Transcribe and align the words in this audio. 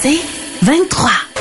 C'est 0.00 0.20
23. 0.62 1.31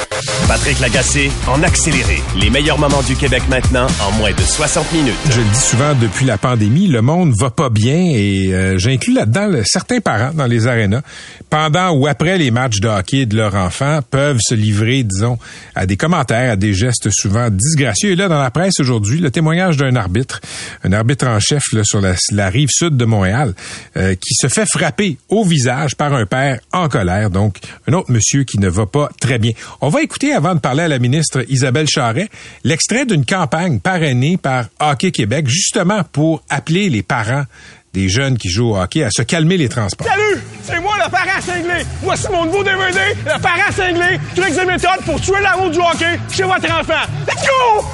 Patrick 0.47 0.79
Lagacé 0.79 1.31
en 1.47 1.63
accéléré. 1.63 2.21
Les 2.39 2.49
meilleurs 2.49 2.77
moments 2.79 3.01
du 3.03 3.15
Québec 3.15 3.43
maintenant 3.49 3.87
en 4.01 4.11
moins 4.17 4.31
de 4.31 4.41
60 4.41 4.91
minutes. 4.93 5.15
Je 5.29 5.39
le 5.39 5.45
dis 5.47 5.59
souvent 5.59 5.93
depuis 5.95 6.25
la 6.25 6.37
pandémie, 6.37 6.87
le 6.87 7.01
monde 7.01 7.33
va 7.39 7.49
pas 7.49 7.69
bien 7.69 7.95
et 7.95 8.53
euh, 8.53 8.77
j'inclus 8.77 9.13
là-dedans 9.13 9.47
le- 9.47 9.63
certains 9.65 9.99
parents 9.99 10.31
dans 10.33 10.45
les 10.45 10.67
arénas 10.67 11.01
pendant 11.49 11.91
ou 11.91 12.07
après 12.07 12.37
les 12.37 12.51
matchs 12.51 12.79
de 12.79 12.87
hockey 12.87 13.25
de 13.25 13.35
leurs 13.37 13.55
enfants 13.55 13.99
peuvent 14.09 14.39
se 14.41 14.53
livrer, 14.55 15.03
disons, 15.03 15.37
à 15.75 15.85
des 15.85 15.97
commentaires, 15.97 16.51
à 16.53 16.55
des 16.55 16.73
gestes 16.73 17.09
souvent 17.11 17.49
disgracieux. 17.49 18.11
Et 18.11 18.15
là, 18.15 18.27
dans 18.27 18.41
la 18.41 18.51
presse 18.51 18.79
aujourd'hui, 18.79 19.19
le 19.19 19.31
témoignage 19.31 19.77
d'un 19.77 19.95
arbitre, 19.95 20.39
un 20.83 20.93
arbitre 20.93 21.27
en 21.27 21.39
chef 21.39 21.63
là, 21.73 21.83
sur 21.83 22.01
la, 22.01 22.13
la 22.31 22.49
rive 22.49 22.69
sud 22.71 22.95
de 22.97 23.05
Montréal, 23.05 23.53
euh, 23.97 24.15
qui 24.15 24.33
se 24.35 24.47
fait 24.47 24.65
frapper 24.65 25.17
au 25.29 25.43
visage 25.45 25.95
par 25.95 26.13
un 26.13 26.25
père 26.25 26.59
en 26.71 26.87
colère. 26.89 27.29
Donc, 27.29 27.57
un 27.87 27.93
autre 27.93 28.11
monsieur 28.11 28.43
qui 28.43 28.57
ne 28.59 28.69
va 28.69 28.85
pas 28.85 29.09
très 29.19 29.37
bien. 29.39 29.51
On 29.81 29.89
va 29.89 30.01
avant 30.35 30.53
de 30.53 30.59
parler 30.59 30.83
à 30.83 30.87
la 30.87 30.99
ministre 30.99 31.43
Isabelle 31.49 31.87
Charret, 31.87 32.29
l'extrait 32.63 33.05
d'une 33.05 33.25
campagne 33.25 33.79
parrainée 33.79 34.37
par 34.37 34.65
Hockey 34.79 35.11
Québec, 35.11 35.47
justement 35.47 36.03
pour 36.11 36.43
appeler 36.49 36.89
les 36.89 37.01
parents 37.01 37.45
des 37.93 38.07
jeunes 38.07 38.37
qui 38.37 38.49
jouent 38.49 38.71
au 38.71 38.77
hockey 38.77 39.03
à 39.03 39.09
se 39.09 39.21
calmer 39.23 39.57
les 39.57 39.67
transports. 39.67 40.07
Salut! 40.07 40.41
C'est 40.63 40.79
moi 40.79 40.93
le 41.03 41.09
parent 41.09 41.41
cinglé! 41.41 41.85
Voici 42.01 42.27
mon 42.31 42.45
nouveau 42.45 42.63
DVD, 42.63 42.99
le 43.25 43.41
parent 43.41 43.71
cinglé, 43.75 44.19
trucs 44.35 44.57
et 44.57 44.65
méthodes 44.65 45.03
pour 45.05 45.19
tuer 45.19 45.41
la 45.41 45.53
route 45.53 45.73
du 45.73 45.79
hockey 45.79 46.19
chez 46.31 46.43
votre 46.43 46.71
enfant. 46.71 47.03
Let's 47.27 47.45
go! 47.45 47.85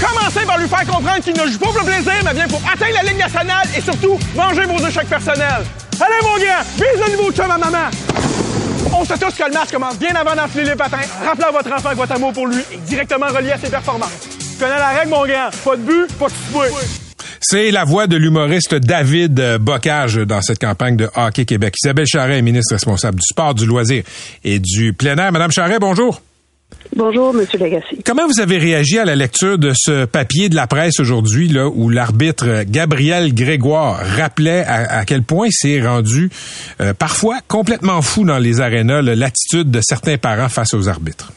Commencez 0.00 0.46
par 0.46 0.58
lui 0.58 0.68
faire 0.68 0.86
comprendre 0.86 1.20
qu'il 1.22 1.34
ne 1.34 1.46
joue 1.46 1.58
pas 1.58 1.66
pour 1.66 1.80
le 1.80 1.86
plaisir, 1.86 2.14
mais 2.24 2.32
bien 2.32 2.48
pour 2.48 2.62
atteindre 2.72 2.94
la 2.94 3.02
Ligue 3.02 3.18
nationale 3.18 3.68
et 3.76 3.80
surtout 3.82 4.18
venger 4.34 4.64
vos 4.64 4.78
échecs 4.86 5.08
personnels. 5.08 5.64
Allez 6.00 6.22
mon 6.22 6.38
gars, 6.38 6.64
bise 6.76 7.04
le 7.06 7.16
nouveau 7.16 7.32
chum 7.32 7.50
à 7.50 7.58
maman! 7.58 7.90
Sait 9.04 9.18
tous 9.18 9.34
que 9.34 9.44
le 9.44 9.52
match 9.52 9.70
commence 9.72 9.98
bien 9.98 10.14
avant 10.14 10.36
d'enfiler 10.36 10.64
les 10.64 10.76
patins, 10.76 10.98
rappelant 11.24 11.48
à 11.48 11.52
votre 11.52 11.72
enfant 11.72 11.90
que 11.90 11.96
votre 11.96 12.12
amour 12.12 12.32
pour 12.32 12.46
lui 12.46 12.60
est 12.72 12.76
directement 12.86 13.26
relié 13.26 13.50
à 13.52 13.58
ses 13.58 13.70
performances. 13.70 14.28
Tu 14.38 14.58
connais 14.58 14.78
la 14.78 14.90
règle, 14.90 15.10
mon 15.10 15.26
gars. 15.26 15.50
Pas 15.64 15.76
de 15.76 15.82
but, 15.82 16.12
pas 16.18 16.26
de 16.26 16.32
souper. 16.32 16.74
C'est 17.40 17.70
la 17.70 17.84
voix 17.84 18.06
de 18.06 18.16
l'humoriste 18.16 18.74
David 18.74 19.40
euh, 19.40 19.58
Bocage 19.58 20.16
dans 20.16 20.42
cette 20.42 20.58
campagne 20.58 20.96
de 20.96 21.08
Hockey 21.16 21.46
Québec. 21.46 21.74
Isabelle 21.82 22.06
Charret 22.06 22.38
est 22.38 22.42
ministre 22.42 22.74
responsable 22.74 23.18
du 23.18 23.26
sport, 23.26 23.54
du 23.54 23.64
loisir 23.66 24.04
et 24.44 24.58
du 24.58 24.92
plein 24.92 25.16
air. 25.16 25.32
Madame 25.32 25.50
Charret, 25.50 25.78
bonjour. 25.80 26.20
Bonjour, 26.96 27.32
Monsieur 27.32 27.58
Legacy. 27.58 28.02
Comment 28.04 28.26
vous 28.26 28.40
avez 28.40 28.58
réagi 28.58 28.98
à 28.98 29.04
la 29.04 29.14
lecture 29.14 29.58
de 29.58 29.72
ce 29.74 30.04
papier 30.06 30.48
de 30.48 30.56
la 30.56 30.66
presse 30.66 30.98
aujourd'hui, 31.00 31.48
là, 31.48 31.68
où 31.68 31.88
l'arbitre 31.88 32.64
Gabriel 32.66 33.32
Grégoire 33.32 34.00
rappelait 34.16 34.64
à, 34.66 34.98
à 34.98 35.04
quel 35.04 35.22
point 35.22 35.48
c'est 35.50 35.80
rendu 35.80 36.30
euh, 36.80 36.92
parfois 36.92 37.38
complètement 37.46 38.02
fou 38.02 38.24
dans 38.24 38.38
les 38.38 38.60
arénas 38.60 39.02
l'attitude 39.02 39.70
de 39.70 39.80
certains 39.82 40.16
parents 40.18 40.48
face 40.48 40.74
aux 40.74 40.88
arbitres? 40.88 41.32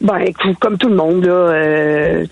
Ben, 0.00 0.18
écoute, 0.26 0.56
comme 0.60 0.76
tout 0.78 0.88
le 0.88 0.96
monde, 0.96 1.24
là, 1.24 1.32
euh, 1.32 2.24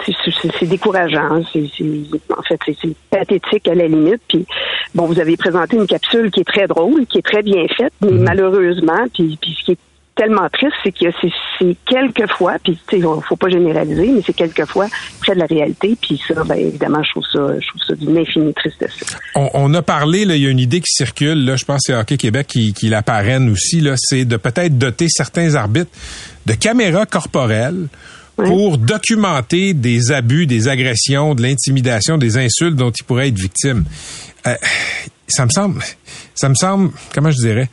c'est- 0.59 0.66
décourageant. 0.66 1.37
En 1.37 2.43
fait, 2.43 2.59
c'est 2.81 2.94
pathétique 3.10 3.69
à 3.69 3.75
la 3.75 3.87
limite. 3.87 4.21
Puis, 4.28 4.44
bon, 4.94 5.06
vous 5.06 5.21
avez 5.21 5.37
présenté 5.37 5.77
une 5.77 5.87
capsule 5.87 6.31
qui 6.31 6.41
est 6.41 6.44
très 6.44 6.66
drôle, 6.66 7.06
qui 7.06 7.19
est 7.19 7.22
très 7.22 7.43
bien 7.43 7.65
faite, 7.77 7.93
mais 8.00 8.10
malheureusement, 8.12 9.04
puis, 9.15 9.39
puis 9.41 9.54
ce 9.60 9.65
qui 9.65 9.72
est 9.72 9.78
tellement 10.15 10.49
triste, 10.53 10.75
c'est 10.83 10.93
que 10.93 11.06
c'est, 11.59 11.77
quelquefois, 11.87 12.56
puis 12.62 12.78
tu 12.87 13.00
sais, 13.00 13.06
faut 13.27 13.37
pas 13.37 13.49
généraliser, 13.49 14.09
mais 14.09 14.23
c'est 14.25 14.33
quelquefois 14.33 14.89
près 15.21 15.34
de 15.34 15.41
la 15.41 15.47
réalité. 15.47 15.97
Puis 16.00 16.21
ça, 16.27 16.45
ben 16.45 16.56
évidemment, 16.56 17.03
je 17.03 17.11
trouve 17.11 17.25
ça, 17.33 17.61
je 17.61 17.69
trouve 17.69 17.83
ça 17.87 17.95
d'une 17.95 18.19
infinie 18.19 18.53
tristesse. 18.55 18.93
On, 19.34 19.49
on 19.55 19.75
a 19.75 19.83
parlé, 19.83 20.25
là, 20.25 20.37
il 20.37 20.43
y 20.43 20.47
a 20.47 20.51
une 20.51 20.59
idée 20.59 20.81
qui 20.81 20.93
circule, 20.93 21.45
là, 21.45 21.56
je 21.56 21.65
pense 21.65 21.78
que 21.87 21.93
c'est 21.93 21.95
Hockey 21.95 22.17
Québec 22.17 22.47
qui, 22.47 22.72
qui 22.72 22.89
la 22.89 23.03
parraine 23.03 23.51
aussi, 23.51 23.81
là, 23.81 23.95
c'est 23.97 24.25
de 24.25 24.37
peut-être 24.37 24.77
doter 24.77 25.06
certains 25.09 25.55
arbitres 25.55 25.91
de 26.47 26.55
caméras 26.55 27.06
corporelles 27.06 27.89
pour 28.37 28.78
documenter 28.78 29.75
des 29.75 30.11
abus, 30.11 30.47
des 30.47 30.69
agressions, 30.69 31.34
de 31.34 31.43
l'intimidation, 31.43 32.19
des 32.19 32.39
insultes 32.39 32.77
dont 32.77 32.91
ils 32.91 33.05
pourraient 33.05 33.28
être 33.28 33.39
victimes. 33.39 33.84
Euh, 34.47 34.55
ça 35.28 35.45
me 35.45 35.51
semble, 35.51 35.83
ça 36.34 36.49
me 36.49 36.55
semble, 36.55 36.91
comment 37.15 37.31
je 37.31 37.39
dirais, 37.39 37.69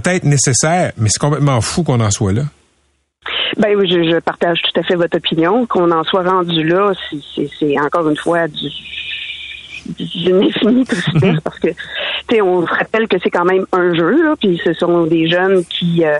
peut-être 0.00 0.24
nécessaire, 0.24 0.92
mais 0.98 1.08
c'est 1.08 1.20
complètement 1.20 1.60
fou 1.60 1.82
qu'on 1.84 2.00
en 2.00 2.10
soit 2.10 2.32
là. 2.32 2.42
Ben 3.56 3.76
oui, 3.76 3.88
je, 3.88 4.10
je 4.10 4.18
partage 4.18 4.60
tout 4.62 4.80
à 4.80 4.82
fait 4.82 4.96
votre 4.96 5.16
opinion. 5.16 5.64
Qu'on 5.66 5.90
en 5.92 6.02
soit 6.04 6.24
rendu 6.28 6.64
là, 6.64 6.92
c'est- 7.36 7.78
encore 7.80 8.08
une 8.08 8.16
fois 8.16 8.48
du 8.48 8.68
d'une 9.86 10.42
infinie 10.42 10.84
tristesse 10.84 11.40
parce 11.42 11.58
que 11.58 11.68
tu 11.68 11.74
sais 12.30 12.40
on 12.40 12.66
se 12.66 12.72
rappelle 12.72 13.08
que 13.08 13.16
c'est 13.22 13.30
quand 13.30 13.44
même 13.44 13.66
un 13.72 13.94
jeu 13.94 14.22
là 14.22 14.34
puis 14.38 14.60
ce 14.64 14.72
sont 14.72 15.04
des 15.06 15.28
jeunes 15.28 15.64
qui 15.64 16.04
euh, 16.04 16.18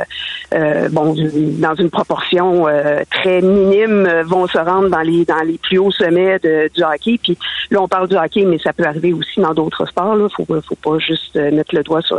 euh, 0.54 0.88
bon 0.90 1.14
dans 1.58 1.74
une 1.74 1.90
proportion 1.90 2.68
euh, 2.68 3.02
très 3.10 3.40
minime 3.40 4.06
euh, 4.06 4.22
vont 4.24 4.46
se 4.46 4.58
rendre 4.58 4.88
dans 4.88 5.00
les 5.00 5.24
dans 5.24 5.42
les 5.42 5.58
plus 5.58 5.78
hauts 5.78 5.90
sommets 5.90 6.38
de, 6.40 6.70
du 6.74 6.82
hockey 6.82 7.18
puis 7.22 7.38
là 7.70 7.80
on 7.82 7.88
parle 7.88 8.08
du 8.08 8.16
hockey 8.16 8.44
mais 8.44 8.58
ça 8.58 8.72
peut 8.72 8.84
arriver 8.84 9.12
aussi 9.12 9.40
dans 9.40 9.54
d'autres 9.54 9.86
sports 9.86 10.16
là 10.16 10.28
faut 10.28 10.44
faut 10.44 10.76
pas 10.76 10.98
juste 10.98 11.36
euh, 11.36 11.50
mettre 11.50 11.74
le 11.74 11.82
doigt 11.82 12.02
sur 12.02 12.18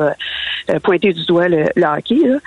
pointer 0.84 1.14
du 1.14 1.26
doigt 1.26 1.48
le, 1.48 1.66
le 1.76 1.86
hockey 1.86 2.28
là. 2.28 2.38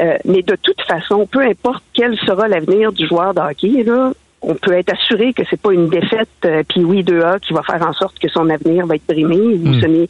Euh, 0.00 0.18
mais 0.24 0.42
de 0.42 0.56
toute 0.56 0.80
façon 0.82 1.26
peu 1.26 1.40
importe 1.40 1.82
quel 1.92 2.16
sera 2.18 2.48
l'avenir 2.48 2.92
du 2.92 3.06
joueur 3.06 3.34
de 3.34 3.40
hockey 3.40 3.82
là 3.82 4.12
on 4.46 4.54
peut 4.54 4.72
être 4.72 4.92
assuré 4.92 5.32
que 5.32 5.42
c'est 5.50 5.60
pas 5.60 5.72
une 5.72 5.88
défaite 5.88 6.28
euh, 6.44 6.62
puis 6.68 6.84
oui 6.84 7.02
2A 7.02 7.40
qui 7.40 7.52
va 7.52 7.62
faire 7.62 7.82
en 7.86 7.92
sorte 7.92 8.18
que 8.18 8.28
son 8.28 8.48
avenir 8.48 8.86
va 8.86 8.94
être 8.94 9.06
brimé 9.06 9.36
ou 9.36 9.74
ce 9.80 9.86
n'est 9.86 10.08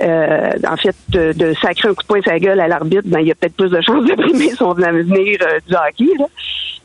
euh, 0.00 0.50
en 0.68 0.76
fait 0.76 0.94
de, 1.08 1.32
de 1.32 1.54
sacrer 1.54 1.88
un 1.88 1.94
coup 1.94 2.02
de 2.02 2.06
poing 2.06 2.20
la 2.26 2.38
gueule 2.38 2.60
à 2.60 2.68
l'arbitre, 2.68 3.02
ben 3.06 3.20
il 3.20 3.28
y 3.28 3.30
a 3.30 3.34
peut-être 3.34 3.56
plus 3.56 3.70
de 3.70 3.80
chances 3.80 4.04
de 4.04 4.14
brimer 4.16 4.50
son 4.50 4.72
avenir 4.82 5.38
euh, 5.42 5.58
du 5.66 5.74
hockey. 5.74 6.18
Là. 6.18 6.26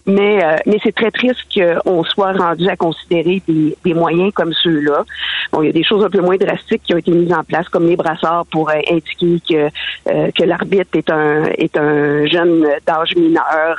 Mais, 0.08 0.42
euh, 0.42 0.56
mais 0.66 0.78
c'est 0.82 0.96
très 0.96 1.12
triste 1.12 1.42
qu'on 1.54 2.04
soit 2.06 2.32
rendu 2.32 2.68
à 2.70 2.78
considérer 2.78 3.42
des, 3.46 3.76
des 3.84 3.94
moyens 3.94 4.32
comme 4.34 4.54
ceux-là. 4.54 5.04
Bon, 5.52 5.62
il 5.62 5.66
y 5.66 5.70
a 5.70 5.74
des 5.74 5.84
choses 5.84 6.04
un 6.04 6.10
peu 6.10 6.22
moins 6.22 6.38
drastiques 6.38 6.82
qui 6.84 6.94
ont 6.94 6.98
été 6.98 7.12
mises 7.12 7.34
en 7.34 7.44
place, 7.44 7.68
comme 7.68 7.88
les 7.90 7.98
brassards 7.98 8.46
pour 8.46 8.70
euh, 8.70 8.76
indiquer 8.90 9.42
que, 9.50 9.70
euh, 10.10 10.32
que 10.32 10.44
l'arbitre 10.46 10.98
est 10.98 11.10
un, 11.12 11.44
est 11.58 11.76
un 11.78 12.26
jeune 12.26 12.66
d'âge 12.86 13.16
mineur. 13.18 13.78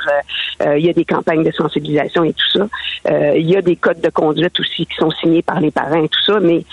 Euh, 0.61 0.67
euh, 0.67 0.77
il 0.77 0.85
y 0.85 0.89
a 0.89 0.93
des 0.93 1.05
campagnes 1.05 1.43
de 1.43 1.51
sensibilisation 1.51 2.23
et 2.23 2.33
tout 2.33 2.59
ça. 2.59 2.67
Il 3.35 3.49
y 3.49 3.55
a 3.55 3.61
des 3.61 3.75
codes 3.75 4.01
de 4.01 4.09
conduite 4.09 4.59
aussi 4.59 4.85
qui 4.85 4.95
sont 4.95 5.09
signés 5.09 5.41
par 5.41 5.59
les 5.59 5.71
parents 5.71 6.03
et 6.03 6.09
tout 6.09 6.21
ça, 6.25 6.39
mais 6.39 6.63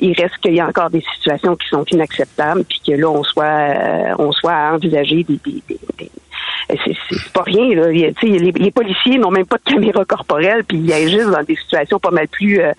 il 0.00 0.14
reste 0.16 0.36
qu'il 0.38 0.54
y 0.54 0.60
a 0.60 0.66
encore 0.68 0.90
des 0.90 1.02
situations 1.14 1.56
qui 1.56 1.66
sont 1.68 1.84
inacceptables, 1.90 2.62
puis 2.64 2.80
que 2.86 2.92
là, 2.92 3.08
on 3.08 3.24
soit, 3.24 3.74
on 4.18 4.30
soit 4.32 4.52
à 4.52 4.74
envisager 4.74 5.24
des, 5.24 5.40
des- 5.44 5.62
des- 5.68 6.10
c'est 6.68 7.32
pas 7.32 7.42
rien. 7.42 7.74
Là. 7.74 7.90
Il 7.92 8.14
les, 8.22 8.52
les 8.52 8.70
policiers 8.70 9.18
n'ont 9.18 9.30
même 9.30 9.46
pas 9.46 9.56
de 9.64 9.72
caméra 9.72 10.04
corporelle, 10.04 10.64
puis 10.66 10.78
ils 10.78 10.92
agissent 10.92 11.30
dans 11.30 11.42
des 11.42 11.56
situations 11.56 11.98
pas 11.98 12.10
mal 12.10 12.28
plus, 12.28 12.60
euh, 12.60 12.72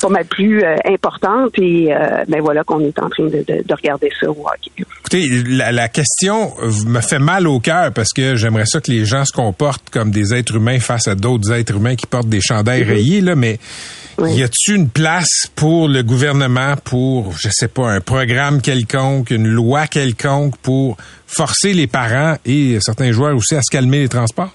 pas 0.00 0.08
mal 0.08 0.24
plus 0.24 0.62
euh, 0.62 0.76
importantes. 0.86 1.52
Et 1.58 1.92
euh, 1.94 2.24
ben 2.28 2.40
voilà 2.40 2.64
qu'on 2.64 2.80
est 2.80 2.98
en 2.98 3.08
train 3.08 3.24
de, 3.24 3.44
de- 3.46 3.62
de 3.66 3.74
regarder 3.74 4.10
ça 4.20 4.28
au 4.30 4.36
hockey. 4.46 4.70
Écoutez, 5.00 5.28
la, 5.48 5.72
la 5.72 5.88
question 5.88 6.52
me 6.86 7.00
fait 7.00 7.18
mal 7.18 7.46
au 7.46 7.60
cœur 7.60 7.92
parce 7.92 8.12
que 8.12 8.36
j'aimerais 8.36 8.66
ça 8.66 8.80
que 8.80 8.90
les 8.90 9.04
gens 9.04 9.24
se 9.24 9.32
comportent 9.32 9.90
comme 9.90 10.10
des 10.10 10.34
êtres 10.34 10.56
humains 10.56 10.78
face 10.80 11.08
à 11.08 11.14
d'autres 11.14 11.52
êtres 11.52 11.76
humains 11.76 11.96
qui 11.96 12.06
portent 12.06 12.28
des 12.28 12.40
chandails 12.40 12.82
rayés, 12.84 13.20
là, 13.20 13.34
mais 13.34 13.58
y 14.18 14.42
a-t-il 14.42 14.74
une 14.76 14.88
place 14.88 15.46
pour 15.54 15.88
le 15.88 16.02
gouvernement 16.02 16.76
pour, 16.82 17.36
je 17.36 17.48
sais 17.50 17.68
pas, 17.68 17.90
un 17.90 18.00
programme 18.00 18.60
quelconque, 18.60 19.30
une 19.30 19.48
loi 19.48 19.86
quelconque 19.86 20.56
pour 20.58 20.96
forcer 21.26 21.72
les 21.72 21.86
parents 21.86 22.36
et 22.44 22.78
certains 22.80 23.12
joueurs 23.12 23.36
aussi 23.36 23.54
à 23.54 23.62
se 23.62 23.70
calmer 23.70 24.00
les 24.00 24.08
transports? 24.08 24.54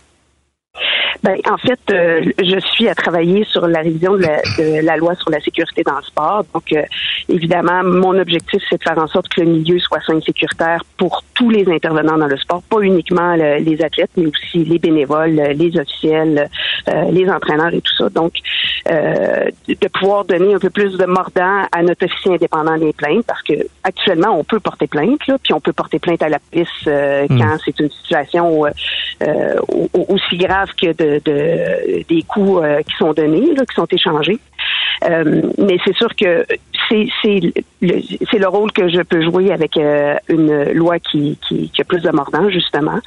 Ben, 1.22 1.36
en 1.52 1.58
fait, 1.58 1.80
euh, 1.92 2.22
je 2.42 2.60
suis 2.60 2.88
à 2.88 2.96
travailler 2.96 3.44
sur 3.46 3.68
la 3.68 3.80
révision 3.80 4.14
de 4.14 4.22
la, 4.24 4.38
de 4.58 4.86
la 4.86 4.96
loi 4.96 5.16
sur 5.16 5.30
la 5.30 5.42
sécurité 5.42 5.84
dans 5.84 5.98
le 5.98 6.04
sport. 6.04 6.46
Donc, 6.54 6.72
euh, 6.72 6.82
évidemment, 7.28 7.84
mon 7.84 8.18
objectif, 8.18 8.62
c'est 8.70 8.78
de 8.78 8.84
faire 8.84 8.98
en 8.98 9.08
sorte 9.08 9.28
que 9.28 9.42
le 9.42 9.48
milieu 9.48 9.80
soit 9.80 10.00
sain 10.08 10.18
et 10.18 10.22
sécuritaire 10.22 10.82
pour 10.98 11.24
tous 11.34 11.50
les 11.50 11.68
intervenants 11.70 12.18
dans 12.18 12.28
le 12.28 12.38
sport, 12.38 12.62
pas 12.70 12.80
uniquement 12.82 13.36
le- 13.36 13.58
les 13.58 13.82
athlètes, 13.84 14.12
mais 14.16 14.28
aussi 14.28 14.64
les 14.64 14.80
bénévoles, 14.80 15.32
les 15.32 15.78
officiels, 15.78 16.50
euh, 16.88 17.12
les 17.12 17.30
entraîneurs 17.30 17.74
et 17.74 17.82
tout 17.82 17.96
ça. 17.98 18.10
Donc, 18.10 18.34
euh, 18.90 19.46
de 19.68 19.88
pouvoir 19.90 20.24
donner 20.26 20.54
un 20.54 20.60
peu 20.60 20.70
plus 20.70 20.98
de 20.98 21.06
mordant 21.06 21.64
à 21.72 21.82
notre 21.84 22.06
officier 22.06 22.34
indépendant 22.36 22.78
des 22.78 22.94
plaintes, 22.94 23.26
parce 23.26 23.42
que 23.44 23.54
actuellement, 23.84 24.38
on 24.40 24.44
peut 24.46 24.60
porter 24.60 24.88
plainte, 24.88 25.26
là, 25.28 25.38
puis 25.44 25.54
on 25.54 25.60
peut 25.60 25.74
porter 25.74 26.00
plainte 26.00 26.22
à 26.24 26.30
la 26.30 26.40
police 26.40 26.68
euh, 26.88 27.26
Hmm. 27.30 27.38
quand 27.40 27.58
c'est 27.66 27.78
une 27.80 27.90
situation 27.92 28.66
euh, 29.22 29.56
au- 29.68 29.90
au- 29.94 30.06
aussi 30.14 30.38
grave 30.38 30.70
que 30.82 30.94
de, 30.94 31.09
de- 31.26 32.04
des 32.08 32.22
coups 32.24 32.62
euh, 32.64 32.82
qui 32.82 32.96
sont 32.98 33.14
donnés, 33.14 33.54
là, 33.56 33.64
qui 33.66 33.76
sont 33.76 33.88
échangés. 33.92 34.40
Euh, 35.06 35.42
mais 35.58 35.78
c'est 35.86 35.96
sûr 35.96 36.10
que 36.16 36.46
c'est 36.90 37.54
le, 37.82 38.48
rôle 38.48 38.72
que 38.72 38.90
je 38.90 39.02
peux 39.02 39.22
jouer 39.22 39.52
avec 39.52 39.78
euh, 39.78 40.16
une 40.28 40.74
loi 40.74 41.00
qui, 41.00 41.38
a 41.80 41.84
plus 41.84 42.02
de 42.02 42.10
mordant, 42.10 42.50
justement. 42.50 43.00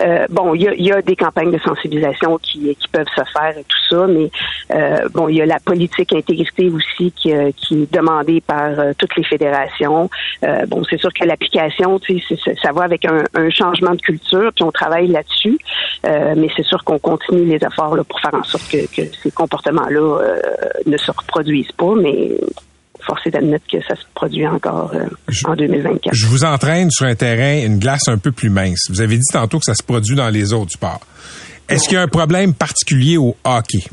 Euh, 0.00 0.26
bon, 0.30 0.54
il 0.54 0.62
y 0.62 0.92
a, 0.92 1.02
des 1.02 1.16
campagnes 1.16 1.50
de 1.50 1.58
sensibilisation 1.58 2.38
qui, 2.38 2.76
peuvent 2.92 3.06
se 3.14 3.22
faire 3.32 3.58
et 3.58 3.64
tout 3.64 3.78
ça, 3.90 4.06
mais 4.06 4.30
bon, 5.12 5.28
il 5.28 5.36
y 5.36 5.42
a 5.42 5.46
la 5.46 5.60
politique 5.60 6.12
intégrité 6.12 6.70
aussi 6.70 7.12
qui, 7.12 7.30
est 7.30 7.92
demandée 7.92 8.40
par 8.40 8.70
toutes 8.98 9.16
les 9.16 9.24
fédérations. 9.24 10.08
Bon, 10.68 10.82
c'est 10.88 10.98
sûr 10.98 11.12
que 11.12 11.24
l'application, 11.24 12.00
ça 12.62 12.72
va 12.72 12.84
avec 12.84 13.04
un, 13.04 13.50
changement 13.50 13.94
de 13.94 14.00
culture, 14.00 14.50
puis 14.54 14.64
on 14.64 14.72
travaille 14.72 15.08
là-dessus. 15.08 15.58
Mais 16.04 16.48
c'est 16.56 16.64
sûr 16.64 16.82
qu'on 16.84 16.98
continue 16.98 17.44
les 17.44 17.56
efforts 17.56 17.96
pour 18.08 18.20
faire 18.20 18.34
en 18.34 18.44
sorte 18.44 18.68
que, 18.70 18.78
ces 19.22 19.30
comportements-là 19.30 20.00
euh, 20.00 20.40
ne 20.96 21.04
se 21.04 21.10
reproduisent 21.10 21.72
pas, 21.72 21.94
mais 21.94 22.38
force 23.06 23.26
est 23.26 23.30
d'admettre 23.30 23.66
que 23.70 23.78
ça 23.86 23.94
se 23.94 24.02
produit 24.14 24.46
encore 24.46 24.92
euh, 24.94 25.06
en 25.44 25.54
2024. 25.54 26.14
Je 26.14 26.26
vous 26.26 26.44
entraîne 26.44 26.90
sur 26.90 27.06
un 27.06 27.14
terrain, 27.14 27.64
une 27.64 27.78
glace 27.78 28.08
un 28.08 28.18
peu 28.18 28.32
plus 28.32 28.50
mince. 28.50 28.90
Vous 28.90 29.00
avez 29.00 29.16
dit 29.16 29.32
tantôt 29.32 29.58
que 29.58 29.64
ça 29.64 29.74
se 29.74 29.82
produit 29.82 30.16
dans 30.16 30.28
les 30.28 30.52
autres 30.52 30.72
sports. 30.72 31.00
Est-ce 31.68 31.88
qu'il 31.88 31.94
y 31.94 32.00
a 32.00 32.02
un 32.02 32.08
problème 32.08 32.54
particulier 32.54 33.16
au 33.16 33.36
hockey? 33.44 33.84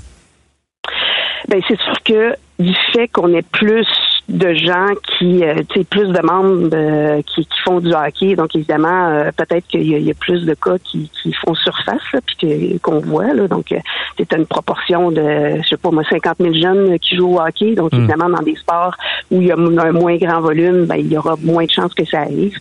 Ben 1.48 1.62
c'est 1.68 1.78
sûr 1.78 2.04
que 2.06 2.36
du 2.60 2.74
fait 2.94 3.08
qu'on 3.10 3.34
ait 3.34 3.46
plus 3.52 3.86
de 4.30 4.54
gens 4.54 4.88
qui, 5.18 5.44
euh, 5.44 5.56
tu 5.70 5.80
sais, 5.80 5.84
plus 5.84 6.08
de 6.08 6.22
membres 6.26 6.70
euh, 6.74 7.22
qui, 7.24 7.46
qui 7.46 7.60
font 7.66 7.80
du 7.82 7.94
hockey, 7.94 8.36
donc 8.36 8.56
évidemment, 8.56 9.10
euh, 9.10 9.32
peut-être 9.36 9.68
qu'il 9.68 9.84
y, 9.84 10.02
y 10.02 10.10
a 10.12 10.14
plus 10.14 10.46
de 10.46 10.54
cas 10.54 10.78
qui, 10.84 11.10
qui 11.22 11.34
font 11.34 11.54
surface, 11.56 12.02
là, 12.14 12.20
puis 12.26 12.36
que- 12.38 12.78
qu'on 12.80 13.00
voit, 13.00 13.34
là, 13.34 13.48
donc 13.50 13.72
euh, 13.74 13.80
c'est 14.18 14.32
une 14.34 14.46
proportion 14.46 15.12
de, 15.12 15.58
je 15.62 15.68
sais 15.68 15.78
pas 15.78 15.92
moi, 15.92 16.04
50 16.10 16.38
000 16.40 16.54
jeunes 16.54 17.00
qui 17.00 17.18
jouent 17.18 17.36
au 17.36 17.42
hockey, 17.42 17.76
donc 17.76 17.94
évidemment, 18.00 18.30
dans 18.30 18.42
des 18.44 18.56
sports 18.56 18.96
où 19.30 19.42
il 19.42 19.48
y 19.48 19.52
a 19.52 19.56
un 19.56 19.92
moins 19.92 20.16
grand 20.16 20.40
volume, 20.40 20.86
ben, 20.86 20.96
il 20.96 21.12
y 21.12 21.18
aura 21.18 21.36
moins 21.44 21.66
de 21.66 21.72
chances 21.72 21.94
que 21.94 22.06
ça 22.06 22.22
arrive. 22.22 22.56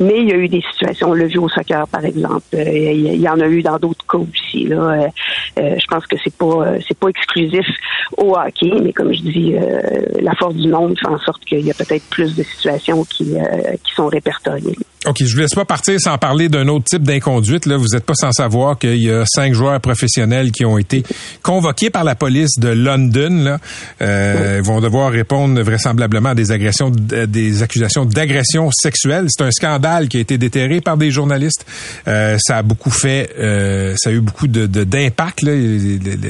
Mais 0.00 0.18
il 0.20 0.28
y 0.28 0.32
a 0.32 0.36
eu 0.36 0.48
des 0.48 0.62
situations, 0.72 1.10
on 1.10 1.14
l'a 1.14 1.26
vu 1.26 1.38
au 1.38 1.48
soccer, 1.48 1.86
par 1.88 2.04
exemple, 2.04 2.42
euh, 2.54 2.64
il 2.64 3.20
y, 3.20 3.28
en 3.28 3.38
a 3.38 3.46
eu 3.46 3.62
dans 3.62 3.78
d'autres 3.78 4.04
cas 4.10 4.18
aussi, 4.18 4.64
là. 4.64 5.06
Je 5.56 5.86
pense 5.88 6.06
que 6.06 6.16
c'est 6.24 6.34
pas, 6.36 6.74
c'est 6.86 6.98
pas 6.98 7.08
exclusif 7.08 7.66
au 8.18 8.34
hockey, 8.36 8.72
mais 8.82 8.92
comme 8.92 9.12
je 9.14 9.20
dis, 9.22 9.54
euh, 9.54 10.00
la 10.20 10.34
force 10.34 10.54
du 10.56 10.66
nombre 10.66 10.96
en 11.06 11.18
sorte 11.18 11.44
qu'il 11.44 11.60
y 11.64 11.70
a 11.70 11.74
peut-être 11.74 12.04
plus 12.10 12.34
de 12.34 12.42
situations 12.42 13.04
qui, 13.04 13.34
euh, 13.36 13.72
qui 13.84 13.94
sont 13.94 14.06
répertoriées. 14.06 14.76
OK, 15.06 15.16
je 15.22 15.34
vous 15.34 15.40
laisse 15.42 15.54
pas 15.54 15.66
partir 15.66 16.00
sans 16.00 16.16
parler 16.16 16.48
d'un 16.48 16.66
autre 16.68 16.86
type 16.86 17.02
d'inconduite. 17.02 17.66
Là, 17.66 17.76
vous 17.76 17.88
n'êtes 17.88 18.06
pas 18.06 18.14
sans 18.14 18.32
savoir 18.32 18.78
qu'il 18.78 19.02
y 19.02 19.10
a 19.10 19.24
cinq 19.26 19.52
joueurs 19.52 19.78
professionnels 19.78 20.50
qui 20.50 20.64
ont 20.64 20.78
été 20.78 21.02
convoqués 21.42 21.90
par 21.90 22.04
la 22.04 22.14
police 22.14 22.58
de 22.58 22.68
London. 22.70 23.28
Là. 23.44 23.58
Euh, 24.00 24.60
Ils 24.62 24.64
vont 24.66 24.80
devoir 24.80 25.12
répondre 25.12 25.60
vraisemblablement 25.60 26.30
à 26.30 26.34
des 26.34 26.52
agressions, 26.52 26.88
d- 26.88 27.26
des 27.26 27.62
accusations 27.62 28.06
d'agression 28.06 28.70
sexuelle. 28.72 29.26
C'est 29.28 29.44
un 29.44 29.50
scandale 29.50 30.08
qui 30.08 30.16
a 30.16 30.20
été 30.20 30.38
déterré 30.38 30.80
par 30.80 30.96
des 30.96 31.10
journalistes. 31.10 31.66
Euh, 32.08 32.38
ça 32.40 32.56
a 32.58 32.62
beaucoup 32.62 32.90
fait, 32.90 33.28
euh, 33.38 33.94
ça 33.98 34.08
a 34.08 34.12
eu 34.14 34.20
beaucoup 34.20 34.46
de 34.46 34.64
de- 34.66 34.84
d'impact. 34.84 35.42
là. 35.42 35.52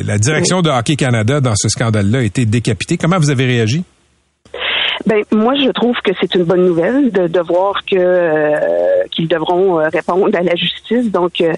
la 0.04 0.18
direction 0.18 0.62
de 0.62 0.70
Hockey 0.70 0.96
Canada 0.96 1.40
dans 1.40 1.54
ce 1.56 1.68
scandale-là 1.68 2.18
a 2.18 2.22
été 2.22 2.44
décapitée. 2.44 2.96
Comment 2.96 3.18
vous 3.20 3.30
avez 3.30 3.46
réagi? 3.46 3.84
Ben 5.06 5.22
moi 5.32 5.54
je 5.54 5.70
trouve 5.70 5.96
que 6.02 6.12
c'est 6.20 6.34
une 6.34 6.44
bonne 6.44 6.64
nouvelle 6.66 7.10
de, 7.10 7.26
de 7.26 7.40
voir 7.40 7.84
que 7.84 7.96
euh, 7.96 9.04
qu'ils 9.10 9.28
devront 9.28 9.80
euh, 9.80 9.88
répondre 9.88 10.36
à 10.36 10.42
la 10.42 10.54
justice. 10.54 11.10
Donc, 11.10 11.40
euh, 11.40 11.52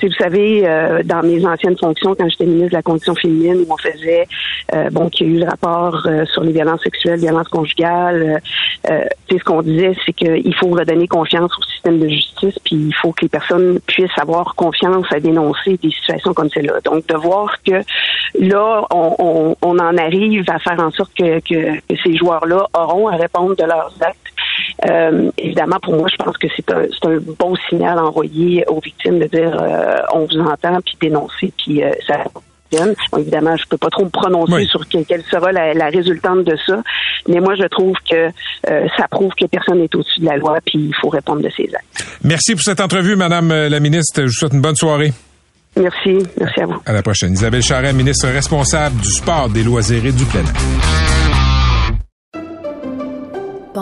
sais, 0.00 0.06
vous 0.06 0.12
savez, 0.14 0.66
euh, 0.66 1.02
dans 1.04 1.22
mes 1.22 1.44
anciennes 1.46 1.76
fonctions, 1.76 2.14
quand 2.14 2.28
j'étais 2.28 2.46
ministre 2.46 2.70
de 2.70 2.76
la 2.76 2.82
condition 2.82 3.14
féminine, 3.14 3.64
où 3.66 3.72
on 3.72 3.76
faisait 3.76 4.26
euh, 4.74 4.90
bon 4.90 5.08
qu'il 5.08 5.26
y 5.26 5.30
a 5.30 5.34
eu 5.34 5.38
le 5.40 5.46
rapport 5.46 6.02
euh, 6.06 6.24
sur 6.26 6.42
les 6.42 6.52
violences 6.52 6.82
sexuelles, 6.82 7.20
violences 7.20 7.48
conjugales. 7.48 8.40
Ce 9.30 9.44
qu'on 9.44 9.62
disait, 9.62 9.94
c'est 10.04 10.12
qu'il 10.12 10.54
faut 10.54 10.68
redonner 10.68 11.06
confiance 11.06 11.52
au 11.58 11.62
système 11.62 11.98
de 11.98 12.08
justice, 12.08 12.58
puis 12.64 12.76
il 12.76 12.94
faut 12.94 13.12
que 13.12 13.22
les 13.22 13.28
personnes 13.28 13.78
puissent 13.86 14.18
avoir 14.18 14.54
confiance 14.54 15.06
à 15.10 15.20
dénoncer 15.20 15.78
des 15.82 15.90
situations 15.90 16.32
comme 16.32 16.48
celle-là. 16.48 16.80
Donc, 16.84 17.06
de 17.06 17.14
voir 17.14 17.54
que 17.62 17.82
là, 18.38 18.84
on, 18.90 19.14
on, 19.18 19.56
on 19.60 19.78
en 19.78 19.96
arrive 19.98 20.44
à 20.48 20.58
faire 20.58 20.80
en 20.80 20.90
sorte 20.90 21.12
que, 21.14 21.40
que, 21.40 21.76
que 21.76 21.96
ces 22.02 22.16
joueurs-là 22.16 22.66
auront 22.84 23.08
à 23.08 23.16
répondre 23.16 23.56
de 23.56 23.64
leurs 23.64 23.92
actes. 24.00 24.16
Euh, 24.88 25.30
évidemment, 25.38 25.78
pour 25.82 25.94
moi, 25.96 26.08
je 26.10 26.16
pense 26.22 26.36
que 26.36 26.46
c'est 26.54 26.70
un, 26.70 26.84
bon 27.38 27.54
signal 27.68 27.98
envoyé 27.98 28.64
aux 28.68 28.80
victimes 28.80 29.18
de 29.18 29.26
dire 29.26 29.56
euh, 29.60 29.96
on 30.14 30.26
vous 30.26 30.38
entend, 30.40 30.78
puis 30.84 30.96
dénoncer, 31.00 31.52
puis 31.56 31.82
euh, 31.82 31.90
ça 32.06 32.18
fonctionne. 32.70 32.94
Bon, 33.12 33.18
évidemment, 33.18 33.56
je 33.56 33.64
peux 33.68 33.78
pas 33.78 33.88
trop 33.88 34.04
me 34.04 34.10
prononcer 34.10 34.52
Oui. 34.52 34.66
sur 34.66 34.86
que- 34.88 35.02
quelle 35.04 35.22
sera 35.24 35.52
la, 35.52 35.74
la 35.74 35.86
résultante 35.86 36.44
de 36.44 36.56
ça, 36.66 36.82
mais 37.28 37.40
moi, 37.40 37.54
je 37.56 37.64
trouve 37.64 37.94
que 38.08 38.28
euh, 38.70 38.86
ça 38.96 39.06
prouve 39.10 39.32
que 39.34 39.46
personne 39.46 39.78
n'est 39.80 39.94
au-dessus 39.96 40.20
de 40.20 40.26
la 40.26 40.36
loi, 40.36 40.58
puis 40.64 40.78
il 40.78 40.94
faut 41.00 41.08
répondre 41.08 41.42
de 41.42 41.50
ses 41.50 41.70
actes. 41.74 42.06
Merci 42.24 42.52
pour 42.54 42.62
cette 42.62 42.80
entrevue, 42.80 43.16
Madame 43.16 43.48
la 43.48 43.80
ministre. 43.80 44.20
Je 44.20 44.26
vous 44.26 44.32
souhaite 44.32 44.52
une 44.52 44.60
bonne 44.60 44.76
soirée. 44.76 45.12
Merci, 45.76 46.18
merci 46.40 46.60
à 46.60 46.66
vous. 46.66 46.80
À 46.86 46.92
la 46.92 47.02
prochaine. 47.02 47.32
Isabelle 47.32 47.62
Charret, 47.62 47.92
ministre 47.92 48.26
responsable 48.28 48.96
du 49.00 49.10
sport, 49.10 49.48
des 49.48 49.62
loisirs 49.62 50.04
et 50.04 50.12
du 50.12 50.24
plein 50.24 50.40
air. 50.40 51.17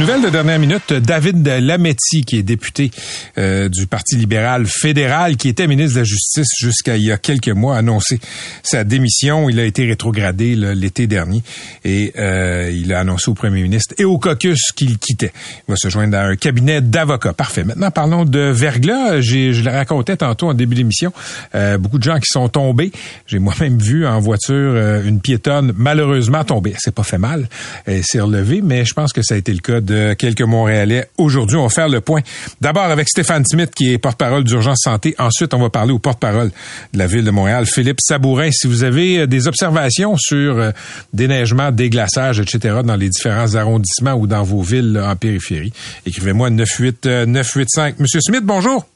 Nouvelle 0.00 0.22
de 0.22 0.30
dernière 0.30 0.58
minute, 0.58 0.94
David 0.94 1.46
Lametti, 1.46 2.24
qui 2.24 2.38
est 2.38 2.42
député 2.42 2.90
euh, 3.36 3.68
du 3.68 3.86
Parti 3.86 4.16
libéral 4.16 4.64
fédéral, 4.64 5.36
qui 5.36 5.50
était 5.50 5.66
ministre 5.66 5.96
de 5.96 5.98
la 5.98 6.04
Justice 6.04 6.48
jusqu'à 6.58 6.96
il 6.96 7.02
y 7.02 7.12
a 7.12 7.18
quelques 7.18 7.50
mois, 7.50 7.76
a 7.76 7.80
annoncé 7.80 8.18
sa 8.62 8.82
démission. 8.82 9.50
Il 9.50 9.60
a 9.60 9.64
été 9.66 9.84
rétrogradé 9.84 10.56
l'été 10.56 11.06
dernier 11.06 11.42
et 11.84 12.14
euh, 12.16 12.72
il 12.74 12.94
a 12.94 13.00
annoncé 13.00 13.30
au 13.30 13.34
premier 13.34 13.60
ministre 13.60 13.94
et 13.98 14.06
au 14.06 14.16
caucus 14.16 14.72
qu'il 14.74 14.96
quittait. 14.96 15.32
Il 15.68 15.72
va 15.72 15.76
se 15.76 15.90
joindre 15.90 16.16
à 16.16 16.22
un 16.22 16.36
cabinet 16.36 16.80
d'avocats. 16.80 17.34
Parfait. 17.34 17.64
Maintenant, 17.64 17.90
parlons 17.90 18.24
de 18.24 18.40
verglas. 18.40 19.20
Je 19.20 19.62
le 19.62 19.70
racontais 19.70 20.16
tantôt 20.16 20.48
en 20.48 20.54
début 20.54 20.76
d'émission, 20.76 21.12
euh, 21.54 21.76
beaucoup 21.76 21.98
de 21.98 22.04
gens 22.04 22.16
qui 22.16 22.30
sont 22.30 22.48
tombés. 22.48 22.90
J'ai 23.26 23.38
moi-même 23.38 23.78
vu 23.78 24.06
en 24.06 24.18
voiture 24.18 24.54
euh, 24.54 25.04
une 25.04 25.20
piétonne 25.20 25.74
malheureusement 25.76 26.42
tomber. 26.42 26.70
Elle 26.70 26.80
s'est 26.80 26.90
pas 26.90 27.02
fait 27.02 27.18
mal, 27.18 27.50
elle 27.84 28.02
s'est 28.02 28.20
relevée, 28.20 28.62
mais 28.62 28.86
je 28.86 28.94
pense 28.94 29.12
que 29.12 29.20
ça 29.20 29.34
a 29.34 29.36
été 29.36 29.52
le 29.52 29.60
cas 29.60 29.82
quelques 30.18 30.42
Montréalais. 30.42 31.06
Aujourd'hui, 31.18 31.56
on 31.56 31.64
va 31.64 31.68
faire 31.68 31.88
le 31.88 32.00
point. 32.00 32.20
D'abord 32.60 32.84
avec 32.84 33.08
Stéphane 33.08 33.44
Smith, 33.44 33.70
qui 33.74 33.92
est 33.92 33.98
porte-parole 33.98 34.44
d'Urgence 34.44 34.80
Santé. 34.84 35.14
Ensuite, 35.18 35.54
on 35.54 35.58
va 35.58 35.70
parler 35.70 35.92
au 35.92 35.98
porte-parole 35.98 36.50
de 36.92 36.98
la 36.98 37.06
ville 37.06 37.24
de 37.24 37.30
Montréal, 37.30 37.66
Philippe 37.66 38.00
Sabourin. 38.00 38.50
Si 38.50 38.66
vous 38.66 38.84
avez 38.84 39.20
euh, 39.20 39.26
des 39.26 39.48
observations 39.48 40.16
sur 40.16 40.58
euh, 40.58 40.70
déneigement, 41.12 41.70
déglaçage, 41.70 42.40
etc., 42.40 42.80
dans 42.84 42.96
les 42.96 43.08
différents 43.08 43.54
arrondissements 43.54 44.14
ou 44.14 44.26
dans 44.26 44.42
vos 44.42 44.62
villes 44.62 44.92
là, 44.92 45.10
en 45.10 45.16
périphérie, 45.16 45.72
écrivez-moi 46.06 46.50
98 46.50 47.06
euh, 47.06 47.26
985. 47.26 47.98
Monsieur 47.98 48.20
Smith, 48.20 48.42
bonjour. 48.44 48.86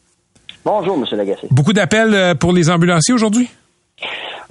Bonjour, 0.64 0.96
M. 0.96 1.18
Lagacé. 1.18 1.46
Beaucoup 1.50 1.72
d'appels 1.72 2.36
pour 2.38 2.52
les 2.52 2.70
ambulanciers 2.70 3.12
aujourd'hui? 3.14 3.50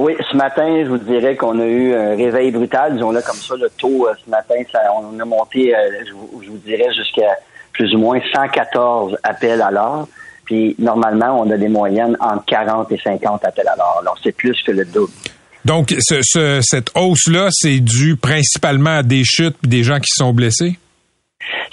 Oui, 0.04 0.16
ce 0.30 0.36
matin, 0.36 0.84
je 0.84 0.90
vous 0.90 0.98
dirais 0.98 1.38
qu'on 1.38 1.58
a 1.62 1.66
eu 1.66 1.94
un 1.96 2.10
réveil 2.18 2.52
brutal, 2.52 2.94
disons-le 2.96 3.22
comme 3.22 3.38
ça. 3.38 3.56
Le 3.56 3.70
taux, 3.70 4.06
euh, 4.06 4.14
ce 4.26 4.30
matin, 4.30 4.56
on 5.02 5.18
a 5.18 5.24
monté, 5.24 5.74
euh, 5.74 5.78
je, 6.06 6.12
vous, 6.12 6.58
dirais, 6.66 6.94
jusqu'à 6.94 7.38
plus 7.72 7.96
ou 7.96 8.00
moins 8.00 8.20
114 8.34 9.16
appels 9.24 9.62
à 9.62 9.72
l'heure. 9.72 10.06
Puis, 10.44 10.76
normalement, 10.78 11.40
on 11.40 11.50
a 11.52 11.58
des 11.58 11.70
moyennes 11.70 12.18
entre 12.20 12.44
40 12.48 12.92
et 12.92 13.00
50 13.02 13.46
appels 13.46 13.68
à 13.70 13.78
l'heure. 13.78 13.98
Alors, 14.02 14.18
c'est 14.22 14.34
plus 14.36 14.62
que 14.66 14.74
le 14.74 14.84
double. 14.84 15.14
Donc, 15.64 15.96
ce, 16.00 16.20
ce- 16.22 16.60
cette 16.62 16.90
hausse-là, 16.98 17.48
c'est 17.52 17.80
dû 17.80 18.18
principalement 18.18 18.98
à 18.98 19.04
des 19.04 19.24
chutes 19.24 19.56
et 19.64 19.68
des 19.68 19.84
gens 19.84 20.00
qui 20.02 20.12
sont 20.14 20.34
blessés? 20.34 20.78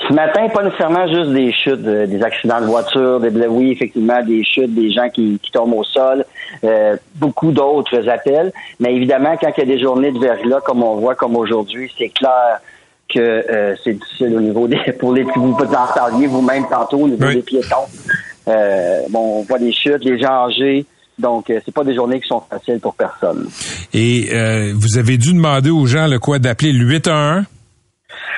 Ce 0.09 0.13
matin, 0.13 0.49
pas 0.49 0.63
nécessairement 0.63 1.07
juste 1.07 1.31
des 1.31 1.53
chutes, 1.53 1.87
euh, 1.87 2.07
des 2.07 2.23
accidents 2.23 2.61
de 2.61 2.67
voiture, 2.67 3.21
des 3.21 3.31
oui, 3.47 3.73
effectivement, 3.73 4.23
des 4.23 4.43
chutes, 4.45 4.75
des 4.75 4.91
gens 4.91 5.09
qui, 5.09 5.39
qui 5.43 5.51
tombent 5.51 5.75
au 5.75 5.85
sol, 5.85 6.25
euh, 6.65 6.97
beaucoup 7.17 7.53
d'autres 7.53 8.09
appels. 8.09 8.53
Mais 8.81 8.95
évidemment, 8.95 9.37
quand 9.41 9.51
il 9.57 9.61
y 9.61 9.63
a 9.63 9.77
des 9.77 9.81
journées 9.81 10.13
de 10.13 10.19
verglas, 10.19 10.61
comme 10.61 10.83
on 10.83 10.97
voit, 10.97 11.15
comme 11.15 11.37
aujourd'hui, 11.37 11.93
c'est 11.97 12.09
clair 12.09 12.61
que 13.09 13.19
euh, 13.19 13.75
c'est 13.83 13.95
difficile 13.95 14.37
au 14.37 14.41
niveau 14.41 14.69
des 14.69 14.79
pour 14.99 15.13
les 15.13 15.25
vous 15.25 15.53
en 15.53 15.93
parliez 15.95 16.27
vous-même 16.27 16.65
tantôt 16.69 16.99
au 16.99 17.09
niveau 17.09 17.29
des 17.29 17.43
piétons. 17.43 17.89
Euh, 18.49 19.01
bon, 19.11 19.41
on 19.41 19.43
voit 19.43 19.59
des 19.59 19.73
chutes, 19.73 20.03
des 20.03 20.19
gens 20.19 20.47
âgés. 20.47 20.87
Donc, 21.19 21.51
euh, 21.51 21.61
c'est 21.65 21.75
pas 21.75 21.85
des 21.85 21.95
journées 21.95 22.21
qui 22.21 22.29
sont 22.29 22.43
faciles 22.49 22.81
pour 22.81 22.95
personne. 22.95 23.49
Et 23.93 24.29
euh, 24.33 24.73
vous 24.75 24.99
avez 24.99 25.19
dû 25.19 25.35
demander 25.35 25.71
aux 25.71 25.87
gens 25.87 26.07
le 26.07 26.19
quoi 26.19 26.39
d'appeler 26.39 26.73
le 26.73 26.85
811? 26.87 27.45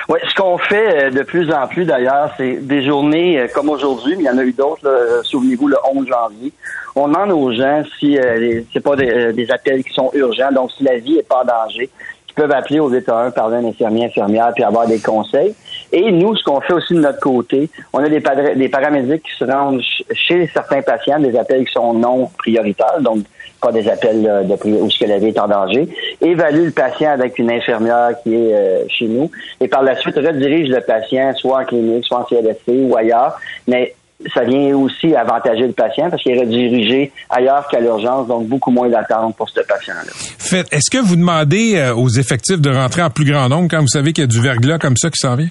Oui, 0.09 0.19
ce 0.27 0.35
qu'on 0.35 0.57
fait 0.57 1.05
euh, 1.05 1.09
de 1.11 1.21
plus 1.23 1.51
en 1.51 1.67
plus 1.67 1.85
d'ailleurs, 1.85 2.33
c'est 2.37 2.55
des 2.55 2.83
journées 2.83 3.39
euh, 3.39 3.47
comme 3.53 3.69
aujourd'hui, 3.69 4.15
mais 4.17 4.23
il 4.23 4.25
y 4.25 4.29
en 4.29 4.37
a 4.37 4.43
eu 4.43 4.51
d'autres, 4.51 5.21
souvenez-vous, 5.23 5.69
le 5.69 5.77
11 5.93 6.07
janvier. 6.07 6.51
On 6.95 7.07
demande 7.07 7.31
aux 7.31 7.51
gens 7.53 7.83
si 7.99 8.17
euh, 8.17 8.61
c'est 8.73 8.83
pas 8.83 8.95
des, 8.95 9.31
des, 9.33 9.49
appels 9.49 9.83
qui 9.83 9.93
sont 9.93 10.11
urgents, 10.13 10.51
donc 10.51 10.71
si 10.71 10.83
la 10.83 10.97
vie 10.97 11.17
est 11.17 11.27
pas 11.27 11.43
en 11.43 11.45
danger, 11.45 11.89
ils 12.29 12.33
peuvent 12.33 12.51
appeler 12.51 12.79
au 12.79 12.89
811, 12.89 13.33
parler 13.33 13.55
à 13.55 13.59
un 13.59 13.65
infirmier, 13.65 14.05
infirmière, 14.05 14.51
puis 14.53 14.63
avoir 14.63 14.87
des 14.87 14.99
conseils. 14.99 15.55
Et 15.91 16.11
nous, 16.11 16.35
ce 16.35 16.43
qu'on 16.43 16.59
fait 16.61 16.73
aussi 16.73 16.95
de 16.95 16.99
notre 16.99 17.19
côté, 17.19 17.69
on 17.93 17.99
a 17.99 18.09
des, 18.09 18.21
des 18.55 18.69
paramédics 18.69 19.23
qui 19.23 19.35
se 19.37 19.45
rendent 19.45 19.81
chez 20.13 20.49
certains 20.51 20.81
patients, 20.81 21.19
des 21.19 21.37
appels 21.37 21.65
qui 21.65 21.71
sont 21.71 21.93
non 21.93 22.29
prioritaires, 22.37 22.99
donc 22.99 23.19
pas 23.63 23.71
des 23.71 23.87
appels 23.87 24.21
de 24.21 24.69
où 24.81 24.89
ce 24.89 24.99
que 24.99 25.05
la 25.05 25.17
vie 25.17 25.27
est 25.27 25.39
en 25.39 25.47
danger, 25.47 25.87
évalue 26.21 26.65
le 26.65 26.71
patient 26.71 27.11
avec 27.11 27.39
une 27.39 27.49
infirmière 27.49 28.09
qui 28.21 28.35
est 28.35 28.53
euh, 28.53 28.83
chez 28.89 29.07
nous, 29.07 29.31
et 29.61 29.67
par 29.67 29.83
la 29.83 29.95
suite 29.95 30.15
redirige 30.15 30.69
le 30.69 30.81
patient 30.81 31.33
soit 31.35 31.61
en 31.61 31.65
clinique, 31.65 32.05
soit 32.05 32.19
en 32.19 32.23
CLSC 32.23 32.67
ou 32.67 32.95
ailleurs, 32.95 33.37
mais 33.67 33.95
ça 34.33 34.43
vient 34.43 34.75
aussi 34.77 35.15
avantager 35.15 35.67
le 35.67 35.73
patient 35.73 36.09
parce 36.09 36.21
qu'il 36.21 36.35
est 36.35 36.39
redirigé 36.39 37.11
ailleurs 37.29 37.67
qu'à 37.67 37.79
l'urgence, 37.79 38.27
donc 38.27 38.47
beaucoup 38.47 38.71
moins 38.71 38.89
d'attente 38.89 39.35
pour 39.35 39.49
ce 39.49 39.61
patient-là. 39.61 40.11
Fait, 40.13 40.65
est-ce 40.71 40.89
que 40.89 41.03
vous 41.03 41.15
demandez 41.15 41.75
euh, 41.75 41.95
aux 41.95 42.09
effectifs 42.09 42.61
de 42.61 42.69
rentrer 42.69 43.01
en 43.01 43.09
plus 43.09 43.25
grand 43.25 43.49
nombre 43.49 43.67
quand 43.69 43.81
vous 43.81 43.87
savez 43.87 44.13
qu'il 44.13 44.23
y 44.23 44.25
a 44.25 44.27
du 44.27 44.41
verglas 44.41 44.77
comme 44.77 44.97
ça 44.97 45.09
qui 45.09 45.17
s'en 45.17 45.35
vient? 45.35 45.49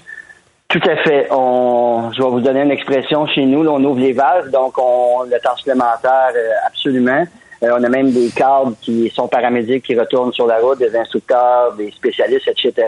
Tout 0.69 0.81
à 0.89 0.95
fait. 1.03 1.27
On, 1.29 2.11
je 2.15 2.23
vais 2.23 2.29
vous 2.29 2.41
donner 2.41 2.61
une 2.61 2.71
expression 2.71 3.27
chez 3.27 3.45
nous. 3.45 3.61
Là, 3.61 3.71
on 3.73 3.83
ouvre 3.83 3.99
les 3.99 4.13
vases, 4.13 4.49
donc 4.49 4.73
on 4.79 5.23
le 5.23 5.39
temps 5.39 5.55
supplémentaire 5.55 6.31
euh, 6.35 6.67
absolument. 6.67 7.25
Euh, 7.63 7.77
on 7.79 7.83
a 7.83 7.89
même 7.89 8.11
des 8.11 8.29
cadres 8.29 8.73
qui 8.81 9.11
sont 9.13 9.27
paramédics 9.27 9.83
qui 9.83 9.97
retournent 9.97 10.33
sur 10.33 10.47
la 10.47 10.57
route, 10.59 10.79
des 10.79 10.95
instructeurs, 10.95 11.73
des 11.75 11.91
spécialistes, 11.91 12.47
etc. 12.47 12.87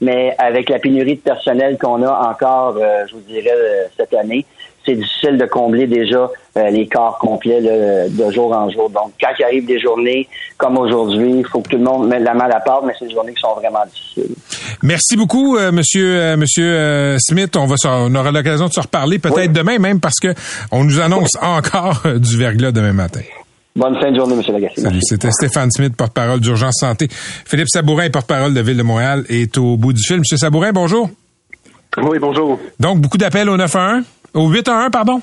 Mais 0.00 0.34
avec 0.38 0.68
la 0.68 0.78
pénurie 0.78 1.16
de 1.16 1.20
personnel 1.20 1.78
qu'on 1.78 2.02
a 2.02 2.30
encore, 2.30 2.76
euh, 2.76 3.04
je 3.08 3.14
vous 3.14 3.20
dirais, 3.20 3.54
cette 3.96 4.14
année, 4.14 4.44
c'est 4.88 4.94
difficile 4.94 5.36
de 5.36 5.44
combler 5.44 5.86
déjà 5.86 6.30
euh, 6.56 6.70
les 6.70 6.86
corps 6.88 7.18
complets 7.18 7.60
de 7.60 8.30
jour 8.32 8.52
en 8.52 8.70
jour. 8.70 8.88
Donc, 8.90 9.12
quand 9.20 9.28
il 9.38 9.44
arrive 9.44 9.66
des 9.66 9.78
journées 9.78 10.26
comme 10.56 10.78
aujourd'hui, 10.78 11.38
il 11.38 11.46
faut 11.46 11.60
que 11.60 11.68
tout 11.68 11.76
le 11.76 11.84
monde 11.84 12.08
mette 12.08 12.22
la 12.22 12.34
main 12.34 12.44
à 12.44 12.48
la 12.48 12.60
porte, 12.60 12.84
mais 12.86 12.94
c'est 12.98 13.06
des 13.06 13.14
journées 13.14 13.34
qui 13.34 13.40
sont 13.40 13.54
vraiment 13.54 13.84
difficiles. 13.84 14.34
Merci 14.82 15.16
beaucoup, 15.16 15.56
euh, 15.56 15.72
Monsieur 15.72 16.20
euh, 16.20 16.36
Monsieur 16.36 17.16
Smith. 17.18 17.54
On 17.56 17.66
va 17.66 17.76
on 17.84 18.14
aura 18.14 18.30
l'occasion 18.30 18.66
de 18.66 18.72
se 18.72 18.80
reparler 18.80 19.18
peut-être 19.18 19.52
demain 19.52 19.78
même 19.78 20.00
parce 20.00 20.18
que 20.20 20.34
on 20.72 20.84
nous 20.84 21.00
annonce 21.00 21.36
encore 21.40 22.02
du 22.16 22.36
verglas 22.38 22.72
demain 22.72 22.92
matin. 22.92 23.20
Bonne 23.78 23.94
fin 24.00 24.10
de 24.10 24.16
journée, 24.16 24.34
M. 24.34 24.42
Lagacé. 24.52 24.80
Salut, 24.80 24.98
c'était 25.02 25.30
Stéphane 25.30 25.70
Smith, 25.70 25.94
porte-parole 25.96 26.40
d'Urgence 26.40 26.78
Santé. 26.80 27.06
Philippe 27.10 27.68
Sabourin, 27.68 28.10
porte-parole 28.10 28.52
de 28.52 28.60
Ville 28.60 28.76
de 28.76 28.82
Montréal, 28.82 29.24
est 29.28 29.56
au 29.56 29.76
bout 29.76 29.92
du 29.92 30.02
fil. 30.02 30.18
Monsieur 30.18 30.36
Sabourin, 30.36 30.72
bonjour. 30.72 31.08
Oui, 31.96 32.18
bonjour. 32.18 32.58
Donc, 32.80 32.98
beaucoup 32.98 33.18
d'appels 33.18 33.48
au 33.48 33.56
911? 33.56 34.02
Au 34.34 34.48
811, 34.48 34.90
pardon? 34.90 35.22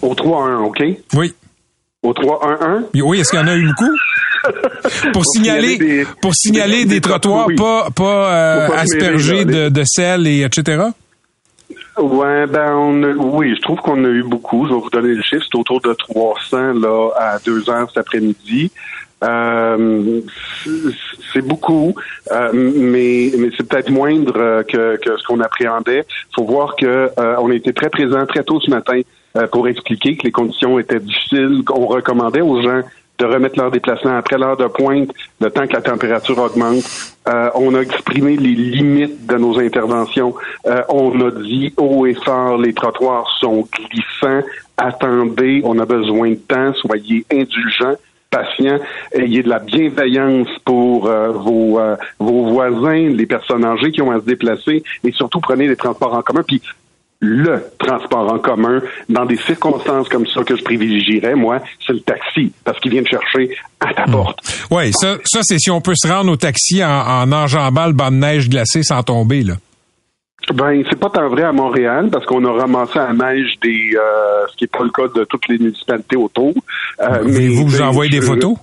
Au 0.00 0.14
311, 0.14 0.68
OK? 0.68 0.82
Oui. 1.12 1.34
Au 2.02 2.14
311? 2.14 2.84
Oui, 2.94 3.20
est-ce 3.20 3.28
qu'il 3.28 3.40
y 3.40 3.42
en 3.42 3.46
a 3.46 3.54
eu 3.54 3.66
beaucoup? 3.66 3.92
pour 5.12 5.26
signaler, 5.26 5.76
des, 5.76 6.06
pour 6.22 6.34
signaler 6.34 6.86
des, 6.86 7.02
trottoirs 7.02 7.48
pas, 7.58 7.90
pas, 7.94 8.34
euh, 8.34 8.68
aspergés 8.74 9.44
de, 9.44 9.68
de, 9.68 9.82
sel 9.84 10.26
et 10.26 10.44
etc. 10.44 10.82
Ouais, 11.98 12.46
ben 12.46 12.74
on 12.74 13.02
oui, 13.36 13.54
je 13.56 13.60
trouve 13.62 13.78
qu'on 13.80 14.04
a 14.04 14.08
eu 14.08 14.22
beaucoup. 14.22 14.66
Je 14.66 14.74
vais 14.74 14.80
vous 14.80 14.90
donner 14.90 15.14
le 15.14 15.22
chiffre, 15.22 15.44
c'est 15.50 15.58
autour 15.58 15.80
de 15.80 15.92
300 15.92 16.74
là 16.74 17.10
à 17.16 17.38
2 17.38 17.68
heures 17.68 17.88
cet 17.88 17.98
après-midi. 17.98 18.70
Euh, 19.22 20.20
c'est 21.32 21.42
beaucoup, 21.42 21.94
euh, 22.32 22.50
mais, 22.54 23.30
mais 23.38 23.50
c'est 23.56 23.68
peut-être 23.68 23.90
moindre 23.90 24.32
euh, 24.36 24.62
que, 24.62 24.96
que 24.96 25.16
ce 25.18 25.24
qu'on 25.26 25.40
appréhendait. 25.40 26.06
Il 26.08 26.34
faut 26.34 26.44
voir 26.44 26.74
que 26.76 27.10
euh, 27.18 27.36
on 27.38 27.50
a 27.50 27.54
été 27.54 27.72
très 27.72 27.90
présent 27.90 28.24
très 28.26 28.44
tôt 28.44 28.60
ce 28.60 28.70
matin 28.70 29.00
pour 29.52 29.68
expliquer 29.68 30.16
que 30.16 30.24
les 30.24 30.32
conditions 30.32 30.80
étaient 30.80 30.98
difficiles. 30.98 31.62
On 31.72 31.86
recommandait 31.86 32.40
aux 32.40 32.60
gens 32.62 32.80
de 33.20 33.26
remettre 33.26 33.58
leur 33.58 33.70
déplacement 33.70 34.16
après 34.16 34.38
l'heure 34.38 34.56
de 34.56 34.66
pointe, 34.66 35.10
le 35.40 35.50
temps 35.50 35.66
que 35.66 35.74
la 35.74 35.82
température 35.82 36.38
augmente. 36.38 36.84
on 37.54 37.74
a 37.74 37.80
exprimé 37.80 38.36
les 38.36 38.54
limites 38.54 39.26
de 39.26 39.36
nos 39.36 39.58
interventions. 39.58 40.34
on 40.88 41.20
a 41.20 41.30
dit 41.30 41.72
haut 41.76 42.06
et 42.06 42.14
fort, 42.14 42.58
les 42.58 42.72
trottoirs 42.72 43.28
sont 43.40 43.68
glissants. 43.72 44.46
Attendez, 44.76 45.60
on 45.64 45.78
a 45.78 45.84
besoin 45.84 46.30
de 46.30 46.34
temps, 46.36 46.72
soyez 46.74 47.24
indulgents 47.30 47.96
patients, 48.30 48.78
ayez 49.12 49.42
de 49.42 49.48
la 49.48 49.58
bienveillance 49.58 50.48
pour 50.64 51.06
euh, 51.06 51.32
vos, 51.32 51.78
euh, 51.78 51.96
vos 52.18 52.50
voisins, 52.50 53.08
les 53.08 53.26
personnes 53.26 53.64
âgées 53.64 53.90
qui 53.90 54.00
ont 54.00 54.10
à 54.10 54.20
se 54.20 54.24
déplacer 54.24 54.82
et 55.04 55.12
surtout 55.12 55.40
prenez 55.40 55.66
les 55.66 55.76
transports 55.76 56.14
en 56.14 56.22
commun. 56.22 56.42
Puis 56.46 56.62
le 57.20 57.62
transport 57.78 58.32
en 58.32 58.38
commun 58.38 58.80
dans 59.08 59.26
des 59.26 59.36
circonstances 59.36 60.08
comme 60.08 60.26
ça 60.26 60.42
que 60.42 60.56
je 60.56 60.62
privilégierais, 60.62 61.34
moi, 61.34 61.60
c'est 61.86 61.92
le 61.92 62.00
taxi, 62.00 62.52
parce 62.64 62.80
qu'il 62.80 62.90
vient 62.92 63.02
te 63.02 63.10
chercher 63.10 63.56
à 63.80 63.92
ta 63.92 64.06
hmm. 64.06 64.12
porte. 64.12 64.38
Oui, 64.70 64.92
ça, 64.92 65.16
ça 65.24 65.40
c'est 65.42 65.58
si 65.58 65.70
on 65.70 65.80
peut 65.80 65.94
se 65.94 66.08
rendre 66.08 66.32
au 66.32 66.36
taxi 66.36 66.82
en, 66.82 66.88
en 66.88 67.32
enjambant 67.32 67.86
le 67.86 67.92
banc 67.92 68.10
de 68.10 68.16
neige 68.16 68.48
glacé 68.48 68.82
sans 68.82 69.02
tomber, 69.02 69.42
là. 69.42 69.54
Ben, 70.54 70.82
c'est 70.88 70.98
pas 70.98 71.10
tant 71.10 71.28
vrai 71.28 71.42
à 71.42 71.52
Montréal 71.52 72.08
parce 72.10 72.24
qu'on 72.26 72.44
a 72.44 72.52
ramassé 72.52 72.98
à 72.98 73.12
neige 73.12 73.52
des, 73.62 73.90
euh, 73.94 74.46
ce 74.50 74.56
qui 74.56 74.64
est 74.64 74.72
pas 74.72 74.82
le 74.82 74.90
cas 74.90 75.06
de 75.14 75.24
toutes 75.24 75.46
les 75.48 75.58
municipalités 75.58 76.16
autour. 76.16 76.54
Euh, 77.00 77.22
mais 77.26 77.48
vous 77.48 77.66
vous 77.66 77.82
envoyez 77.82 78.10
des 78.10 78.22
photos? 78.22 78.56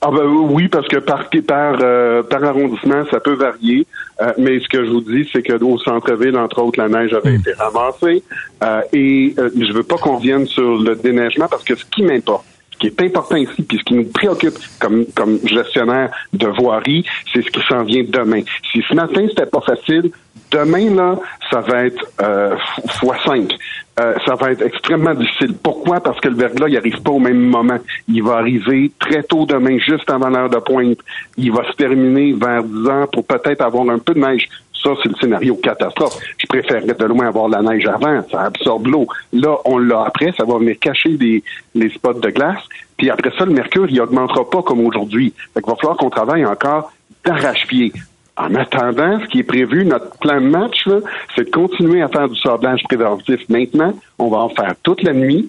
Ah 0.00 0.10
ben 0.10 0.24
oui, 0.24 0.68
parce 0.68 0.88
que 0.88 0.98
par 0.98 1.28
par 1.46 1.78
euh, 1.80 2.22
par 2.22 2.44
arrondissement, 2.44 3.04
ça 3.10 3.20
peut 3.20 3.34
varier. 3.34 3.86
Euh, 4.20 4.32
mais 4.38 4.60
ce 4.60 4.68
que 4.68 4.84
je 4.84 4.90
vous 4.90 5.00
dis, 5.00 5.28
c'est 5.32 5.42
que 5.42 5.62
au 5.62 5.78
centre-ville, 5.78 6.36
entre 6.36 6.62
autres, 6.62 6.80
la 6.80 6.88
neige 6.88 7.12
avait 7.12 7.32
hmm. 7.32 7.40
été 7.40 7.52
ramassée. 7.52 8.22
Euh, 8.64 8.80
et 8.92 9.34
je 9.36 9.72
veux 9.72 9.82
pas 9.82 9.96
qu'on 9.96 10.16
vienne 10.16 10.46
sur 10.46 10.78
le 10.78 10.94
déneigement 10.96 11.48
parce 11.48 11.64
que 11.64 11.74
ce 11.74 11.84
qui 11.84 12.02
m'importe, 12.02 12.44
ce 12.72 12.78
qui 12.78 12.86
est 12.88 13.02
important 13.02 13.36
ici, 13.36 13.62
puis 13.62 13.78
ce 13.78 13.84
qui 13.84 13.94
nous 13.94 14.04
préoccupe 14.04 14.56
comme, 14.78 15.06
comme 15.14 15.38
gestionnaire 15.44 16.10
de 16.32 16.46
voirie, 16.46 17.04
c'est 17.32 17.42
ce 17.42 17.50
qui 17.50 17.60
s'en 17.68 17.84
vient 17.84 18.04
demain. 18.06 18.42
Si 18.72 18.82
ce 18.88 18.94
matin, 18.94 19.26
c'était 19.28 19.46
pas 19.46 19.62
facile, 19.62 20.10
demain, 20.50 20.94
là, 20.94 21.16
ça 21.50 21.60
va 21.60 21.86
être 21.86 22.04
euh, 22.20 22.56
fois 23.00 23.16
5. 23.24 23.50
Euh, 23.98 24.14
ça 24.26 24.34
va 24.34 24.52
être 24.52 24.60
extrêmement 24.60 25.14
difficile. 25.14 25.54
Pourquoi? 25.54 26.00
Parce 26.00 26.20
que 26.20 26.28
le 26.28 26.34
verglas, 26.34 26.68
il 26.68 26.74
n'arrive 26.74 27.00
pas 27.02 27.12
au 27.12 27.18
même 27.18 27.40
moment. 27.40 27.78
Il 28.08 28.22
va 28.22 28.36
arriver 28.36 28.92
très 28.98 29.22
tôt 29.22 29.46
demain, 29.46 29.78
juste 29.78 30.10
avant 30.10 30.28
l'heure 30.28 30.50
de 30.50 30.58
pointe. 30.58 30.98
Il 31.38 31.50
va 31.50 31.64
se 31.64 31.76
terminer 31.76 32.34
vers 32.34 32.62
10 32.62 32.88
heures 32.88 33.10
pour 33.10 33.24
peut-être 33.24 33.62
avoir 33.62 33.88
un 33.88 33.98
peu 33.98 34.12
de 34.12 34.20
neige. 34.20 34.48
Ça, 34.82 34.90
c'est 35.02 35.08
le 35.08 35.14
scénario 35.16 35.56
catastrophe. 35.56 36.18
Je 36.36 36.46
préférerais 36.46 36.92
de 36.92 37.04
loin 37.06 37.28
avoir 37.28 37.48
la 37.48 37.62
neige 37.62 37.86
avant, 37.86 38.22
ça 38.30 38.42
absorbe 38.42 38.86
l'eau. 38.86 39.06
Là, 39.32 39.56
on 39.64 39.78
l'a 39.78 40.04
après, 40.06 40.32
ça 40.36 40.44
va 40.44 40.58
venir 40.58 40.76
cacher 40.78 41.16
des, 41.16 41.42
les 41.74 41.88
spots 41.88 42.20
de 42.20 42.28
glace. 42.28 42.62
Puis 42.98 43.08
après 43.08 43.30
ça, 43.38 43.46
le 43.46 43.52
mercure, 43.52 43.86
il 43.88 44.00
augmentera 44.00 44.48
pas 44.48 44.62
comme 44.62 44.80
aujourd'hui. 44.86 45.32
Fait 45.54 45.62
qu'il 45.62 45.70
va 45.70 45.76
falloir 45.76 45.96
qu'on 45.96 46.10
travaille 46.10 46.44
encore 46.44 46.92
d'arrache-pied. 47.24 47.92
En 48.36 48.54
attendant, 48.54 49.18
ce 49.20 49.26
qui 49.26 49.38
est 49.40 49.44
prévu, 49.44 49.84
notre 49.86 50.18
plan 50.18 50.40
de 50.40 50.46
match, 50.46 50.86
c'est 51.34 51.44
de 51.44 51.50
continuer 51.50 52.02
à 52.02 52.08
faire 52.08 52.28
du 52.28 52.38
sablage 52.40 52.82
préventif 52.84 53.40
maintenant. 53.48 53.94
On 54.18 54.28
va 54.28 54.38
en 54.38 54.48
faire 54.50 54.74
toute 54.82 55.02
la 55.02 55.14
nuit. 55.14 55.48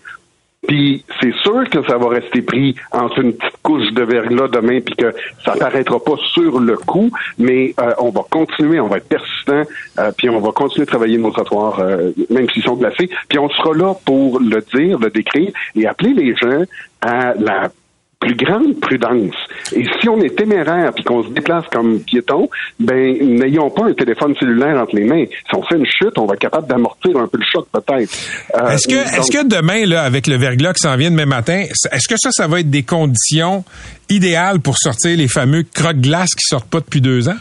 Puis 0.67 1.03
c'est 1.21 1.33
sûr 1.43 1.69
que 1.69 1.85
ça 1.87 1.97
va 1.97 2.09
rester 2.09 2.41
pris 2.41 2.75
entre 2.91 3.19
une 3.19 3.33
petite 3.33 3.57
couche 3.61 3.91
de 3.93 4.03
verglas 4.03 4.47
demain, 4.47 4.81
puis 4.81 4.95
que 4.95 5.13
ça 5.45 5.53
paraîtra 5.53 5.99
pas 5.99 6.15
sur 6.33 6.59
le 6.59 6.75
coup, 6.77 7.09
mais 7.37 7.73
euh, 7.79 7.93
on 7.99 8.09
va 8.09 8.21
continuer, 8.29 8.79
on 8.79 8.87
va 8.87 8.97
être 8.97 9.07
persistant, 9.07 9.63
euh, 9.99 10.11
puis 10.17 10.29
on 10.29 10.39
va 10.39 10.51
continuer 10.51 10.85
de 10.85 10.89
travailler 10.89 11.17
nos 11.17 11.31
trottoirs, 11.31 11.79
euh, 11.79 12.11
même 12.29 12.49
s'ils 12.49 12.63
sont 12.63 12.75
glacés. 12.75 13.09
Puis 13.29 13.39
on 13.39 13.49
sera 13.49 13.73
là 13.75 13.95
pour 14.05 14.39
le 14.39 14.61
dire, 14.75 14.99
le 14.99 15.09
décrire 15.09 15.51
et 15.75 15.87
appeler 15.87 16.13
les 16.13 16.35
gens 16.35 16.63
à 17.01 17.33
la 17.35 17.69
plus 18.19 18.35
grande 18.35 18.79
prudence. 18.79 19.35
Et 19.75 19.85
si 19.99 20.09
on 20.09 20.19
est 20.21 20.35
téméraire 20.35 20.91
puis 20.93 21.03
qu'on 21.03 21.23
se 21.23 21.29
déplace 21.29 21.65
comme 21.71 21.99
piéton, 21.99 22.49
ben 22.79 23.17
n'ayons 23.21 23.69
pas 23.69 23.85
un 23.85 23.93
téléphone 23.93 24.35
cellulaire 24.39 24.77
entre 24.81 24.95
les 24.95 25.05
mains. 25.05 25.25
Si 25.25 25.55
on 25.55 25.63
fait 25.63 25.75
une 25.75 25.85
chute, 25.85 26.17
on 26.17 26.25
va 26.25 26.33
être 26.33 26.41
capable 26.41 26.67
d'amortir 26.67 27.17
un 27.17 27.27
peu 27.27 27.37
le 27.37 27.45
choc 27.51 27.67
peut-être. 27.71 28.11
Euh, 28.55 28.69
est-ce 28.69 28.87
que 28.87 28.95
est-ce 28.95 29.31
que 29.31 29.47
demain 29.47 29.85
là 29.85 30.03
avec 30.03 30.27
le 30.27 30.37
verglas 30.37 30.73
qui 30.73 30.81
s'en 30.81 30.95
vient 30.95 31.11
demain 31.11 31.25
matin, 31.25 31.63
est-ce 31.91 32.07
que 32.07 32.15
ça 32.17 32.31
ça 32.31 32.47
va 32.47 32.59
être 32.59 32.69
des 32.69 32.83
conditions 32.83 33.63
idéales 34.09 34.59
pour 34.59 34.77
sortir 34.77 35.15
les 35.17 35.27
fameux 35.27 35.63
croque-glaces 35.63 36.33
qui 36.33 36.43
sortent 36.47 36.69
pas 36.69 36.79
depuis 36.79 37.01
deux 37.01 37.29
ans? 37.29 37.37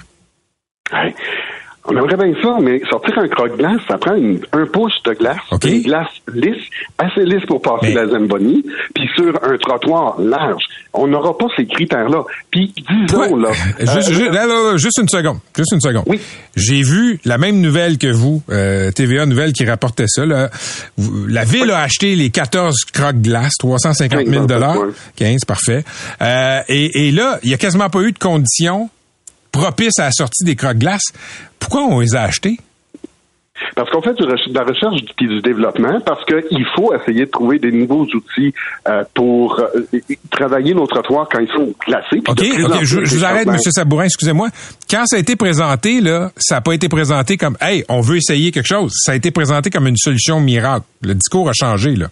On 1.89 1.97
aimerait 1.97 2.17
bien 2.17 2.33
ça, 2.43 2.57
mais 2.61 2.81
sortir 2.91 3.19
un 3.19 3.29
croque-glace, 3.29 3.81
ça 3.89 3.97
prend 3.99 4.15
une- 4.15 4.41
un 4.53 4.67
pouce 4.67 4.95
de 5.05 5.13
glace, 5.13 5.37
OK. 5.53 5.65
une 5.65 5.83
glace 5.83 6.09
lisse, 6.33 6.63
assez 6.99 7.25
lisse 7.25 7.45
pour 7.47 7.63
passer 7.63 7.89
Mais- 7.89 7.95
la 7.95 8.09
Zamboni, 8.09 8.65
puis 8.95 9.05
sur 9.17 9.33
un 9.43 9.57
trottoir 9.59 10.21
large. 10.21 10.63
On 10.95 11.07
n'aura 11.07 11.37
pas 11.37 11.47
ces 11.57 11.67
critères-là. 11.67 12.23
Puis 12.51 12.73
disons, 13.07 13.35
Ouais. 13.35 13.43
là... 13.43 13.53
Juste, 13.79 14.11
euh, 14.11 14.15
juste- 14.15 14.33
là, 14.33 14.47
là, 14.47 14.73
là, 14.73 14.77
juste 14.79 14.99
une 14.99 15.09
seconde. 15.09 15.39
Juste 15.57 15.73
une 15.73 15.81
seconde. 15.81 16.05
Oui. 16.07 16.19
J'ai 16.57 16.83
vu 16.83 17.21
la 17.25 17.37
même 17.39 17.61
nouvelle 17.61 17.99
que 17.99 18.07
vous, 18.11 18.43
euh, 18.51 18.91
TVA 18.93 19.27
Nouvelle 19.27 19.53
qui 19.53 19.65
rapportait 19.67 20.07
ça. 20.09 20.25
Là. 20.25 20.51
La 21.29 21.45
ville 21.45 21.71
a 21.71 21.81
acheté 21.81 22.17
les 22.17 22.31
14 22.31 22.85
croque-glace, 22.93 23.53
350 23.59 24.27
000 24.27 24.47
dollars. 24.47 24.79
Ouais. 24.81 24.89
15, 25.17 25.45
parfait. 25.47 25.85
Euh, 26.23 26.61
et, 26.69 27.09
et 27.09 27.13
là, 27.13 27.39
il 27.43 27.51
y 27.51 27.55
a 27.55 27.59
quasiment 27.59 27.91
pas 27.91 28.01
eu 28.01 28.13
de 28.13 28.19
conditions 28.19 28.89
propices 29.57 29.99
à 29.99 30.05
la 30.05 30.13
sortie 30.13 30.45
des 30.45 30.57
croque-glace. 30.57 31.13
Pourquoi 31.59 31.83
on 31.83 32.01
les 32.01 32.15
a 32.15 32.23
achetés? 32.23 32.59
Parce 33.75 33.91
qu'on 33.91 34.03
fait 34.03 34.15
de 34.15 34.27
la 34.55 34.65
recherche 34.65 34.97
et 35.01 35.27
du 35.27 35.41
développement, 35.41 36.01
parce 36.05 36.25
qu'il 36.27 36.67
faut 36.75 36.95
essayer 36.95 37.25
de 37.25 37.31
trouver 37.31 37.59
des 37.59 37.73
nouveaux 37.73 38.05
outils 38.05 38.53
euh, 38.87 39.03
pour 39.15 39.61
euh, 39.61 39.99
travailler 40.31 40.75
nos 40.75 40.87
trottoirs 40.87 41.27
quand 41.31 41.41
ils 41.41 41.49
sont 41.49 41.73
puis 41.81 41.95
OK, 42.29 42.45
je, 42.83 43.05
je 43.05 43.17
vous 43.17 43.25
arrête. 43.25 43.49
M. 43.49 43.57
Sabourin, 43.59 44.05
excusez-moi. 44.05 44.51
Quand 44.91 45.05
ça 45.07 45.17
a 45.17 45.19
été 45.19 45.37
présenté, 45.37 46.01
là, 46.01 46.31
ça 46.37 46.57
n'a 46.57 46.61
pas 46.61 46.75
été 46.75 46.89
présenté 46.89 47.37
comme 47.37 47.57
Hey, 47.61 47.85
on 47.89 48.03
veut 48.03 48.17
essayer 48.17 48.53
quelque 48.53 48.69
chose. 48.69 48.93
Ça 48.95 49.13
a 49.13 49.15
été 49.15 49.31
présenté 49.31 49.71
comme 49.71 49.87
une 49.87 49.97
solution 49.97 50.39
miracle. 50.41 50.85
Le 51.03 51.15
discours 51.15 51.49
a 51.49 51.53
changé, 51.55 51.97
là. 51.97 52.09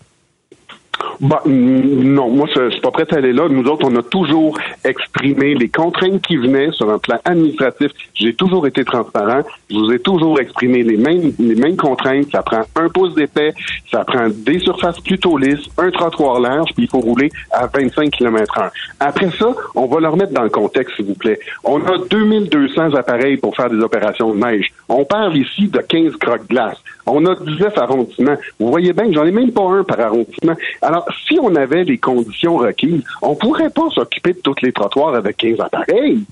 Bah, 1.21 1.43
non, 1.47 2.31
moi, 2.31 2.47
je, 2.55 2.71
suis 2.71 2.81
pas 2.81 2.91
prêt 2.91 3.07
à 3.11 3.17
aller 3.17 3.33
là. 3.33 3.49
Nous 3.49 3.65
autres, 3.65 3.87
on 3.89 3.97
a 3.97 4.03
toujours 4.03 4.59
exprimé 4.85 5.55
les 5.55 5.69
contraintes 5.69 6.23
qui 6.23 6.37
venaient 6.37 6.71
sur 6.73 6.91
un 6.91 6.99
plan 6.99 7.19
administratif. 7.25 7.93
J'ai 8.15 8.35
toujours 8.35 8.67
été 8.67 8.85
transparent. 8.85 9.43
Je 9.71 9.77
vous 9.77 9.93
ai 9.93 9.99
toujours 9.99 10.41
exprimé 10.41 10.83
les 10.83 10.97
mêmes, 10.97 11.33
les 11.39 11.55
mêmes 11.55 11.77
contraintes. 11.77 12.31
Ça 12.33 12.43
prend 12.43 12.63
un 12.77 12.89
pouce 12.89 13.15
d'épais, 13.15 13.53
ça 13.91 14.05
prend 14.05 14.29
des 14.29 14.59
surfaces 14.59 15.01
plutôt 15.01 15.37
lisses, 15.37 15.67
un 15.79 15.91
trottoir 15.91 16.41
large, 16.41 16.71
puis 16.75 16.85
il 16.85 16.89
faut 16.89 17.01
rouler 17.01 17.31
à 17.51 17.67
25 17.67 18.11
km 18.11 18.59
heure. 18.59 18.71
Après 19.01 19.31
ça, 19.31 19.55
on 19.75 19.87
va 19.87 20.01
le 20.01 20.09
remettre 20.09 20.33
dans 20.33 20.43
le 20.43 20.51
contexte, 20.51 20.97
s'il 20.97 21.07
vous 21.07 21.15
plaît. 21.15 21.39
On 21.65 21.81
a 21.85 21.99
2200 22.11 22.95
appareils 22.95 23.37
pour 23.37 23.55
faire 23.55 23.71
des 23.71 23.81
opérations 23.81 24.35
de 24.35 24.41
neige. 24.41 24.73
On 24.89 25.05
parle 25.05 25.37
ici 25.37 25.69
de 25.69 25.79
15 25.79 26.17
croques-glaces. 26.17 26.79
On 27.07 27.25
a 27.27 27.35
19 27.35 27.77
arrondissements. 27.79 28.37
Vous 28.59 28.71
voyez 28.71 28.93
bien, 28.93 29.11
j'en 29.13 29.25
ai 29.25 29.31
même 29.31 29.53
pas 29.53 29.63
un 29.63 29.85
par 29.85 30.01
arrondissement. 30.01 30.55
Alors, 30.83 31.04
si 31.27 31.39
on 31.41 31.55
avait 31.57 31.85
les 31.85 31.99
conditions 31.99 32.57
requises, 32.57 33.03
on 33.23 33.35
pourrait 33.35 33.71
pas 33.71 33.89
s'occuper 33.95 34.33
de 34.35 34.39
tous 34.41 34.55
les 34.63 34.73
trottoirs 34.73 35.15
avec 35.15 35.37
15 35.39 35.61
appareils. 35.61 36.25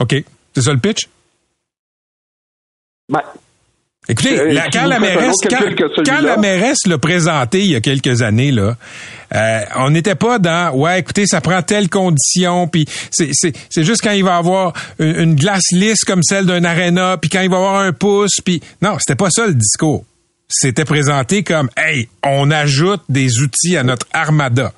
OK. 0.00 0.14
C'est 0.54 0.62
ça 0.62 0.72
le 0.72 0.78
pitch? 0.78 1.08
Ben, 3.10 3.20
Écoutez, 4.10 4.38
Euh, 4.38 4.52
la- 4.52 4.70
quand, 4.70 4.86
la 4.86 4.98
mairesse, 5.00 5.36
quand, 5.50 6.02
quand 6.06 6.20
la 6.22 6.38
mairesse 6.38 6.86
l'a 6.86 6.96
présenté 6.96 7.60
il 7.60 7.70
y 7.72 7.76
a 7.76 7.80
quelques 7.82 8.22
années, 8.22 8.50
là, 8.50 8.74
euh, 9.34 9.60
on 9.76 9.90
n'était 9.90 10.14
pas 10.14 10.38
dans 10.38 10.74
ouais, 10.74 11.00
écoutez, 11.00 11.26
ça 11.26 11.42
prend 11.42 11.60
telle 11.60 11.90
condition, 11.90 12.68
puis 12.68 12.86
c'est, 13.10 13.32
juste 13.84 14.00
quand 14.02 14.12
il 14.12 14.24
va 14.24 14.36
avoir 14.38 14.72
une, 14.98 15.14
une 15.14 15.34
glace 15.34 15.70
lisse 15.72 16.04
comme 16.04 16.22
celle 16.22 16.46
d'un 16.46 16.64
aréna, 16.64 17.18
puis 17.18 17.28
quand 17.28 17.42
il 17.42 17.50
va 17.50 17.56
avoir 17.58 17.80
un 17.80 17.92
pouce, 17.92 18.36
puis 18.42 18.62
non, 18.80 18.96
c'était 18.98 19.14
pas 19.16 19.28
ça 19.28 19.46
le 19.46 19.52
discours. 19.54 20.06
C'était 20.50 20.86
présenté 20.86 21.42
comme 21.42 21.68
hey, 21.76 22.08
on 22.24 22.50
ajoute 22.50 23.02
des 23.10 23.42
outils 23.42 23.76
à 23.76 23.82
notre 23.82 24.06
armada. 24.14 24.72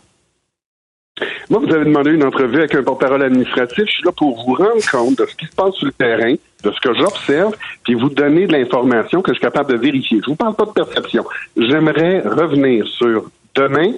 Moi, 1.48 1.60
vous 1.60 1.72
avez 1.72 1.84
demandé 1.84 2.10
une 2.10 2.24
entrevue 2.24 2.58
avec 2.58 2.74
un 2.74 2.82
porte-parole 2.82 3.22
administratif. 3.22 3.84
Je 3.86 3.92
suis 3.92 4.04
là 4.04 4.10
pour 4.10 4.44
vous 4.44 4.54
rendre 4.54 4.84
compte 4.90 5.16
de 5.16 5.26
ce 5.26 5.36
qui 5.36 5.46
se 5.46 5.54
passe 5.54 5.74
sur 5.74 5.86
le 5.86 5.92
terrain, 5.92 6.34
de 6.64 6.72
ce 6.72 6.80
que 6.80 6.92
j'observe, 6.98 7.54
puis 7.84 7.94
vous 7.94 8.08
donner 8.08 8.48
de 8.48 8.52
l'information 8.52 9.22
que 9.22 9.32
je 9.32 9.38
suis 9.38 9.42
capable 9.42 9.70
de 9.70 9.76
vérifier. 9.76 10.18
Je 10.24 10.30
vous 10.30 10.36
parle 10.36 10.56
pas 10.56 10.64
de 10.64 10.72
perception. 10.72 11.24
J'aimerais 11.56 12.20
revenir 12.20 12.86
sur 12.88 13.30
demain. 13.54 13.92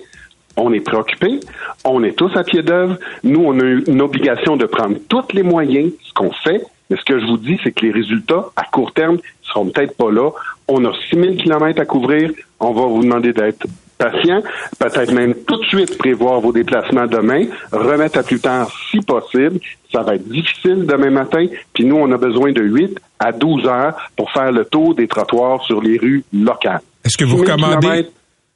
On 0.58 0.74
est 0.74 0.80
préoccupés, 0.80 1.40
on 1.86 2.04
est 2.04 2.12
tous 2.12 2.36
à 2.36 2.44
pied 2.44 2.62
d'œuvre. 2.62 2.98
Nous, 3.24 3.40
on 3.40 3.58
a 3.58 3.64
une 3.64 4.02
obligation 4.02 4.58
de 4.58 4.66
prendre 4.66 4.96
tous 5.08 5.32
les 5.32 5.42
moyens, 5.42 5.90
ce 6.02 6.12
qu'on 6.12 6.30
fait. 6.30 6.60
Mais 6.90 6.98
ce 6.98 7.04
que 7.04 7.18
je 7.18 7.24
vous 7.24 7.38
dis, 7.38 7.58
c'est 7.64 7.72
que 7.72 7.86
les 7.86 7.92
résultats, 7.92 8.50
à 8.54 8.64
court 8.64 8.92
terme, 8.92 9.16
seront 9.42 9.70
peut-être 9.70 9.96
pas 9.96 10.10
là. 10.10 10.30
On 10.74 10.84
a 10.86 10.92
6000 11.10 11.36
kilomètres 11.36 11.80
à 11.80 11.84
couvrir. 11.84 12.30
On 12.60 12.72
va 12.72 12.86
vous 12.86 13.02
demander 13.02 13.32
d'être 13.32 13.66
patient, 13.98 14.42
peut-être 14.78 15.12
même 15.12 15.34
tout 15.46 15.56
de 15.58 15.64
suite 15.66 15.98
prévoir 15.98 16.40
vos 16.40 16.52
déplacements 16.52 17.06
demain, 17.06 17.44
remettre 17.70 18.18
à 18.18 18.22
plus 18.22 18.40
tard 18.40 18.70
si 18.90 19.00
possible. 19.00 19.60
Ça 19.92 20.02
va 20.02 20.14
être 20.14 20.26
difficile 20.28 20.86
demain 20.86 21.10
matin, 21.10 21.46
puis 21.72 21.84
nous, 21.84 21.96
on 21.96 22.10
a 22.10 22.16
besoin 22.16 22.52
de 22.52 22.62
8 22.62 22.98
à 23.18 23.32
12 23.32 23.66
heures 23.66 23.94
pour 24.16 24.32
faire 24.32 24.50
le 24.50 24.64
tour 24.64 24.94
des 24.94 25.06
trottoirs 25.06 25.62
sur 25.64 25.80
les 25.80 25.98
rues 25.98 26.24
locales. 26.32 26.80
Est-ce 27.04 27.16
que 27.16 27.24
vous 27.24 27.44
6000 27.44 27.50
recommandez 27.50 28.06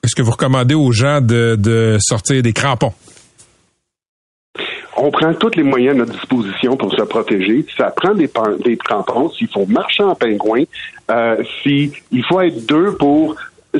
est-ce 0.07 0.15
que 0.15 0.23
vous 0.23 0.31
recommandez 0.31 0.77
aux 0.77 0.93
gens 0.93 1.21
de, 1.21 1.57
de 1.57 1.97
sortir 1.99 2.41
des 2.41 2.53
crampons? 2.53 2.93
On 4.97 5.11
prend 5.11 5.35
tous 5.35 5.57
les 5.57 5.63
moyens 5.63 5.97
à 5.97 5.99
notre 5.99 6.13
disposition 6.13 6.77
pour 6.77 6.93
se 6.95 7.03
protéger. 7.03 7.65
Ça 7.77 7.91
prend 7.91 8.15
des, 8.15 8.31
des 8.65 8.77
crampons. 8.77 9.31
S'il 9.31 9.49
faut 9.49 9.67
marcher 9.67 10.03
en 10.03 10.15
pingouin, 10.15 10.65
euh, 11.11 11.43
faut 12.29 12.41
être 12.41 12.67
deux 12.67 12.97
pour 12.97 13.37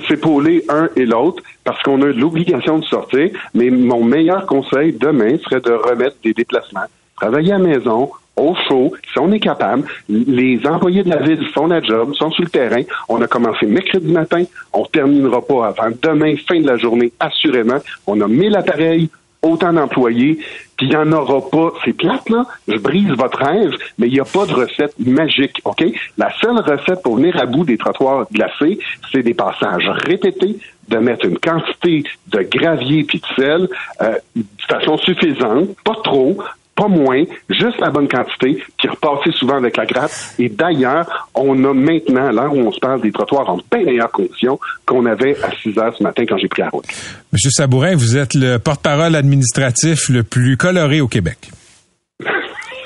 s'épauler 0.09 0.63
un 0.69 0.91
et 0.95 1.07
l'autre 1.07 1.43
parce 1.65 1.83
qu'on 1.83 2.03
a 2.03 2.07
l'obligation 2.07 2.79
de 2.79 2.85
sortir. 2.85 3.31
Mais 3.55 3.71
mon 3.71 4.05
meilleur 4.05 4.47
conseil 4.47 4.93
demain 4.93 5.37
serait 5.39 5.61
de 5.61 5.73
remettre 5.73 6.17
des 6.23 6.35
déplacements. 6.35 6.85
Travailler 7.17 7.53
à 7.53 7.59
la 7.59 7.65
maison, 7.65 8.11
au 8.37 8.55
chaud, 8.69 8.93
si 9.11 9.19
on 9.19 9.33
est 9.33 9.41
capable. 9.41 9.85
Les 10.09 10.61
employés 10.67 11.03
de 11.03 11.09
la 11.09 11.17
ville 11.17 11.45
font 11.55 11.67
la 11.67 11.81
job, 11.81 12.15
sont 12.15 12.31
sur 12.31 12.45
le 12.45 12.51
terrain. 12.51 12.83
On 13.09 13.23
a 13.23 13.27
commencé 13.27 13.65
mercredi 13.65 14.13
matin. 14.13 14.45
On 14.75 14.85
terminera 14.85 15.41
pas 15.41 15.69
avant 15.69 15.95
demain, 16.03 16.35
fin 16.47 16.61
de 16.61 16.67
la 16.67 16.77
journée, 16.77 17.13
assurément. 17.19 17.79
On 18.07 18.21
a 18.21 18.29
1000 18.29 18.55
appareils, 18.55 19.09
autant 19.43 19.73
d'employés, 19.73 20.39
puis 20.77 20.87
il 20.87 20.91
n'y 20.91 20.97
en 20.97 21.11
aura 21.13 21.41
pas. 21.51 21.73
C'est 21.85 21.93
plate, 21.93 22.29
là. 22.29 22.47
Je 22.69 22.77
brise 22.77 23.09
votre 23.11 23.39
rêve, 23.39 23.73
mais 23.99 24.09
il 24.09 24.13
n'y 24.13 24.21
a 24.21 24.25
pas 24.25 24.47
de 24.47 24.53
recette 24.53 24.95
magique, 24.99 25.61
OK? 25.65 25.85
La 26.19 26.31
seule 26.41 26.59
recette 26.59 27.03
pour 27.03 27.17
venir 27.17 27.39
à 27.41 27.47
bout 27.47 27.65
des 27.65 27.79
trottoirs 27.79 28.27
glacés, 28.33 28.79
c'est 29.11 29.23
des 29.23 29.35
passages 29.35 29.89
répétés, 30.07 30.59
de 30.89 30.99
mettre 30.99 31.25
une 31.27 31.39
quantité 31.39 32.05
de 32.29 32.43
gravier 32.43 33.05
puis 33.05 33.21
de 33.21 33.27
sel 33.35 33.69
euh, 34.03 34.15
de 34.37 34.45
façon 34.69 34.97
suffisante, 34.99 35.71
pas 35.85 35.97
trop, 36.05 36.39
pas 36.77 36.89
moins, 36.89 37.25
juste 37.49 37.81
la 37.81 37.91
bonne 37.91 38.07
quantité, 38.07 38.63
puis 38.79 38.89
repasser 38.89 39.33
souvent 39.33 39.57
avec 39.57 39.77
la 39.77 39.87
gratte. 39.87 40.35
Et 40.39 40.49
d'ailleurs, 40.49 41.29
on 41.35 41.65
a 41.65 41.73
maintenant, 41.73 42.29
à 42.29 42.33
l'heure 42.33 42.55
où 42.55 42.59
on 42.59 42.71
se 42.71 42.79
parle, 42.79 43.01
des 43.01 43.11
trottoirs 43.11 43.49
en 43.49 43.59
bien 43.73 43.85
meilleures 43.85 44.13
conditions 44.13 44.61
qu'on 44.85 45.07
avait 45.07 45.37
à 45.43 45.51
6 45.63 45.79
heures 45.79 45.95
ce 45.97 46.03
matin 46.03 46.25
quand 46.29 46.37
j'ai 46.37 46.49
pris 46.49 46.63
la 46.63 46.69
route. 46.69 46.85
Monsieur 47.33 47.51
Sabourin, 47.51 47.97
vous 47.97 48.17
êtes 48.17 48.35
le 48.35 48.59
porte-parole 48.59 49.15
administratif 49.15 50.09
le 50.11 50.23
plus 50.23 50.57
coloré 50.57 51.01
au 51.01 51.09
Québec. 51.09 51.51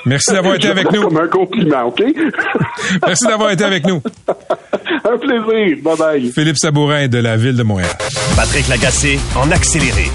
Merci 0.05 0.31
d'avoir 0.33 0.55
été 0.55 0.69
avec 0.69 0.91
nous. 0.91 1.01
Comme 1.01 1.17
un 1.17 1.27
compliment, 1.27 1.83
OK? 1.87 2.01
Merci 3.05 3.25
d'avoir 3.27 3.51
été 3.51 3.63
avec 3.65 3.85
nous. 3.85 4.01
un 5.03 5.17
plaisir. 5.17 5.77
Bye-bye. 5.83 6.31
Philippe 6.31 6.57
Sabourin 6.57 7.07
de 7.07 7.17
la 7.17 7.35
Ville 7.35 7.57
de 7.57 7.63
Montréal. 7.63 7.91
Patrick 8.35 8.67
Lagacé 8.69 9.19
en 9.35 9.51
accéléré. 9.51 10.05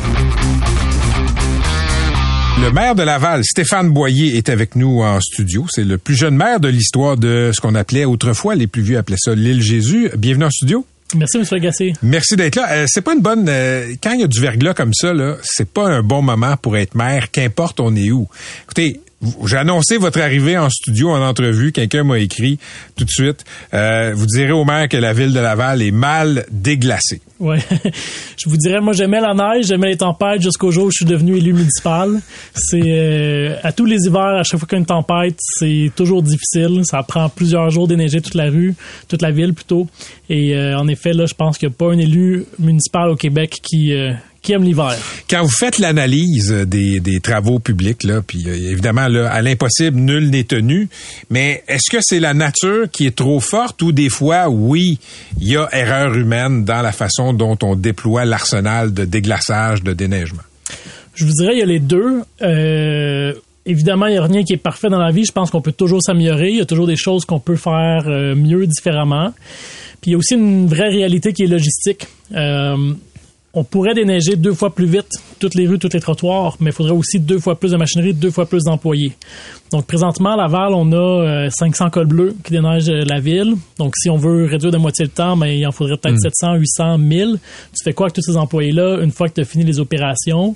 Le 2.62 2.70
maire 2.72 2.94
de 2.94 3.02
Laval, 3.02 3.44
Stéphane 3.44 3.90
Boyer, 3.90 4.36
est 4.36 4.48
avec 4.48 4.76
nous 4.76 5.02
en 5.02 5.20
studio. 5.20 5.66
C'est 5.70 5.84
le 5.84 5.98
plus 5.98 6.14
jeune 6.14 6.36
maire 6.36 6.58
de 6.58 6.68
l'histoire 6.68 7.16
de 7.16 7.50
ce 7.54 7.60
qu'on 7.60 7.74
appelait 7.74 8.04
autrefois, 8.06 8.54
les 8.54 8.66
plus 8.66 8.82
vieux 8.82 8.98
appelaient 8.98 9.16
ça 9.18 9.34
l'île 9.34 9.62
Jésus. 9.62 10.10
Bienvenue 10.16 10.46
en 10.46 10.50
studio. 10.50 10.86
Merci, 11.14 11.36
M. 11.38 11.44
Agacé. 11.52 11.92
Merci 12.02 12.34
d'être 12.34 12.56
là. 12.56 12.66
Euh, 12.72 12.84
c'est 12.88 13.02
pas 13.02 13.14
une 13.14 13.20
bonne. 13.20 13.46
euh, 13.48 13.94
quand 14.02 14.12
il 14.12 14.20
y 14.20 14.24
a 14.24 14.26
du 14.26 14.40
verglas 14.40 14.74
comme 14.74 14.92
ça, 14.94 15.12
là, 15.12 15.36
c'est 15.42 15.68
pas 15.70 15.86
un 15.86 16.02
bon 16.02 16.22
moment 16.22 16.56
pour 16.56 16.76
être 16.76 16.94
maire, 16.96 17.30
qu'importe 17.30 17.78
on 17.78 17.94
est 17.94 18.10
où. 18.10 18.26
Écoutez, 18.64 19.00
j'ai 19.46 19.56
annoncé 19.56 19.96
votre 19.96 20.20
arrivée 20.20 20.58
en 20.58 20.68
studio 20.68 21.10
en 21.10 21.22
entrevue. 21.22 21.72
Quelqu'un 21.72 22.04
m'a 22.04 22.18
écrit 22.18 22.58
tout 22.96 23.04
de 23.04 23.10
suite. 23.10 23.44
Euh, 23.72 24.12
vous 24.14 24.26
direz 24.26 24.52
au 24.52 24.64
maire 24.64 24.88
que 24.88 24.96
la 24.96 25.12
ville 25.12 25.32
de 25.32 25.40
Laval 25.40 25.82
est 25.82 25.90
mal 25.90 26.44
déglacée. 26.50 27.22
Ouais. 27.38 27.58
je 28.36 28.48
vous 28.48 28.56
dirais, 28.56 28.80
moi, 28.80 28.92
j'aimais 28.92 29.20
la 29.20 29.34
neige, 29.34 29.66
j'aimais 29.66 29.88
les 29.88 29.96
tempêtes 29.96 30.42
jusqu'au 30.42 30.70
jour 30.70 30.86
où 30.86 30.90
je 30.90 30.96
suis 30.96 31.04
devenu 31.04 31.36
élu 31.36 31.52
municipal. 31.52 32.20
C'est 32.54 32.82
euh, 32.84 33.56
à 33.62 33.72
tous 33.72 33.84
les 33.84 34.06
hivers, 34.06 34.38
à 34.38 34.42
chaque 34.42 34.60
fois 34.60 34.68
qu'il 34.68 34.76
y 34.76 34.80
a 34.80 34.80
une 34.80 34.86
tempête, 34.86 35.38
c'est 35.40 35.90
toujours 35.96 36.22
difficile. 36.22 36.82
Ça 36.84 37.02
prend 37.02 37.28
plusieurs 37.28 37.70
jours 37.70 37.88
d'éneiger 37.88 38.20
toute 38.20 38.34
la 38.34 38.50
rue, 38.50 38.74
toute 39.08 39.22
la 39.22 39.30
ville 39.30 39.54
plutôt. 39.54 39.86
Et 40.28 40.54
euh, 40.54 40.78
en 40.78 40.88
effet, 40.88 41.12
là, 41.12 41.26
je 41.26 41.34
pense 41.34 41.58
qu'il 41.58 41.68
n'y 41.68 41.74
a 41.74 41.76
pas 41.76 41.92
un 41.92 41.98
élu 41.98 42.44
municipal 42.58 43.08
au 43.08 43.16
Québec 43.16 43.60
qui 43.62 43.92
euh, 43.92 44.12
qui 44.46 44.52
aime 44.52 44.62
l'hiver. 44.62 44.94
Quand 45.28 45.42
vous 45.42 45.50
faites 45.50 45.78
l'analyse 45.78 46.52
des, 46.52 47.00
des 47.00 47.18
travaux 47.18 47.58
publics, 47.58 48.04
là, 48.04 48.22
puis 48.24 48.44
euh, 48.46 48.54
évidemment, 48.54 49.08
là, 49.08 49.28
à 49.28 49.42
l'impossible, 49.42 49.98
nul 49.98 50.30
n'est 50.30 50.44
tenu, 50.44 50.88
mais 51.30 51.64
est-ce 51.66 51.90
que 51.90 51.98
c'est 52.00 52.20
la 52.20 52.32
nature 52.32 52.88
qui 52.92 53.06
est 53.06 53.16
trop 53.16 53.40
forte 53.40 53.82
ou 53.82 53.90
des 53.90 54.08
fois, 54.08 54.48
oui, 54.48 55.00
il 55.40 55.48
y 55.48 55.56
a 55.56 55.68
erreur 55.72 56.14
humaine 56.14 56.64
dans 56.64 56.80
la 56.80 56.92
façon 56.92 57.32
dont 57.32 57.58
on 57.62 57.74
déploie 57.74 58.24
l'arsenal 58.24 58.94
de 58.94 59.04
déglaçage, 59.04 59.82
de 59.82 59.92
déneigement? 59.92 60.42
Je 61.16 61.24
vous 61.24 61.32
dirais, 61.32 61.54
il 61.54 61.58
y 61.58 61.62
a 61.62 61.66
les 61.66 61.80
deux. 61.80 62.22
Euh, 62.42 63.32
évidemment, 63.64 64.06
il 64.06 64.12
n'y 64.12 64.18
a 64.18 64.24
rien 64.24 64.44
qui 64.44 64.52
est 64.52 64.58
parfait 64.58 64.88
dans 64.88 65.00
la 65.00 65.10
vie. 65.10 65.24
Je 65.24 65.32
pense 65.32 65.50
qu'on 65.50 65.60
peut 65.60 65.72
toujours 65.72 66.02
s'améliorer. 66.02 66.50
Il 66.50 66.58
y 66.58 66.60
a 66.60 66.66
toujours 66.66 66.86
des 66.86 66.96
choses 66.96 67.24
qu'on 67.24 67.40
peut 67.40 67.56
faire 67.56 68.04
euh, 68.06 68.36
mieux, 68.36 68.64
différemment. 68.68 69.32
Puis 70.00 70.10
il 70.10 70.12
y 70.12 70.14
a 70.14 70.18
aussi 70.18 70.34
une 70.34 70.68
vraie 70.68 70.88
réalité 70.88 71.32
qui 71.32 71.42
est 71.42 71.48
logistique. 71.48 72.06
Euh, 72.32 72.94
on 73.56 73.64
pourrait 73.64 73.94
déneiger 73.94 74.36
deux 74.36 74.52
fois 74.52 74.72
plus 74.72 74.86
vite 74.86 75.08
toutes 75.38 75.54
les 75.54 75.66
rues, 75.66 75.78
tous 75.78 75.92
les 75.92 76.00
trottoirs, 76.00 76.56
mais 76.60 76.70
il 76.70 76.72
faudrait 76.72 76.92
aussi 76.92 77.20
deux 77.20 77.38
fois 77.38 77.58
plus 77.58 77.72
de 77.72 77.76
machinerie, 77.76 78.14
deux 78.14 78.30
fois 78.30 78.46
plus 78.46 78.64
d'employés. 78.64 79.12
Donc 79.72 79.86
présentement, 79.86 80.34
à 80.34 80.36
Laval, 80.36 80.74
on 80.74 80.92
a 80.92 81.50
500 81.50 81.86
euh, 81.86 81.88
cols 81.90 82.06
bleus 82.06 82.36
qui 82.44 82.52
déneigent 82.52 82.90
euh, 82.90 83.04
la 83.04 83.18
ville. 83.18 83.54
Donc 83.78 83.94
si 83.96 84.08
on 84.08 84.16
veut 84.16 84.44
réduire 84.44 84.70
de 84.70 84.78
moitié 84.78 85.04
le 85.04 85.10
temps, 85.10 85.34
mais 85.34 85.48
ben, 85.48 85.58
il 85.58 85.66
en 85.66 85.72
faudrait 85.72 85.96
peut-être 85.96 86.20
700, 86.20 86.54
800, 86.54 86.98
1000. 86.98 87.38
Tu 87.76 87.84
fais 87.84 87.92
quoi 87.92 88.06
avec 88.06 88.14
tous 88.14 88.22
ces 88.22 88.36
employés-là 88.36 89.00
une 89.02 89.10
fois 89.10 89.28
que 89.28 89.34
tu 89.34 89.40
as 89.40 89.44
fini 89.44 89.64
les 89.64 89.80
opérations? 89.80 90.54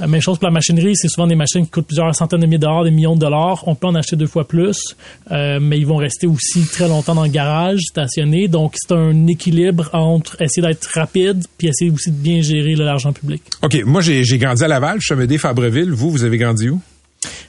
Euh, 0.00 0.06
même 0.06 0.22
chose 0.22 0.38
pour 0.38 0.48
la 0.48 0.54
machinerie, 0.54 0.96
c'est 0.96 1.08
souvent 1.08 1.26
des 1.26 1.34
machines 1.34 1.64
qui 1.64 1.70
coûtent 1.70 1.86
plusieurs 1.86 2.14
centaines 2.14 2.40
de 2.40 2.46
milliers 2.46 2.58
de 2.58 2.62
dollars, 2.62 2.84
des 2.84 2.90
millions 2.90 3.14
de 3.14 3.20
dollars. 3.20 3.62
On 3.68 3.74
peut 3.74 3.86
en 3.86 3.94
acheter 3.94 4.16
deux 4.16 4.26
fois 4.26 4.46
plus, 4.46 4.96
mais 5.30 5.78
ils 5.78 5.86
vont 5.86 5.96
rester 5.96 6.26
aussi 6.26 6.66
très 6.66 6.88
longtemps 6.88 7.14
dans 7.14 7.24
le 7.24 7.30
garage, 7.30 7.80
stationnés. 7.80 8.48
Donc 8.48 8.74
c'est 8.76 8.94
un 8.94 9.26
équilibre 9.26 9.90
entre 9.92 10.40
essayer 10.40 10.66
d'être 10.66 10.88
rapide 10.94 11.44
puis 11.58 11.68
essayer 11.68 11.90
aussi 11.90 12.10
de 12.10 12.16
bien 12.16 12.40
gérer 12.40 12.74
l'argent 12.74 13.12
public. 13.12 13.42
OK, 13.62 13.82
moi 13.84 14.00
j'ai 14.00 14.15
grandi 14.38 14.64
à 14.64 14.68
Laval, 14.68 14.98
je 15.00 15.14
suis 15.14 15.26
des 15.26 15.38
Fabreville. 15.38 15.92
Vous, 15.92 16.10
vous 16.10 16.24
avez 16.24 16.38
grandi 16.38 16.68
où? 16.68 16.80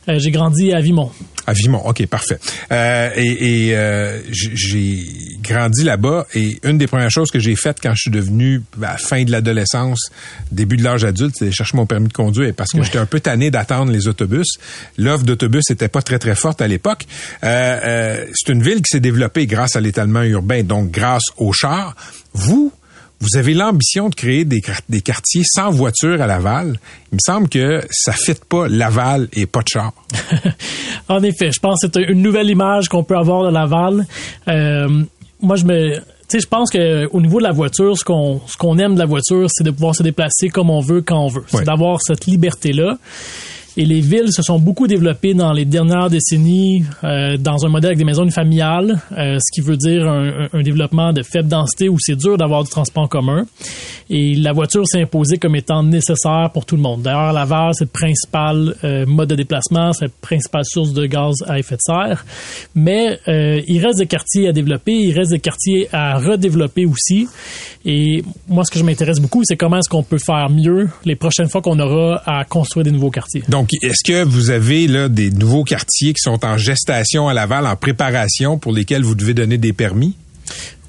Euh, 0.10 0.20
j'ai 0.20 0.32
grandi 0.32 0.72
à 0.74 0.80
Vimont. 0.80 1.12
À 1.46 1.54
Vimont, 1.54 1.86
ok, 1.86 2.06
parfait. 2.08 2.40
Euh, 2.72 3.10
et, 3.16 3.76
euh, 3.76 4.20
j'ai 4.32 5.04
grandi 5.42 5.84
là-bas 5.84 6.28
et 6.34 6.60
une 6.64 6.78
des 6.78 6.88
premières 6.88 7.12
choses 7.12 7.30
que 7.30 7.40
j'ai 7.40 7.56
faites 7.56 7.78
quand 7.82 7.94
je 7.94 8.02
suis 8.04 8.12
devenu 8.12 8.62
à 8.78 8.94
la 8.94 8.98
fin 8.98 9.24
de 9.24 9.32
l'adolescence, 9.32 10.10
début 10.52 10.78
de 10.78 10.84
l'âge 10.84 11.04
adulte, 11.04 11.36
c'est 11.38 11.52
chercher 11.52 11.78
mon 11.78 11.86
permis 11.86 12.08
de 12.08 12.14
conduire 12.14 12.54
parce 12.56 12.72
que 12.72 12.84
j'étais 12.84 12.98
un 12.98 13.06
peu 13.06 13.20
tanné 13.20 13.52
d'attendre 13.52 13.92
les 13.92 14.08
autobus. 14.08 14.48
L'offre 14.98 15.24
d'autobus 15.24 15.70
n'était 15.70 15.88
pas 15.88 16.02
très 16.02 16.20
très 16.20 16.36
forte 16.36 16.62
à 16.62 16.68
l'époque. 16.68 17.06
c'est 17.42 18.50
une 18.50 18.64
ville 18.64 18.82
qui 18.82 18.92
s'est 18.92 19.00
développée 19.00 19.46
grâce 19.46 19.76
à 19.76 19.82
l'étalement 19.82 20.24
urbain, 20.24 20.64
donc 20.64 20.92
grâce 20.92 21.24
aux 21.38 21.54
chars. 21.54 21.96
Vous, 22.34 22.72
vous 23.20 23.38
avez 23.38 23.54
l'ambition 23.54 24.10
de 24.10 24.16
créer 24.16 24.46
des, 24.46 24.62
des, 24.90 25.02
quartiers 25.02 25.44
sans 25.46 25.72
voiture 25.72 26.22
à 26.22 26.28
Laval. 26.28 26.80
Il 27.12 27.16
me 27.16 27.20
semble 27.20 27.50
que 27.50 27.82
ça 27.90 28.12
ne 28.12 28.18
fit 28.18 28.40
pas 28.48 28.68
Laval 28.68 29.28
et 29.34 29.46
pas 29.46 29.62
de 29.62 29.70
char. 29.70 29.92
en 31.10 31.24
effet, 31.24 31.52
je 31.52 31.60
pense 31.60 31.82
que 31.82 31.90
c'est 31.94 32.02
une 32.04 32.22
nouvelle 32.22 32.50
image 32.50 32.90
qu'on 32.90 33.04
peut 33.04 33.18
avoir 33.18 33.44
de 33.44 33.54
Laval. 33.54 34.06
Euh, 34.48 35.04
moi, 35.42 35.56
je 35.56 35.66
me, 35.66 35.96
tu 35.96 36.02
sais, 36.28 36.40
je 36.40 36.48
pense 36.48 36.70
que 36.70 37.08
au 37.08 37.22
niveau 37.22 37.40
de 37.40 37.44
la 37.44 37.52
voiture, 37.52 37.98
ce 37.98 38.04
qu'on 38.04 38.42
ce 38.48 38.58
qu'on 38.58 38.78
aime 38.78 38.94
de 38.94 39.00
la 39.00 39.06
voiture, 39.06 39.48
c'est 39.50 39.64
de 39.64 39.72
pouvoir 39.72 39.96
se 39.96 40.04
déplacer 40.04 40.50
comme 40.50 40.70
on 40.70 40.82
veut 40.82 41.02
quand 41.02 41.20
on 41.20 41.28
veut. 41.28 41.44
C'est 41.48 41.66
d'avoir 41.66 42.02
cette 42.02 42.26
liberté 42.26 42.74
là. 42.74 42.98
Et 43.80 43.86
les 43.86 44.02
villes 44.02 44.32
se 44.32 44.42
sont 44.42 44.58
beaucoup 44.58 44.88
développées 44.88 45.36
dans 45.36 45.54
les 45.54 45.64
dernières 45.64 46.10
décennies 46.10 46.84
euh, 47.04 47.38
dans 47.38 47.64
un 47.64 47.70
modèle 47.70 47.90
avec 47.90 48.00
des 48.00 48.06
maisons 48.06 48.28
familiales, 48.32 49.00
euh, 49.16 49.38
ce 49.38 49.52
qui 49.54 49.62
veut 49.62 49.78
dire 49.78 50.08
un, 50.08 50.48
un, 50.52 50.62
développement 50.64 51.14
de 51.14 51.22
faible 51.22 51.48
densité 51.48 51.88
où 51.88 51.98
c'est 52.00 52.16
dur 52.16 52.38
d'avoir 52.38 52.64
du 52.64 52.72
transport 52.72 53.04
en 53.04 53.08
commun. 53.08 53.46
Et 54.10 54.36
la 54.36 54.54
voiture 54.54 54.88
s'est 54.88 55.02
imposée 55.02 55.38
comme 55.38 55.56
étant 55.56 55.84
nécessaire 55.84 56.50
pour 56.54 56.66
tout 56.66 56.76
le 56.76 56.82
monde. 56.82 57.02
D'ailleurs, 57.04 57.34
Laval, 57.34 57.74
c'est 57.74 57.84
le 57.84 57.90
principal 57.90 58.74
euh, 58.84 59.06
mode 59.06 59.30
de 59.30 59.36
déplacement, 59.36 59.94
c'est 59.94 60.06
la 60.06 60.12
principale 60.22 60.64
source 60.66 60.94
de 60.94 61.06
gaz 61.06 61.36
à 61.46 61.60
effet 61.60 61.76
de 61.76 61.82
serre. 61.82 62.26
Mais 62.74 63.20
euh, 63.28 63.62
il 63.68 63.86
reste 63.86 64.00
des 64.00 64.08
quartiers 64.08 64.48
à 64.48 64.54
développer, 64.54 64.94
il 64.94 65.12
reste 65.12 65.32
des 65.32 65.40
quartiers 65.40 65.88
à 65.92 66.18
redévelopper 66.18 66.86
aussi. 66.86 67.28
Et 67.86 68.24
moi, 68.48 68.64
ce 68.64 68.72
que 68.72 68.80
je 68.80 68.84
m'intéresse 68.84 69.20
beaucoup, 69.20 69.42
c'est 69.44 69.56
comment 69.56 69.78
est-ce 69.78 69.90
qu'on 69.90 70.04
peut 70.04 70.18
faire 70.18 70.50
mieux 70.50 70.90
les 71.06 71.16
prochaines 71.16 71.50
fois 71.50 71.62
qu'on 71.62 71.80
aura 71.80 72.22
à 72.26 72.44
construire 72.46 72.86
des 72.86 72.92
nouveaux 72.92 73.12
quartiers. 73.12 73.44
Est-ce 73.82 74.04
que 74.04 74.24
vous 74.24 74.50
avez 74.50 74.88
là 74.88 75.10
des 75.10 75.30
nouveaux 75.32 75.64
quartiers 75.64 76.14
qui 76.14 76.22
sont 76.22 76.46
en 76.46 76.58
gestation 76.58 77.28
à 77.28 77.34
Laval, 77.34 77.66
en 77.66 77.76
préparation, 77.76 78.58
pour 78.58 78.72
lesquels 78.72 79.04
vous 79.04 79.16
devez 79.16 79.34
donner 79.34 79.58
des 79.58 79.74
permis? 79.74 80.16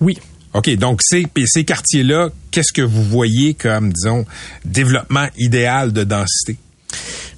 Oui. 0.00 0.18
OK, 0.54 0.74
donc 0.76 1.00
ces, 1.02 1.26
ces 1.46 1.64
quartiers-là, 1.64 2.30
qu'est-ce 2.50 2.72
que 2.72 2.82
vous 2.82 3.04
voyez 3.04 3.54
comme, 3.54 3.92
disons, 3.92 4.24
développement 4.64 5.26
idéal 5.36 5.92
de 5.92 6.04
densité? 6.04 6.56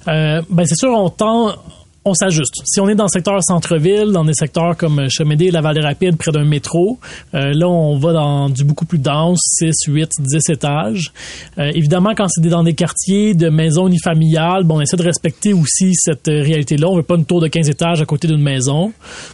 Euh, 0.07 0.41
ben 0.49 0.65
c'est 0.65 0.77
sûr, 0.77 0.89
on 0.91 1.09
tend 1.09 1.55
on 2.03 2.13
s'ajuste. 2.13 2.55
Si 2.65 2.79
on 2.79 2.89
est 2.89 2.95
dans 2.95 3.05
le 3.05 3.09
secteur 3.09 3.37
centre-ville, 3.43 4.11
dans 4.11 4.25
des 4.25 4.33
secteurs 4.33 4.75
comme 4.75 5.07
Chemédé, 5.09 5.51
la 5.51 5.61
Vallée 5.61 5.81
Rapide, 5.81 6.17
près 6.17 6.31
d'un 6.31 6.43
métro, 6.43 6.99
euh, 7.35 7.53
là, 7.53 7.67
on 7.67 7.97
va 7.99 8.13
dans 8.13 8.49
du 8.49 8.63
beaucoup 8.63 8.85
plus 8.85 8.97
dense, 8.97 9.39
6, 9.59 9.85
8, 9.87 10.09
10 10.19 10.49
étages. 10.49 11.13
Euh, 11.59 11.71
évidemment, 11.75 12.13
quand 12.15 12.27
c'est 12.27 12.41
dans 12.41 12.63
des 12.63 12.73
quartiers 12.73 13.35
de 13.35 13.49
maisons 13.49 13.87
unifamiliales, 13.87 14.63
bon, 14.63 14.77
on 14.77 14.81
essaie 14.81 14.97
de 14.97 15.03
respecter 15.03 15.53
aussi 15.53 15.93
cette 15.93 16.27
euh, 16.27 16.41
réalité-là. 16.41 16.87
On 16.87 16.95
veut 16.95 17.03
pas 17.03 17.15
une 17.15 17.25
tour 17.25 17.39
de 17.39 17.47
15 17.47 17.69
étages 17.69 18.01
à 18.01 18.05
côté 18.05 18.27
d'une 18.27 18.41
maison. 18.41 18.93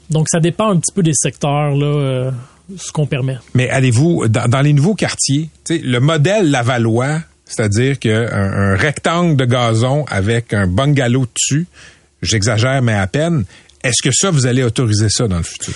Donc, 0.09 0.27
ça 0.29 0.39
dépend 0.39 0.69
un 0.69 0.77
petit 0.77 0.93
peu 0.93 1.03
des 1.03 1.13
secteurs, 1.13 1.73
là, 1.73 2.31
ce 2.75 2.91
qu'on 2.91 3.05
permet. 3.05 3.37
Mais 3.53 3.69
allez-vous, 3.69 4.27
dans, 4.27 4.61
les 4.61 4.73
nouveaux 4.73 4.95
quartiers, 4.95 5.49
le 5.69 5.99
modèle 5.99 6.51
Lavallois, 6.51 7.21
c'est-à-dire 7.45 7.97
qu'un 7.97 8.27
un 8.29 8.75
rectangle 8.75 9.37
de 9.37 9.45
gazon 9.45 10.03
avec 10.09 10.53
un 10.53 10.67
bungalow 10.67 11.25
dessus, 11.33 11.67
J'exagère, 12.21 12.81
mais 12.81 12.93
à 12.93 13.07
peine. 13.07 13.45
Est-ce 13.83 14.01
que 14.01 14.13
ça, 14.13 14.31
vous 14.31 14.47
allez 14.47 14.63
autoriser 14.63 15.09
ça 15.09 15.27
dans 15.27 15.37
le 15.37 15.43
futur? 15.43 15.73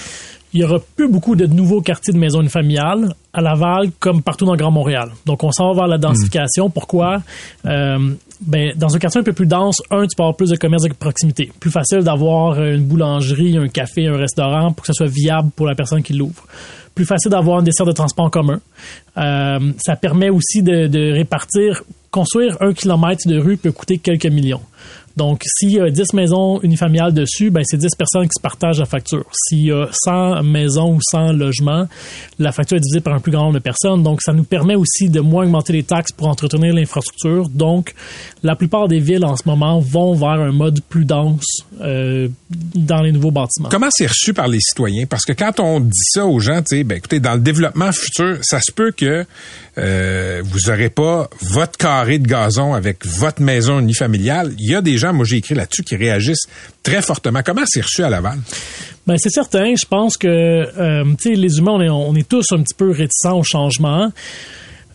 il 0.53 0.59
y 0.59 0.63
aura 0.63 0.79
plus 0.95 1.07
beaucoup 1.07 1.35
de 1.35 1.45
nouveaux 1.45 1.81
quartiers 1.81 2.13
de 2.13 2.19
maisons 2.19 2.45
familiales 2.49 3.13
à 3.31 3.41
Laval 3.41 3.91
comme 3.99 4.21
partout 4.21 4.45
dans 4.45 4.51
le 4.51 4.57
Grand 4.57 4.71
Montréal. 4.71 5.09
Donc, 5.25 5.43
on 5.43 5.51
s'en 5.51 5.71
va 5.71 5.81
vers 5.81 5.87
la 5.87 5.97
densification. 5.97 6.69
Pourquoi? 6.69 7.21
Euh, 7.65 8.13
ben, 8.41 8.73
dans 8.75 8.93
un 8.93 8.99
quartier 8.99 9.21
un 9.21 9.23
peu 9.23 9.31
plus 9.31 9.45
dense, 9.45 9.81
un, 9.91 10.01
tu 10.01 10.15
peux 10.17 10.23
avoir 10.23 10.35
plus 10.35 10.49
de 10.49 10.57
commerce 10.57 10.83
de 10.83 10.93
proximité. 10.93 11.51
Plus 11.59 11.71
facile 11.71 11.99
d'avoir 11.99 12.61
une 12.61 12.83
boulangerie, 12.83 13.57
un 13.57 13.69
café, 13.69 14.07
un 14.07 14.17
restaurant 14.17 14.73
pour 14.73 14.85
que 14.85 14.87
ça 14.87 14.93
soit 14.93 15.11
viable 15.11 15.51
pour 15.55 15.67
la 15.67 15.75
personne 15.75 16.03
qui 16.03 16.13
l'ouvre. 16.13 16.45
Plus 16.95 17.05
facile 17.05 17.31
d'avoir 17.31 17.59
un 17.59 17.63
dessert 17.63 17.85
de 17.85 17.93
transport 17.93 18.25
en 18.25 18.29
commun. 18.29 18.59
Euh, 19.17 19.71
ça 19.77 19.95
permet 19.95 20.29
aussi 20.29 20.61
de, 20.61 20.87
de 20.87 21.13
répartir. 21.13 21.83
Construire 22.09 22.57
un 22.59 22.73
kilomètre 22.73 23.25
de 23.25 23.39
rue 23.39 23.55
peut 23.55 23.71
coûter 23.71 23.99
quelques 23.99 24.25
millions. 24.25 24.59
Donc, 25.17 25.43
s'il 25.45 25.71
y 25.71 25.79
a 25.79 25.89
10 25.89 26.13
maisons 26.13 26.59
unifamiliales 26.61 27.13
dessus, 27.13 27.49
ben, 27.49 27.63
c'est 27.65 27.77
10 27.77 27.87
personnes 27.97 28.23
qui 28.23 28.33
se 28.37 28.41
partagent 28.41 28.79
la 28.79 28.85
facture. 28.85 29.25
S'il 29.31 29.65
y 29.65 29.71
a 29.71 29.87
100 29.91 30.43
maisons 30.43 30.95
ou 30.95 30.99
100 31.01 31.33
logements, 31.33 31.87
la 32.39 32.51
facture 32.51 32.77
est 32.77 32.81
divisée 32.81 33.01
par 33.01 33.13
un 33.13 33.19
plus 33.19 33.31
grand 33.31 33.43
nombre 33.43 33.55
de 33.55 33.59
personnes. 33.59 34.03
Donc, 34.03 34.21
ça 34.21 34.33
nous 34.33 34.43
permet 34.43 34.75
aussi 34.75 35.09
de 35.09 35.19
moins 35.19 35.45
augmenter 35.45 35.73
les 35.73 35.83
taxes 35.83 36.11
pour 36.11 36.27
entretenir 36.27 36.73
l'infrastructure. 36.73 37.49
Donc, 37.49 37.93
la 38.43 38.55
plupart 38.55 38.87
des 38.87 38.99
villes 38.99 39.25
en 39.25 39.35
ce 39.35 39.43
moment 39.45 39.79
vont 39.79 40.13
vers 40.13 40.39
un 40.39 40.51
mode 40.51 40.81
plus 40.89 41.05
dense 41.05 41.45
euh, 41.81 42.27
dans 42.75 43.01
les 43.01 43.11
nouveaux 43.11 43.31
bâtiments. 43.31 43.69
Comment 43.69 43.89
c'est 43.91 44.07
reçu 44.07 44.33
par 44.33 44.47
les 44.47 44.59
citoyens? 44.59 45.05
Parce 45.05 45.25
que 45.25 45.33
quand 45.33 45.59
on 45.59 45.79
dit 45.79 46.05
ça 46.13 46.25
aux 46.25 46.39
gens, 46.39 46.61
tu 46.61 46.77
sais, 46.77 46.83
ben, 46.83 46.97
écoutez, 46.97 47.19
dans 47.19 47.33
le 47.33 47.41
développement 47.41 47.91
futur, 47.91 48.37
ça 48.41 48.59
se 48.59 48.71
peut 48.71 48.91
que 48.91 49.25
euh, 49.77 50.41
vous 50.43 50.69
n'aurez 50.69 50.89
pas 50.89 51.29
votre 51.41 51.77
carré 51.77 52.19
de 52.19 52.27
gazon 52.27 52.73
avec 52.73 53.05
votre 53.05 53.41
maison 53.41 53.79
unifamiliale. 53.79 54.53
Il 54.59 54.71
y 54.71 54.75
a 54.75 54.81
des 54.81 54.97
gens, 54.97 55.13
moi 55.13 55.25
j'ai 55.25 55.37
écrit 55.37 55.55
là-dessus, 55.55 55.83
qui 55.83 55.95
réagissent 55.95 56.47
très 56.83 57.01
fortement. 57.01 57.41
Comment 57.43 57.63
c'est 57.65 57.81
reçu 57.81 58.03
à 58.03 58.09
Laval? 58.09 58.39
Ben 59.07 59.15
c'est 59.17 59.29
certain. 59.29 59.73
Je 59.75 59.85
pense 59.85 60.17
que 60.17 60.27
euh, 60.27 61.03
les 61.25 61.57
humains, 61.57 61.71
on 61.73 61.81
est, 61.81 61.89
on 61.89 62.15
est 62.15 62.27
tous 62.27 62.45
un 62.51 62.61
petit 62.61 62.75
peu 62.75 62.91
réticents 62.91 63.39
au 63.39 63.43
changement 63.43 64.11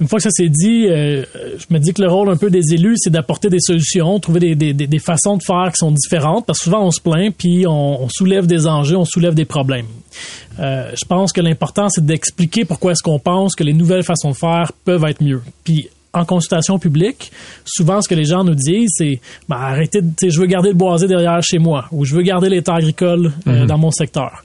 une 0.01 0.09
fois 0.09 0.19
que 0.19 0.25
ça 0.25 0.31
s'est 0.31 0.49
dit, 0.49 0.87
euh, 0.89 1.25
je 1.35 1.67
me 1.71 1.79
dis 1.79 1.93
que 1.93 2.03
le 2.03 2.09
rôle 2.09 2.29
un 2.29 2.37
peu 2.37 2.51
des 2.51 2.75
élus, 2.75 2.97
c'est 2.99 3.11
d'apporter 3.11 3.49
des 3.49 3.61
solutions, 3.61 4.19
trouver 4.21 4.55
des, 4.55 4.75
des, 4.75 4.87
des, 4.87 4.99
façons 4.99 5.37
de 5.37 5.43
faire 5.43 5.71
qui 5.73 5.79
sont 5.79 5.93
différentes, 5.93 6.47
parce 6.47 6.59
que 6.59 6.65
souvent 6.65 6.85
on 6.85 6.91
se 6.91 7.01
plaint, 7.01 7.35
puis 7.35 7.67
on, 7.67 8.03
on 8.03 8.09
soulève 8.09 8.47
des 8.47 8.67
enjeux, 8.67 8.97
on 8.97 9.05
soulève 9.05 9.35
des 9.35 9.45
problèmes. 9.47 9.87
Euh, 10.59 10.91
je 10.95 11.05
pense 11.05 11.33
que 11.33 11.41
l'important, 11.41 11.89
c'est 11.89 12.05
d'expliquer 12.05 12.65
pourquoi 12.65 12.93
est-ce 12.93 13.03
qu'on 13.03 13.19
pense 13.19 13.55
que 13.55 13.65
les 13.65 13.73
nouvelles 13.73 14.05
façons 14.05 14.31
de 14.31 14.37
faire 14.37 14.73
peuvent 14.85 15.05
être 15.05 15.23
mieux. 15.23 15.43
Puis 15.65 15.89
en 16.13 16.25
consultation 16.25 16.79
publique, 16.79 17.31
souvent 17.65 18.01
ce 18.01 18.09
que 18.09 18.15
les 18.15 18.25
gens 18.25 18.43
nous 18.43 18.55
disent, 18.55 18.91
c'est 18.97 19.21
ben, 19.49 19.57
arrêtez 19.57 20.01
de, 20.01 20.13
je 20.29 20.41
veux 20.41 20.47
garder 20.47 20.71
le 20.71 20.75
boisé 20.75 21.07
derrière 21.07 21.43
chez 21.43 21.59
moi, 21.59 21.87
ou 21.93 22.05
je 22.05 22.15
veux 22.15 22.23
garder 22.23 22.49
l'état 22.49 22.75
agricole 22.75 23.33
euh, 23.47 23.61
mhm. 23.61 23.67
dans 23.67 23.79
mon 23.79 23.91
secteur. 23.91 24.43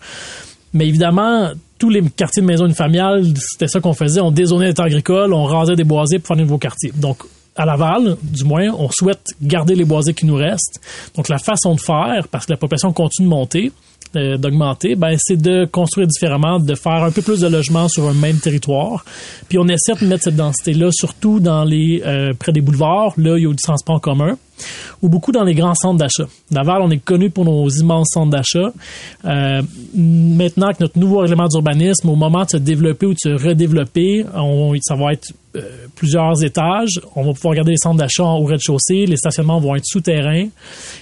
Mais 0.73 0.87
évidemment, 0.87 1.51
tous 1.81 1.89
les 1.89 2.03
quartiers 2.11 2.43
de 2.43 2.47
maisons 2.47 2.71
familiales, 2.75 3.25
c'était 3.35 3.67
ça 3.67 3.79
qu'on 3.79 3.93
faisait. 3.93 4.21
On 4.21 4.29
dézonait 4.29 4.67
les 4.67 4.73
terres 4.75 4.85
agricoles, 4.85 5.33
on 5.33 5.45
rasait 5.45 5.75
des 5.75 5.83
boisés 5.83 6.19
pour 6.19 6.27
faire 6.27 6.37
de 6.37 6.43
nouveaux 6.43 6.59
quartiers. 6.59 6.91
Donc, 6.95 7.23
à 7.55 7.65
Laval, 7.65 8.17
du 8.21 8.43
moins, 8.43 8.67
on 8.77 8.87
souhaite 8.91 9.25
garder 9.41 9.73
les 9.73 9.83
boisés 9.83 10.13
qui 10.13 10.27
nous 10.27 10.35
restent. 10.35 10.79
Donc, 11.15 11.27
la 11.27 11.39
façon 11.39 11.73
de 11.73 11.81
faire, 11.81 12.27
parce 12.29 12.45
que 12.45 12.51
la 12.51 12.57
population 12.57 12.93
continue 12.93 13.27
de 13.27 13.33
monter, 13.33 13.71
euh, 14.15 14.37
d'augmenter, 14.37 14.93
ben, 14.93 15.15
c'est 15.17 15.41
de 15.41 15.65
construire 15.65 16.05
différemment, 16.05 16.59
de 16.59 16.75
faire 16.75 17.03
un 17.03 17.09
peu 17.09 17.23
plus 17.23 17.39
de 17.39 17.47
logements 17.47 17.87
sur 17.87 18.07
un 18.07 18.13
même 18.13 18.37
territoire. 18.37 19.03
Puis 19.49 19.57
on 19.57 19.67
essaie 19.67 19.95
de 19.99 20.05
mettre 20.05 20.25
cette 20.25 20.35
densité-là, 20.35 20.89
surtout 20.91 21.39
dans 21.39 21.63
les 21.63 22.03
euh, 22.05 22.33
près 22.37 22.51
des 22.51 22.61
boulevards. 22.61 23.13
Là, 23.17 23.37
il 23.37 23.43
y 23.43 23.47
a 23.47 23.49
du 23.49 23.55
transport 23.55 23.95
en 23.95 23.99
commun. 23.99 24.37
Ou 25.01 25.09
beaucoup 25.09 25.31
dans 25.31 25.43
les 25.43 25.53
grands 25.53 25.75
centres 25.75 25.97
d'achat. 25.97 26.25
Laval, 26.51 26.81
on 26.81 26.91
est 26.91 27.03
connu 27.03 27.29
pour 27.29 27.45
nos 27.45 27.69
immenses 27.69 28.09
centres 28.11 28.31
d'achat. 28.31 28.71
Euh, 29.25 29.61
maintenant 29.95 30.71
que 30.71 30.81
notre 30.81 30.99
nouveau 30.99 31.19
règlement 31.19 31.47
d'urbanisme, 31.47 32.09
au 32.09 32.15
moment 32.15 32.43
de 32.43 32.49
se 32.49 32.57
développer 32.57 33.05
ou 33.05 33.13
de 33.13 33.19
se 33.19 33.29
redévelopper, 33.29 34.25
on, 34.35 34.73
ça 34.81 34.95
va 34.95 35.13
être 35.13 35.33
euh, 35.55 35.87
plusieurs 35.95 36.43
étages. 36.43 37.01
On 37.15 37.23
va 37.23 37.33
pouvoir 37.33 37.55
garder 37.55 37.71
les 37.71 37.77
centres 37.77 37.97
d'achat 37.97 38.23
au 38.23 38.45
rez-de-chaussée. 38.45 39.05
Les 39.05 39.17
stationnements 39.17 39.59
vont 39.59 39.75
être 39.75 39.85
souterrains. 39.85 40.47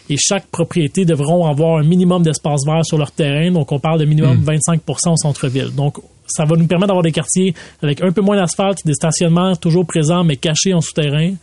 Et 0.10 0.15
chaque 0.17 0.48
propriété 0.48 1.06
devront 1.06 1.45
avoir 1.45 1.80
un 1.80 1.84
minimum 1.84 2.24
d'espace 2.24 2.62
vert 2.65 2.84
sur 2.84 2.98
leur 2.98 3.12
terrain. 3.12 3.52
Donc, 3.52 3.72
on 3.72 3.80
parle 3.80 4.00
de 4.00 4.06
minimum 4.06 4.43
25% 4.43 5.13
au 5.13 5.17
centre-ville. 5.17 5.74
Donc, 5.76 6.00
ça 6.30 6.46
va 6.46 6.56
nous 6.56 6.68
permettre 6.68 6.88
d'avoir 6.88 7.04
des 7.04 7.12
quartiers 7.12 7.54
avec 7.82 8.02
un 8.02 8.12
peu 8.12 8.22
moins 8.22 8.38
d'asphalte, 8.38 8.80
des 8.86 8.94
stationnements 8.94 9.56
toujours 9.56 9.86
présents 9.86 10.24
mais 10.24 10.36
cachés 10.36 10.74
en 10.74 10.82
souterrain 10.82 11.34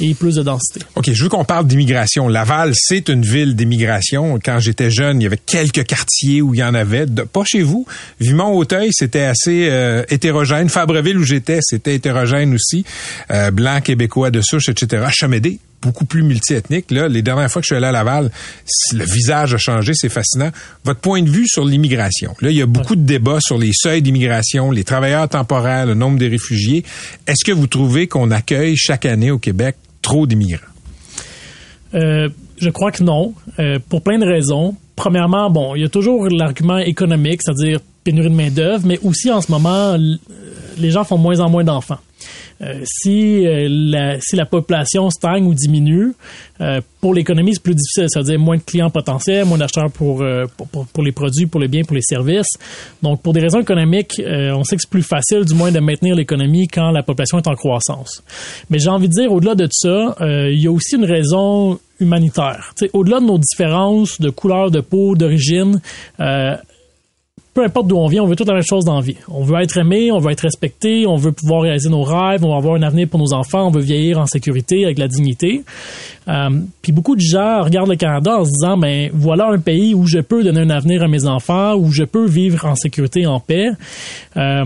et 0.00 0.14
plus 0.14 0.36
de 0.36 0.42
densité. 0.42 0.80
OK, 0.94 1.10
je 1.12 1.22
veux 1.22 1.28
qu'on 1.28 1.44
parle 1.44 1.66
d'immigration. 1.66 2.28
Laval, 2.28 2.72
c'est 2.74 3.08
une 3.08 3.22
ville 3.22 3.54
d'immigration. 3.56 4.38
Quand 4.44 4.58
j'étais 4.58 4.90
jeune, 4.90 5.20
il 5.20 5.24
y 5.24 5.26
avait 5.26 5.38
quelques 5.38 5.84
quartiers 5.84 6.42
où 6.42 6.54
il 6.54 6.58
y 6.58 6.64
en 6.64 6.74
avait. 6.74 7.06
pas 7.06 7.44
chez 7.44 7.62
vous. 7.62 7.86
Vimont-Hauteuil, 8.20 8.90
c'était 8.92 9.22
assez 9.22 9.68
euh, 9.70 10.04
hétérogène. 10.08 10.68
Fabreville, 10.68 11.18
où 11.18 11.24
j'étais, 11.24 11.58
c'était 11.62 11.94
hétérogène 11.94 12.54
aussi. 12.54 12.84
Euh, 13.30 13.50
blanc, 13.50 13.80
québécois 13.80 14.30
de 14.30 14.40
souche, 14.40 14.68
etc. 14.68 15.06
Chamédé, 15.10 15.58
beaucoup 15.84 16.04
plus 16.06 16.22
multiethnique. 16.22 16.90
Là, 16.90 17.08
les 17.08 17.22
dernières 17.22 17.50
fois 17.50 17.60
que 17.60 17.66
je 17.66 17.74
suis 17.74 17.76
allé 17.76 17.86
à 17.86 17.92
Laval, 17.92 18.30
le 18.92 19.04
visage 19.04 19.54
a 19.54 19.58
changé, 19.58 19.92
c'est 19.94 20.08
fascinant. 20.08 20.50
Votre 20.84 21.00
point 21.00 21.22
de 21.22 21.28
vue 21.28 21.46
sur 21.46 21.64
l'immigration. 21.64 22.34
Là, 22.40 22.50
il 22.50 22.56
y 22.56 22.62
a 22.62 22.66
beaucoup 22.66 22.96
de 22.96 23.02
débats 23.02 23.40
sur 23.40 23.58
les 23.58 23.72
seuils 23.74 24.02
d'immigration, 24.02 24.70
les 24.70 24.84
travailleurs 24.84 25.28
temporaires, 25.28 25.86
le 25.86 25.94
nombre 25.94 26.18
de 26.18 26.28
réfugiés. 26.28 26.84
Est-ce 27.26 27.44
que 27.44 27.52
vous 27.52 27.66
trouvez 27.66 28.06
qu'on 28.06 28.30
accueille 28.30 28.76
chaque 28.76 29.04
année 29.04 29.30
au 29.30 29.38
Québec 29.38 29.76
trop 30.02 30.26
d'immigrants? 30.26 30.60
Euh, 31.94 32.28
je 32.58 32.70
crois 32.70 32.90
que 32.90 33.02
non, 33.02 33.34
euh, 33.58 33.78
pour 33.88 34.02
plein 34.02 34.18
de 34.18 34.26
raisons. 34.26 34.74
Premièrement, 34.96 35.50
bon, 35.50 35.74
il 35.74 35.82
y 35.82 35.84
a 35.84 35.88
toujours 35.88 36.28
l'argument 36.28 36.78
économique, 36.78 37.40
c'est-à-dire 37.42 37.80
pénurie 38.04 38.30
de 38.30 38.34
main-d'œuvre, 38.34 38.86
mais 38.86 38.98
aussi 39.02 39.30
en 39.30 39.40
ce 39.40 39.50
moment, 39.50 39.96
les 40.78 40.90
gens 40.90 41.04
font 41.04 41.18
moins 41.18 41.40
en 41.40 41.50
moins 41.50 41.64
d'enfants. 41.64 41.98
Euh, 42.62 42.80
si, 42.84 43.46
euh, 43.46 43.66
la, 43.68 44.20
si 44.20 44.36
la 44.36 44.46
population 44.46 45.10
stagne 45.10 45.44
ou 45.46 45.54
diminue, 45.54 46.12
euh, 46.60 46.80
pour 47.00 47.12
l'économie, 47.12 47.54
c'est 47.54 47.62
plus 47.62 47.74
difficile. 47.74 48.06
C'est-à-dire 48.08 48.38
moins 48.38 48.56
de 48.56 48.62
clients 48.62 48.90
potentiels, 48.90 49.44
moins 49.44 49.58
d'acheteurs 49.58 49.90
pour, 49.90 50.24
pour, 50.56 50.86
pour, 50.86 51.02
les 51.02 51.12
produits, 51.12 51.46
pour 51.46 51.60
les 51.60 51.68
biens, 51.68 51.82
pour 51.82 51.96
les 51.96 52.02
services. 52.02 52.56
Donc, 53.02 53.22
pour 53.22 53.32
des 53.32 53.40
raisons 53.40 53.60
économiques, 53.60 54.22
on 54.24 54.64
sait 54.64 54.76
que 54.76 54.82
c'est 54.82 54.90
plus 54.90 55.02
facile, 55.02 55.44
du 55.44 55.54
moins, 55.54 55.72
de 55.72 55.80
maintenir 55.80 56.14
l'économie 56.14 56.68
quand 56.68 56.90
la 56.90 57.02
population 57.02 57.38
est 57.38 57.48
en 57.48 57.54
croissance. 57.54 58.22
Mais 58.70 58.78
j'ai 58.78 58.88
envie 58.88 59.08
de 59.08 59.14
dire, 59.14 59.32
au-delà 59.32 59.54
de 59.54 59.68
ça, 59.70 60.16
il 60.20 60.60
y 60.60 60.66
a 60.66 60.72
aussi 60.72 60.96
une 60.96 61.04
raison 61.04 61.78
humanitaire. 62.00 62.72
Au-delà 62.92 63.20
de 63.20 63.26
nos 63.26 63.38
différences 63.38 64.20
de 64.20 64.30
couleur 64.30 64.70
de 64.70 64.80
peau, 64.80 65.14
d'origine, 65.14 65.80
peu 67.54 67.64
importe 67.64 67.86
d'où 67.86 67.96
on 67.96 68.08
vient, 68.08 68.22
on 68.22 68.26
veut 68.26 68.36
toute 68.36 68.48
la 68.48 68.54
même 68.54 68.64
chose 68.64 68.84
dans 68.84 68.96
la 68.96 69.00
vie. 69.00 69.16
On 69.28 69.44
veut 69.44 69.60
être 69.62 69.78
aimé, 69.78 70.10
on 70.10 70.18
veut 70.18 70.32
être 70.32 70.40
respecté, 70.40 71.06
on 71.06 71.16
veut 71.16 71.30
pouvoir 71.30 71.62
réaliser 71.62 71.88
nos 71.88 72.02
rêves, 72.02 72.44
on 72.44 72.48
veut 72.48 72.56
avoir 72.56 72.74
un 72.74 72.82
avenir 72.82 73.08
pour 73.08 73.20
nos 73.20 73.32
enfants, 73.32 73.68
on 73.68 73.70
veut 73.70 73.80
vieillir 73.80 74.18
en 74.18 74.26
sécurité 74.26 74.84
avec 74.84 74.98
la 74.98 75.06
dignité. 75.06 75.62
Euh, 76.26 76.50
puis 76.82 76.90
beaucoup 76.90 77.14
de 77.14 77.20
gens 77.20 77.62
regardent 77.62 77.90
le 77.90 77.96
Canada 77.96 78.38
en 78.38 78.44
se 78.44 78.50
disant, 78.50 78.76
ben 78.76 79.10
voilà 79.12 79.46
un 79.48 79.58
pays 79.58 79.94
où 79.94 80.06
je 80.06 80.18
peux 80.18 80.42
donner 80.42 80.60
un 80.60 80.70
avenir 80.70 81.02
à 81.02 81.08
mes 81.08 81.26
enfants, 81.26 81.74
où 81.74 81.92
je 81.92 82.04
peux 82.04 82.26
vivre 82.26 82.64
en 82.64 82.74
sécurité, 82.74 83.26
en 83.26 83.40
paix. 83.40 83.68
Euh, 84.36 84.64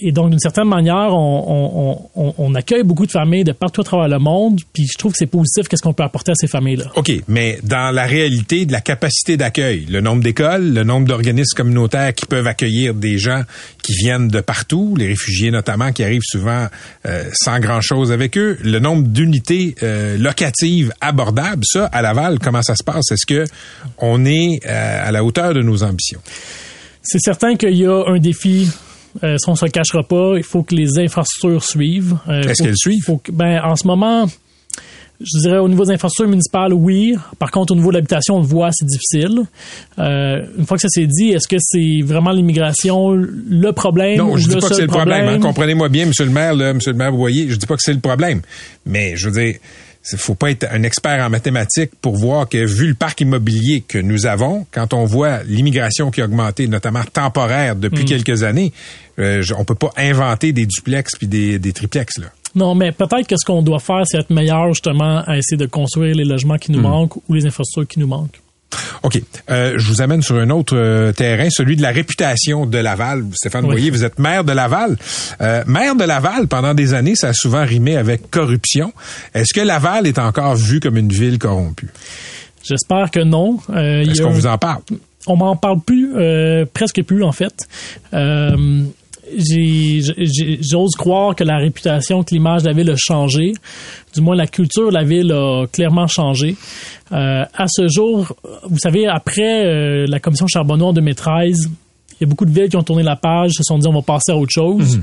et 0.00 0.12
donc, 0.12 0.30
d'une 0.30 0.38
certaine 0.38 0.68
manière, 0.68 1.10
on, 1.12 2.54
accueille 2.54 2.82
beaucoup 2.82 3.06
de 3.06 3.10
familles 3.10 3.44
de 3.44 3.52
partout 3.52 3.82
à 3.82 3.84
travers 3.84 4.08
le 4.08 4.18
monde, 4.18 4.60
puis 4.72 4.86
je 4.86 4.96
trouve 4.96 5.12
que 5.12 5.18
c'est 5.18 5.26
positif 5.26 5.68
qu'est-ce 5.68 5.82
qu'on 5.82 5.92
peut 5.92 6.04
apporter 6.04 6.32
à 6.32 6.34
ces 6.34 6.46
familles-là. 6.46 6.86
OK, 6.96 7.12
mais 7.28 7.58
dans 7.62 7.94
la 7.94 8.04
réalité 8.04 8.66
de 8.66 8.72
la 8.72 8.80
capacité 8.80 9.36
d'accueil, 9.36 9.86
le 9.90 10.00
nombre 10.00 10.22
d'écoles, 10.22 10.72
le 10.72 10.84
nombre 10.84 11.06
d'organismes 11.06 11.56
communautaires 11.56 12.05
qui 12.12 12.26
peuvent 12.26 12.46
accueillir 12.46 12.94
des 12.94 13.18
gens 13.18 13.42
qui 13.82 13.92
viennent 13.94 14.28
de 14.28 14.40
partout, 14.40 14.94
les 14.96 15.06
réfugiés 15.06 15.50
notamment 15.50 15.92
qui 15.92 16.02
arrivent 16.02 16.22
souvent 16.24 16.66
euh, 17.06 17.24
sans 17.32 17.58
grand-chose 17.60 18.12
avec 18.12 18.36
eux, 18.36 18.58
le 18.62 18.78
nombre 18.78 19.06
d'unités 19.08 19.74
euh, 19.82 20.16
locatives 20.16 20.92
abordables, 21.00 21.64
ça, 21.64 21.86
à 21.86 22.02
Laval, 22.02 22.38
comment 22.38 22.62
ça 22.62 22.74
se 22.74 22.84
passe? 22.84 23.10
Est-ce 23.12 23.26
que 23.26 23.44
on 23.98 24.24
est 24.24 24.60
euh, 24.66 25.08
à 25.08 25.12
la 25.12 25.24
hauteur 25.24 25.54
de 25.54 25.62
nos 25.62 25.82
ambitions? 25.82 26.20
C'est 27.02 27.20
certain 27.20 27.56
qu'il 27.56 27.76
y 27.76 27.86
a 27.86 28.04
un 28.06 28.18
défi 28.18 28.68
euh, 29.22 29.36
si 29.38 29.48
on 29.48 29.54
se 29.54 29.66
cachera 29.66 30.02
pas, 30.02 30.34
il 30.36 30.42
faut 30.42 30.62
que 30.62 30.74
les 30.74 30.98
infrastructures 30.98 31.64
suivent. 31.64 32.18
Euh, 32.28 32.42
Est-ce 32.42 32.62
qu'elles 32.62 32.76
suivent? 32.76 33.08
ben, 33.32 33.60
en 33.64 33.76
ce 33.76 33.86
moment, 33.86 34.26
je 35.20 35.40
dirais 35.40 35.58
au 35.58 35.68
niveau 35.68 35.84
des 35.84 35.92
infrastructures 35.92 36.30
municipales, 36.30 36.72
oui. 36.72 37.14
Par 37.38 37.50
contre, 37.50 37.72
au 37.72 37.76
niveau 37.76 37.90
de 37.90 37.96
l'habitation, 37.96 38.36
on 38.36 38.40
le 38.40 38.46
voit, 38.46 38.70
c'est 38.72 38.86
difficile. 38.86 39.42
Euh, 39.98 40.42
une 40.58 40.66
fois 40.66 40.76
que 40.76 40.82
ça 40.82 40.88
s'est 40.88 41.06
dit, 41.06 41.30
est-ce 41.30 41.48
que 41.48 41.56
c'est 41.58 42.02
vraiment 42.04 42.30
l'immigration 42.30 43.12
le 43.12 43.70
problème? 43.72 44.18
Non, 44.18 44.36
je 44.36 44.48
dis 44.48 44.56
pas 44.56 44.68
que 44.68 44.74
c'est 44.74 44.82
le 44.82 44.88
problème. 44.88 45.28
Hein. 45.28 45.40
Comprenez-moi 45.40 45.88
bien, 45.88 46.06
Monsieur 46.06 46.24
le 46.24 46.30
maire, 46.30 46.54
là, 46.54 46.72
Monsieur 46.74 46.92
le 46.92 46.98
maire, 46.98 47.10
vous 47.10 47.18
voyez, 47.18 47.48
je 47.48 47.56
dis 47.56 47.66
pas 47.66 47.76
que 47.76 47.82
c'est 47.82 47.94
le 47.94 48.00
problème. 48.00 48.42
Mais 48.84 49.16
je 49.16 49.28
veux 49.28 49.40
dire, 49.42 49.56
il 50.12 50.18
faut 50.18 50.34
pas 50.34 50.50
être 50.50 50.66
un 50.70 50.82
expert 50.82 51.24
en 51.24 51.30
mathématiques 51.30 51.90
pour 52.00 52.16
voir 52.16 52.48
que 52.48 52.64
vu 52.64 52.86
le 52.86 52.94
parc 52.94 53.20
immobilier 53.20 53.82
que 53.86 53.98
nous 53.98 54.26
avons, 54.26 54.66
quand 54.70 54.94
on 54.94 55.04
voit 55.04 55.42
l'immigration 55.44 56.10
qui 56.10 56.20
a 56.20 56.26
augmenté, 56.26 56.68
notamment 56.68 57.02
temporaire 57.12 57.74
depuis 57.76 58.04
mm. 58.04 58.08
quelques 58.08 58.42
années, 58.42 58.72
euh, 59.18 59.42
on 59.58 59.64
peut 59.64 59.74
pas 59.74 59.92
inventer 59.96 60.52
des 60.52 60.66
duplex 60.66 61.16
puis 61.16 61.26
des, 61.26 61.58
des 61.58 61.72
triplex 61.72 62.18
là. 62.18 62.26
Non, 62.56 62.74
mais 62.74 62.90
peut-être 62.90 63.26
que 63.28 63.36
ce 63.36 63.44
qu'on 63.44 63.62
doit 63.62 63.78
faire, 63.78 64.02
c'est 64.06 64.18
être 64.18 64.30
meilleur 64.30 64.68
justement 64.68 65.22
à 65.26 65.36
essayer 65.36 65.58
de 65.58 65.66
construire 65.66 66.16
les 66.16 66.24
logements 66.24 66.56
qui 66.56 66.72
nous 66.72 66.80
mm. 66.80 66.82
manquent 66.82 67.16
ou 67.28 67.34
les 67.34 67.46
infrastructures 67.46 67.86
qui 67.86 68.00
nous 68.00 68.06
manquent. 68.06 68.40
OK. 69.02 69.20
Euh, 69.50 69.74
je 69.76 69.88
vous 69.88 70.00
amène 70.02 70.22
sur 70.22 70.36
un 70.36 70.50
autre 70.50 70.74
euh, 70.76 71.12
terrain, 71.12 71.48
celui 71.50 71.76
de 71.76 71.82
la 71.82 71.90
réputation 71.90 72.66
de 72.66 72.78
Laval. 72.78 73.24
Stéphane 73.34 73.66
oui. 73.66 73.90
vous 73.90 74.04
êtes 74.04 74.18
maire 74.18 74.42
de 74.42 74.52
Laval. 74.52 74.96
Euh, 75.40 75.62
maire 75.66 75.94
de 75.94 76.04
Laval, 76.04 76.48
pendant 76.48 76.74
des 76.74 76.94
années, 76.94 77.14
ça 77.14 77.28
a 77.28 77.32
souvent 77.32 77.64
rimé 77.64 77.96
avec 77.96 78.30
corruption. 78.30 78.92
Est-ce 79.34 79.52
que 79.52 79.60
Laval 79.60 80.06
est 80.06 80.18
encore 80.18 80.56
vu 80.56 80.80
comme 80.80 80.96
une 80.96 81.12
ville 81.12 81.38
corrompue? 81.38 81.90
J'espère 82.64 83.10
que 83.10 83.20
non. 83.20 83.58
Est-ce 83.68 84.22
qu'on 84.22 84.30
vous 84.30 84.46
en 84.46 84.58
parle? 84.58 84.80
On 85.28 85.36
m'en 85.36 85.56
parle 85.56 85.80
plus, 85.80 86.14
presque 86.72 87.02
plus 87.02 87.22
en 87.22 87.32
fait 87.32 87.68
j'ose 89.34 90.94
croire 90.96 91.34
que 91.34 91.44
la 91.44 91.58
réputation, 91.58 92.22
que 92.22 92.34
l'image 92.34 92.62
de 92.62 92.68
la 92.68 92.74
ville 92.74 92.90
a 92.90 92.96
changé. 92.96 93.52
Du 94.14 94.20
moins, 94.20 94.36
la 94.36 94.46
culture 94.46 94.88
de 94.88 94.94
la 94.94 95.04
ville 95.04 95.32
a 95.32 95.66
clairement 95.66 96.06
changé. 96.06 96.56
Euh, 97.12 97.44
à 97.54 97.66
ce 97.68 97.86
jour, 97.88 98.34
vous 98.64 98.78
savez, 98.78 99.06
après 99.06 99.66
euh, 99.66 100.06
la 100.08 100.20
commission 100.20 100.46
Charbonneau 100.46 100.86
en 100.86 100.92
2013, 100.92 101.70
il 102.20 102.24
y 102.24 102.26
a 102.26 102.28
beaucoup 102.28 102.46
de 102.46 102.50
villes 102.50 102.68
qui 102.68 102.76
ont 102.76 102.82
tourné 102.82 103.02
la 103.02 103.16
page, 103.16 103.52
se 103.52 103.62
sont 103.62 103.78
dit 103.78 103.86
on 103.86 103.92
va 103.92 104.02
passer 104.02 104.32
à 104.32 104.36
autre 104.36 104.52
chose. 104.52 104.96
Mhm. 104.96 105.02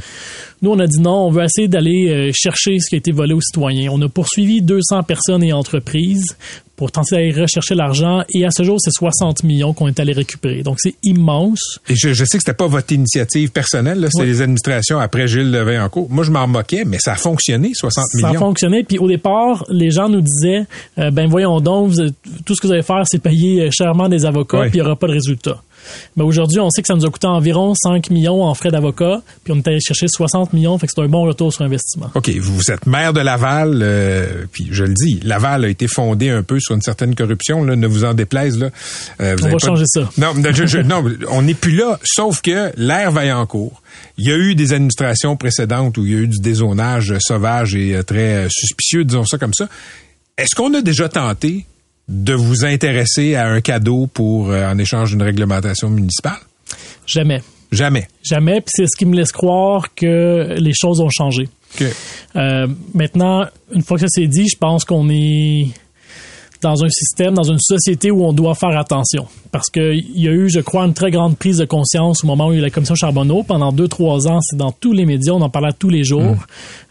Nous, 0.63 0.71
on 0.71 0.79
a 0.79 0.87
dit 0.87 0.99
non, 0.99 1.27
on 1.27 1.31
veut 1.31 1.43
essayer 1.43 1.67
d'aller 1.67 2.09
euh, 2.09 2.31
chercher 2.33 2.79
ce 2.79 2.89
qui 2.89 2.95
a 2.95 2.97
été 2.97 3.11
volé 3.11 3.33
aux 3.33 3.41
citoyens. 3.41 3.91
On 3.91 4.01
a 4.01 4.07
poursuivi 4.07 4.61
200 4.61 5.03
personnes 5.03 5.43
et 5.43 5.51
entreprises 5.51 6.35
pour 6.75 6.91
tenter 6.91 7.15
d'aller 7.15 7.31
rechercher 7.31 7.75
l'argent 7.75 8.23
et 8.33 8.45
à 8.45 8.49
ce 8.49 8.63
jour, 8.63 8.77
c'est 8.79 8.91
60 8.91 9.43
millions 9.43 9.73
qu'on 9.73 9.87
est 9.87 9.99
allé 9.99 10.13
récupérer. 10.13 10.63
Donc, 10.63 10.77
c'est 10.79 10.95
immense. 11.03 11.79
Et 11.87 11.95
je, 11.95 12.13
sais 12.13 12.37
que 12.37 12.43
c'était 12.43 12.53
pas 12.53 12.67
votre 12.67 12.91
initiative 12.91 13.51
personnelle, 13.51 14.07
c'était 14.11 14.25
les 14.25 14.41
administrations 14.41 14.99
après 14.99 15.27
Gilles 15.27 15.51
Levain-en-Cours. 15.51 16.09
Moi, 16.09 16.23
je 16.23 16.31
m'en 16.31 16.47
moquais, 16.47 16.83
mais 16.85 16.97
ça 16.99 17.13
a 17.13 17.15
fonctionné, 17.15 17.71
60 17.73 18.05
millions. 18.15 18.31
Ça 18.31 18.35
a 18.35 18.39
fonctionné. 18.39 18.83
Puis 18.83 18.97
au 18.97 19.07
départ, 19.07 19.65
les 19.69 19.91
gens 19.91 20.09
nous 20.09 20.21
disaient, 20.21 20.65
euh, 20.97 21.11
ben 21.11 21.27
voyons 21.29 21.59
donc, 21.59 21.93
tout 22.45 22.55
ce 22.55 22.61
que 22.61 22.67
vous 22.67 22.73
allez 22.73 22.83
faire, 22.83 23.03
c'est 23.05 23.19
payer 23.19 23.63
euh, 23.63 23.69
chèrement 23.71 24.09
des 24.09 24.25
avocats, 24.25 24.61
puis 24.61 24.71
il 24.73 24.75
n'y 24.75 24.81
aura 24.81 24.95
pas 24.95 25.07
de 25.07 25.13
résultat. 25.13 25.61
Mais 26.15 26.23
aujourd'hui, 26.23 26.59
on 26.59 26.69
sait 26.69 26.81
que 26.81 26.87
ça 26.87 26.95
nous 26.95 27.05
a 27.05 27.09
coûté 27.09 27.27
environ 27.27 27.73
5 27.75 28.09
millions 28.09 28.43
en 28.43 28.53
frais 28.53 28.71
d'avocat, 28.71 29.21
puis 29.43 29.53
on 29.53 29.57
est 29.57 29.67
allé 29.67 29.79
chercher 29.79 30.07
60 30.07 30.53
millions, 30.53 30.77
fait 30.77 30.87
que 30.87 30.93
c'est 30.95 31.01
un 31.01 31.07
bon 31.07 31.23
retour 31.23 31.53
sur 31.53 31.63
investissement. 31.63 32.09
OK, 32.15 32.29
vous 32.39 32.71
êtes 32.71 32.85
maire 32.85 33.13
de 33.13 33.21
Laval, 33.21 33.79
euh, 33.81 34.45
puis 34.51 34.67
je 34.71 34.83
le 34.83 34.93
dis, 34.93 35.19
Laval 35.23 35.65
a 35.65 35.67
été 35.67 35.87
fondé 35.87 36.29
un 36.29 36.43
peu 36.43 36.59
sur 36.59 36.75
une 36.75 36.81
certaine 36.81 37.15
corruption, 37.15 37.63
là, 37.63 37.75
ne 37.75 37.87
vous 37.87 38.03
en 38.03 38.13
déplaise. 38.13 38.57
Là. 38.59 38.69
Euh, 39.21 39.35
on 39.41 39.49
va 39.49 39.57
changer 39.59 39.85
ça. 39.87 40.09
Non, 40.17 40.33
non 40.33 41.03
on 41.29 41.41
n'est 41.41 41.53
plus 41.53 41.75
là, 41.75 41.99
sauf 42.03 42.41
que 42.41 42.71
l'air 42.77 43.11
cours. 43.47 43.81
Il 44.17 44.27
y 44.27 44.31
a 44.31 44.37
eu 44.37 44.55
des 44.55 44.73
administrations 44.73 45.35
précédentes 45.35 45.97
où 45.97 46.05
il 46.05 46.11
y 46.11 46.15
a 46.15 46.19
eu 46.19 46.27
du 46.27 46.39
dézonage 46.39 47.15
sauvage 47.19 47.75
et 47.75 47.95
euh, 47.95 48.03
très 48.03 48.47
suspicieux, 48.49 49.03
disons 49.03 49.25
ça 49.25 49.37
comme 49.37 49.53
ça. 49.53 49.67
Est-ce 50.37 50.55
qu'on 50.55 50.73
a 50.73 50.81
déjà 50.81 51.09
tenté 51.09 51.65
de 52.07 52.33
vous 52.33 52.65
intéresser 52.65 53.35
à 53.35 53.47
un 53.47 53.61
cadeau 53.61 54.07
pour 54.07 54.51
euh, 54.51 54.69
en 54.69 54.77
échange 54.77 55.11
d'une 55.11 55.23
réglementation 55.23 55.89
municipale? 55.89 56.39
Jamais. 57.05 57.41
Jamais. 57.71 58.07
Jamais. 58.23 58.61
Puis 58.61 58.71
c'est 58.75 58.87
ce 58.87 58.97
qui 58.97 59.05
me 59.05 59.15
laisse 59.15 59.31
croire 59.31 59.93
que 59.95 60.55
les 60.57 60.73
choses 60.73 60.99
ont 60.99 61.09
changé. 61.09 61.49
Euh, 62.35 62.67
maintenant, 62.93 63.45
une 63.73 63.81
fois 63.81 63.97
que 63.97 64.01
ça 64.01 64.07
c'est 64.09 64.27
dit, 64.27 64.47
je 64.47 64.57
pense 64.57 64.85
qu'on 64.85 65.09
est 65.09 65.69
dans 66.63 66.83
un 66.83 66.89
système, 66.89 67.33
dans 67.33 67.43
une 67.43 67.59
société 67.59 68.09
où 68.09 68.23
on 68.25 68.33
doit 68.33 68.55
faire 68.55 68.77
attention. 68.77 69.27
Parce 69.51 69.69
que 69.69 69.93
il 69.93 70.19
y 70.19 70.27
a 70.27 70.31
eu, 70.31 70.49
je 70.49 70.61
crois, 70.61 70.83
une 70.85 70.93
très 70.93 71.11
grande 71.11 71.37
prise 71.37 71.57
de 71.57 71.65
conscience 71.65 72.23
au 72.23 72.27
moment 72.27 72.47
où 72.47 72.51
il 72.51 72.55
y 72.55 72.57
a 72.57 72.59
eu 72.59 72.63
la 72.63 72.69
commission 72.69 72.95
Charbonneau. 72.95 73.43
Pendant 73.43 73.71
deux, 73.71 73.87
trois 73.87 74.27
ans, 74.27 74.39
c'est 74.41 74.57
dans 74.57 74.71
tous 74.71 74.93
les 74.93 75.05
médias, 75.05 75.33
on 75.33 75.41
en 75.41 75.49
parlait 75.49 75.73
tous 75.77 75.89
les 75.89 76.03
jours. 76.03 76.37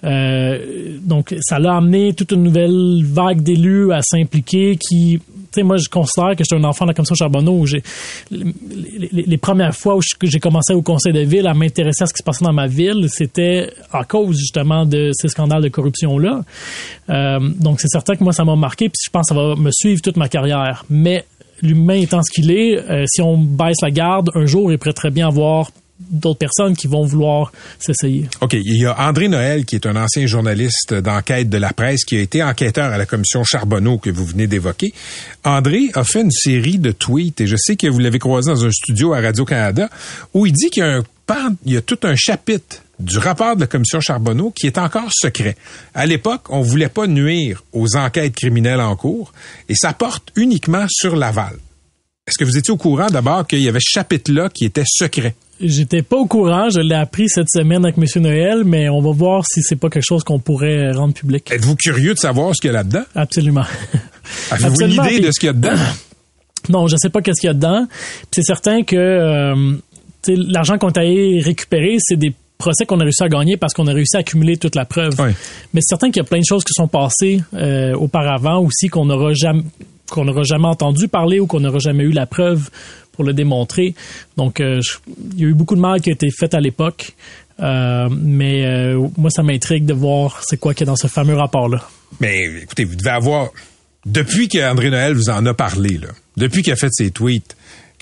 Euh, 0.04 0.98
donc, 1.02 1.34
ça 1.40 1.58
l'a 1.58 1.76
amené 1.76 2.12
toute 2.12 2.32
une 2.32 2.42
nouvelle 2.42 3.02
vague 3.04 3.42
d'élus 3.42 3.92
à 3.92 4.02
s'impliquer 4.02 4.76
qui 4.76 5.20
sais, 5.60 5.62
moi, 5.62 5.76
je 5.76 5.88
considère 5.88 6.30
que 6.36 6.44
j'étais 6.44 6.56
un 6.56 6.64
enfant 6.64 6.84
de 6.84 6.90
la 6.90 6.94
commission 6.94 7.14
Charbonneau 7.14 7.52
où 7.52 7.66
j'ai 7.66 7.82
les, 8.30 9.38
premières 9.38 9.74
fois 9.74 9.96
où 9.96 10.00
j'ai 10.22 10.40
commencé 10.40 10.72
au 10.72 10.82
conseil 10.82 11.12
de 11.12 11.20
ville 11.20 11.46
à 11.46 11.54
m'intéresser 11.54 12.04
à 12.04 12.06
ce 12.06 12.12
qui 12.12 12.18
se 12.18 12.24
passait 12.24 12.44
dans 12.44 12.52
ma 12.52 12.66
ville, 12.66 13.06
c'était 13.08 13.72
à 13.92 14.04
cause 14.04 14.36
justement 14.38 14.86
de 14.86 15.10
ces 15.14 15.28
scandales 15.28 15.62
de 15.62 15.68
corruption 15.68 16.18
là. 16.18 16.42
donc, 17.08 17.80
c'est 17.80 17.88
certain 17.88 18.14
que 18.14 18.24
moi, 18.24 18.32
ça 18.32 18.44
m'a 18.44 18.56
marqué, 18.56 18.88
puis 18.88 19.00
je 19.04 19.10
pense 19.10 19.28
que 19.28 19.34
ça 19.34 19.40
va 19.40 19.56
me 19.56 19.70
suivre 19.72 20.00
toute 20.02 20.16
ma 20.16 20.28
carrière. 20.28 20.84
Mais 20.90 21.24
l'humain 21.62 21.94
étant 21.94 22.22
ce 22.22 22.30
qu'il 22.30 22.50
est, 22.50 22.78
euh, 22.78 23.04
si 23.06 23.22
on 23.22 23.38
baisse 23.38 23.80
la 23.82 23.90
garde, 23.90 24.30
un 24.34 24.46
jour, 24.46 24.70
il 24.72 24.78
pourrait 24.78 24.92
très 24.92 25.10
bien 25.10 25.28
avoir 25.28 25.70
d'autres 26.10 26.38
personnes 26.38 26.76
qui 26.76 26.86
vont 26.86 27.04
vouloir 27.04 27.52
s'essayer. 27.78 28.28
OK, 28.40 28.54
il 28.54 28.82
y 28.82 28.86
a 28.86 28.98
André 29.08 29.28
Noël, 29.28 29.64
qui 29.64 29.76
est 29.76 29.86
un 29.86 29.96
ancien 29.96 30.26
journaliste 30.26 30.94
d'enquête 30.94 31.48
de 31.48 31.58
la 31.58 31.72
presse, 31.72 32.04
qui 32.04 32.16
a 32.16 32.20
été 32.20 32.42
enquêteur 32.42 32.92
à 32.92 32.98
la 32.98 33.06
commission 33.06 33.44
Charbonneau 33.44 33.98
que 33.98 34.10
vous 34.10 34.24
venez 34.24 34.46
d'évoquer. 34.46 34.92
André 35.44 35.90
a 35.94 36.04
fait 36.04 36.22
une 36.22 36.30
série 36.30 36.78
de 36.78 36.92
tweets, 36.92 37.40
et 37.40 37.46
je 37.46 37.56
sais 37.56 37.76
que 37.76 37.86
vous 37.86 37.98
l'avez 37.98 38.18
croisé 38.18 38.50
dans 38.50 38.64
un 38.64 38.70
studio 38.70 39.12
à 39.12 39.20
Radio-Canada, 39.20 39.88
où 40.34 40.46
il 40.46 40.52
dit 40.52 40.70
qu'il 40.70 40.82
y 40.82 40.86
a, 40.86 40.96
un 40.96 41.02
il 41.64 41.80
tout 41.82 41.98
un 42.02 42.14
chapitre 42.16 42.82
du 42.98 43.18
rapport 43.18 43.56
de 43.56 43.62
la 43.62 43.66
commission 43.66 44.00
Charbonneau 44.00 44.50
qui 44.50 44.66
est 44.66 44.78
encore 44.78 45.10
secret. 45.10 45.56
À 45.94 46.06
l'époque, 46.06 46.42
on 46.50 46.60
voulait 46.60 46.88
pas 46.88 47.06
nuire 47.06 47.64
aux 47.72 47.96
enquêtes 47.96 48.34
criminelles 48.34 48.80
en 48.80 48.94
cours, 48.96 49.32
et 49.68 49.74
ça 49.74 49.92
porte 49.92 50.30
uniquement 50.36 50.86
sur 50.88 51.16
Laval. 51.16 51.56
Est-ce 52.26 52.38
que 52.38 52.44
vous 52.44 52.56
étiez 52.56 52.72
au 52.72 52.76
courant 52.76 53.08
d'abord 53.08 53.46
qu'il 53.46 53.60
y 53.60 53.68
avait 53.68 53.80
ce 53.80 53.90
chapitre-là 53.98 54.48
qui 54.48 54.64
était 54.64 54.84
secret? 54.86 55.34
J'étais 55.62 56.02
pas 56.02 56.16
au 56.16 56.26
courant, 56.26 56.68
je 56.70 56.80
l'ai 56.80 56.94
appris 56.94 57.28
cette 57.28 57.48
semaine 57.48 57.84
avec 57.84 57.96
M. 57.96 58.04
Noël, 58.22 58.64
mais 58.64 58.88
on 58.88 59.00
va 59.00 59.12
voir 59.12 59.44
si 59.46 59.62
c'est 59.62 59.76
pas 59.76 59.88
quelque 59.88 60.04
chose 60.04 60.24
qu'on 60.24 60.38
pourrait 60.40 60.90
rendre 60.92 61.14
public. 61.14 61.50
Êtes-vous 61.52 61.76
curieux 61.76 62.14
de 62.14 62.18
savoir 62.18 62.54
ce 62.54 62.60
qu'il 62.60 62.68
y 62.68 62.70
a 62.70 62.78
là-dedans? 62.78 63.02
Absolument. 63.14 63.64
Avez-vous 64.50 64.80
une 64.82 64.90
idée 64.92 65.00
puis- 65.02 65.20
de 65.20 65.30
ce 65.30 65.38
qu'il 65.40 65.46
y 65.46 65.50
a 65.50 65.52
dedans? 65.52 65.70
Non, 66.68 66.86
je 66.86 66.94
sais 66.96 67.08
pas 67.08 67.20
qu'est-ce 67.22 67.40
qu'il 67.40 67.48
y 67.48 67.50
a 67.50 67.54
dedans. 67.54 67.88
C'est 68.30 68.44
certain 68.44 68.84
que 68.84 68.94
euh, 68.94 69.72
l'argent 70.28 70.78
qu'on 70.78 70.90
a 70.90 71.00
allé 71.00 71.40
récupérer, 71.44 71.96
c'est 71.98 72.14
des 72.16 72.32
procès 72.56 72.86
qu'on 72.86 73.00
a 73.00 73.02
réussi 73.02 73.24
à 73.24 73.28
gagner 73.28 73.56
parce 73.56 73.74
qu'on 73.74 73.88
a 73.88 73.92
réussi 73.92 74.16
à 74.16 74.20
accumuler 74.20 74.56
toute 74.56 74.76
la 74.76 74.84
preuve. 74.84 75.12
Mais 75.74 75.80
c'est 75.80 75.88
certain 75.88 76.12
qu'il 76.12 76.22
y 76.22 76.24
a 76.24 76.28
plein 76.28 76.38
de 76.38 76.44
choses 76.44 76.62
qui 76.62 76.72
sont 76.72 76.86
passées 76.86 77.42
euh, 77.54 77.94
auparavant 77.94 78.60
aussi 78.60 78.86
qu'on 78.86 79.06
n'aura 79.06 79.32
jamais 79.32 79.62
qu'on 80.08 80.24
n'aura 80.26 80.42
jamais 80.44 80.68
entendu 80.68 81.08
parler 81.08 81.40
ou 81.40 81.46
qu'on 81.48 81.58
n'aura 81.60 81.78
jamais 81.80 82.04
eu 82.04 82.12
la 82.12 82.26
preuve 82.26 82.68
pour 83.12 83.24
le 83.24 83.32
démontrer. 83.32 83.94
Donc, 84.36 84.60
euh, 84.60 84.80
il 85.34 85.40
y 85.40 85.44
a 85.44 85.48
eu 85.48 85.54
beaucoup 85.54 85.76
de 85.76 85.80
mal 85.80 86.00
qui 86.00 86.10
a 86.10 86.12
été 86.12 86.28
fait 86.30 86.54
à 86.54 86.60
l'époque. 86.60 87.12
Euh, 87.60 88.08
mais 88.10 88.64
euh, 88.64 89.06
moi, 89.16 89.30
ça 89.30 89.42
m'intrigue 89.42 89.84
de 89.84 89.94
voir 89.94 90.42
c'est 90.44 90.56
quoi 90.56 90.74
qu'il 90.74 90.86
y 90.86 90.88
a 90.88 90.92
dans 90.92 90.96
ce 90.96 91.06
fameux 91.06 91.36
rapport-là. 91.36 91.86
Mais 92.20 92.44
écoutez, 92.62 92.84
vous 92.84 92.96
devez 92.96 93.10
avoir. 93.10 93.50
Depuis 94.04 94.48
qu'André 94.48 94.90
Noël 94.90 95.14
vous 95.14 95.30
en 95.30 95.46
a 95.46 95.54
parlé, 95.54 95.96
là, 95.96 96.08
depuis 96.36 96.62
qu'il 96.62 96.72
a 96.72 96.76
fait 96.76 96.90
ses 96.90 97.12
tweets, 97.12 97.56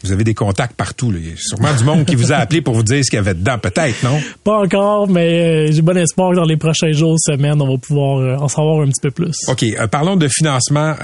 vous 0.06 0.12
avez 0.12 0.24
des 0.24 0.34
contacts 0.34 0.74
partout. 0.74 1.10
Là. 1.10 1.18
Il 1.20 1.30
y 1.30 1.32
a 1.32 1.36
sûrement 1.36 1.74
du 1.74 1.84
monde 1.84 2.04
qui 2.04 2.14
vous 2.14 2.32
a 2.32 2.36
appelé 2.38 2.60
pour 2.60 2.74
vous 2.74 2.82
dire 2.82 3.04
ce 3.04 3.10
qu'il 3.10 3.18
y 3.18 3.20
avait 3.20 3.34
dedans, 3.34 3.58
peut-être, 3.58 4.02
non? 4.02 4.20
Pas 4.44 4.58
encore, 4.58 5.08
mais 5.08 5.68
euh, 5.68 5.72
j'ai 5.72 5.82
bon 5.82 5.96
espoir 5.96 6.30
que 6.30 6.36
dans 6.36 6.44
les 6.44 6.56
prochains 6.56 6.92
jours, 6.92 7.16
semaines, 7.18 7.60
on 7.60 7.68
va 7.68 7.78
pouvoir 7.78 8.18
euh, 8.18 8.36
en 8.36 8.48
savoir 8.48 8.82
un 8.82 8.88
petit 8.88 9.00
peu 9.00 9.10
plus. 9.10 9.34
OK, 9.48 9.62
euh, 9.62 9.86
parlons 9.86 10.16
de 10.16 10.28
financement. 10.28 10.94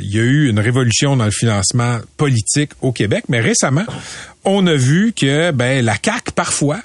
Il 0.00 0.14
y 0.14 0.18
a 0.18 0.22
eu 0.22 0.48
une 0.48 0.60
révolution 0.60 1.16
dans 1.16 1.24
le 1.24 1.30
financement 1.30 1.98
politique 2.16 2.70
au 2.80 2.92
Québec, 2.92 3.24
mais 3.28 3.40
récemment, 3.40 3.84
on 4.44 4.66
a 4.66 4.74
vu 4.74 5.12
que 5.12 5.50
ben, 5.50 5.84
la 5.84 5.94
CAQ, 6.02 6.32
parfois, 6.34 6.80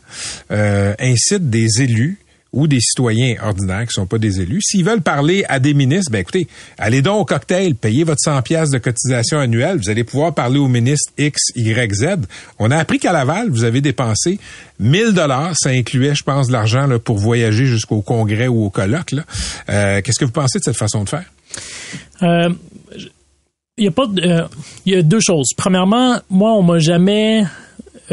incite 0.49 1.49
des 1.49 1.81
élus 1.81 2.22
ou 2.53 2.67
des 2.67 2.79
citoyens 2.79 3.35
ordinaires 3.43 3.85
qui 3.87 3.93
sont 3.93 4.05
pas 4.05 4.19
des 4.19 4.39
élus, 4.39 4.61
s'ils 4.61 4.85
veulent 4.85 5.01
parler 5.01 5.43
à 5.49 5.59
des 5.59 5.73
ministres, 5.73 6.11
ben 6.11 6.19
écoutez, 6.19 6.47
allez 6.77 7.01
donc 7.01 7.19
au 7.21 7.25
cocktail, 7.25 7.73
payez 7.75 8.03
votre 8.03 8.21
100 8.23 8.41
pièces 8.43 8.69
de 8.69 8.77
cotisation 8.77 9.39
annuelle, 9.39 9.77
vous 9.77 9.89
allez 9.89 10.03
pouvoir 10.03 10.33
parler 10.33 10.59
au 10.59 10.67
ministre 10.67 11.11
X, 11.17 11.41
Y, 11.55 11.93
Z. 11.93 12.05
On 12.59 12.69
a 12.71 12.77
appris 12.77 12.99
qu'à 12.99 13.11
Laval, 13.11 13.49
vous 13.49 13.63
avez 13.63 13.81
dépensé 13.81 14.39
1000 14.79 15.13
dollars, 15.13 15.53
ça 15.57 15.69
incluait, 15.71 16.13
je 16.15 16.23
pense, 16.23 16.47
de 16.47 16.53
l'argent 16.53 16.87
pour 17.03 17.17
voyager 17.17 17.65
jusqu'au 17.65 18.01
congrès 18.01 18.47
ou 18.47 18.65
au 18.65 18.69
colloque. 18.69 19.15
Euh, 19.69 20.01
Qu'est-ce 20.01 20.19
que 20.19 20.25
vous 20.25 20.31
pensez 20.31 20.59
de 20.59 20.63
cette 20.63 20.77
façon 20.77 21.03
de 21.03 21.09
faire? 21.09 21.25
Euh, 22.21 22.49
il 23.77 23.85
y 23.85 23.87
a 23.87 23.91
pas 23.91 24.05
de- 24.05 24.21
euh, 24.21 24.47
il 24.85 24.93
y 24.93 24.95
a 24.95 25.01
deux 25.01 25.19
choses. 25.19 25.49
Premièrement, 25.57 26.19
moi, 26.29 26.51
on 26.53 26.61
m'a 26.61 26.77
jamais 26.79 27.43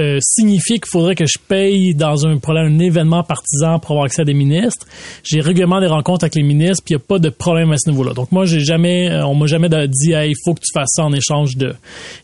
euh, 0.00 0.18
signifié 0.20 0.78
qu'il 0.78 0.90
faudrait 0.90 1.14
que 1.14 1.26
je 1.26 1.38
paye 1.48 1.94
dans 1.94 2.26
un 2.26 2.38
problème, 2.38 2.66
un 2.74 2.78
événement 2.78 3.22
partisan 3.22 3.78
pour 3.78 3.92
avoir 3.92 4.06
accès 4.06 4.22
à 4.22 4.24
des 4.24 4.34
ministres. 4.34 4.86
J'ai 5.24 5.40
régulièrement 5.40 5.80
des 5.80 5.86
rencontres 5.86 6.24
avec 6.24 6.34
les 6.34 6.42
ministres, 6.42 6.82
puis 6.84 6.94
il 6.94 6.96
n'y 6.98 7.02
a 7.02 7.06
pas 7.06 7.18
de 7.18 7.28
problème 7.28 7.72
à 7.72 7.76
ce 7.76 7.90
niveau-là. 7.90 8.12
Donc 8.14 8.32
moi, 8.32 8.44
j'ai 8.46 8.60
jamais, 8.60 9.10
euh, 9.10 9.26
on 9.26 9.34
m'a 9.34 9.46
jamais 9.46 9.68
dit, 9.68 10.12
hey, 10.12 10.30
il 10.30 10.36
faut 10.44 10.54
que 10.54 10.60
tu 10.60 10.72
fasses 10.72 10.90
ça 10.94 11.04
en 11.04 11.12
échange 11.12 11.56
de. 11.56 11.74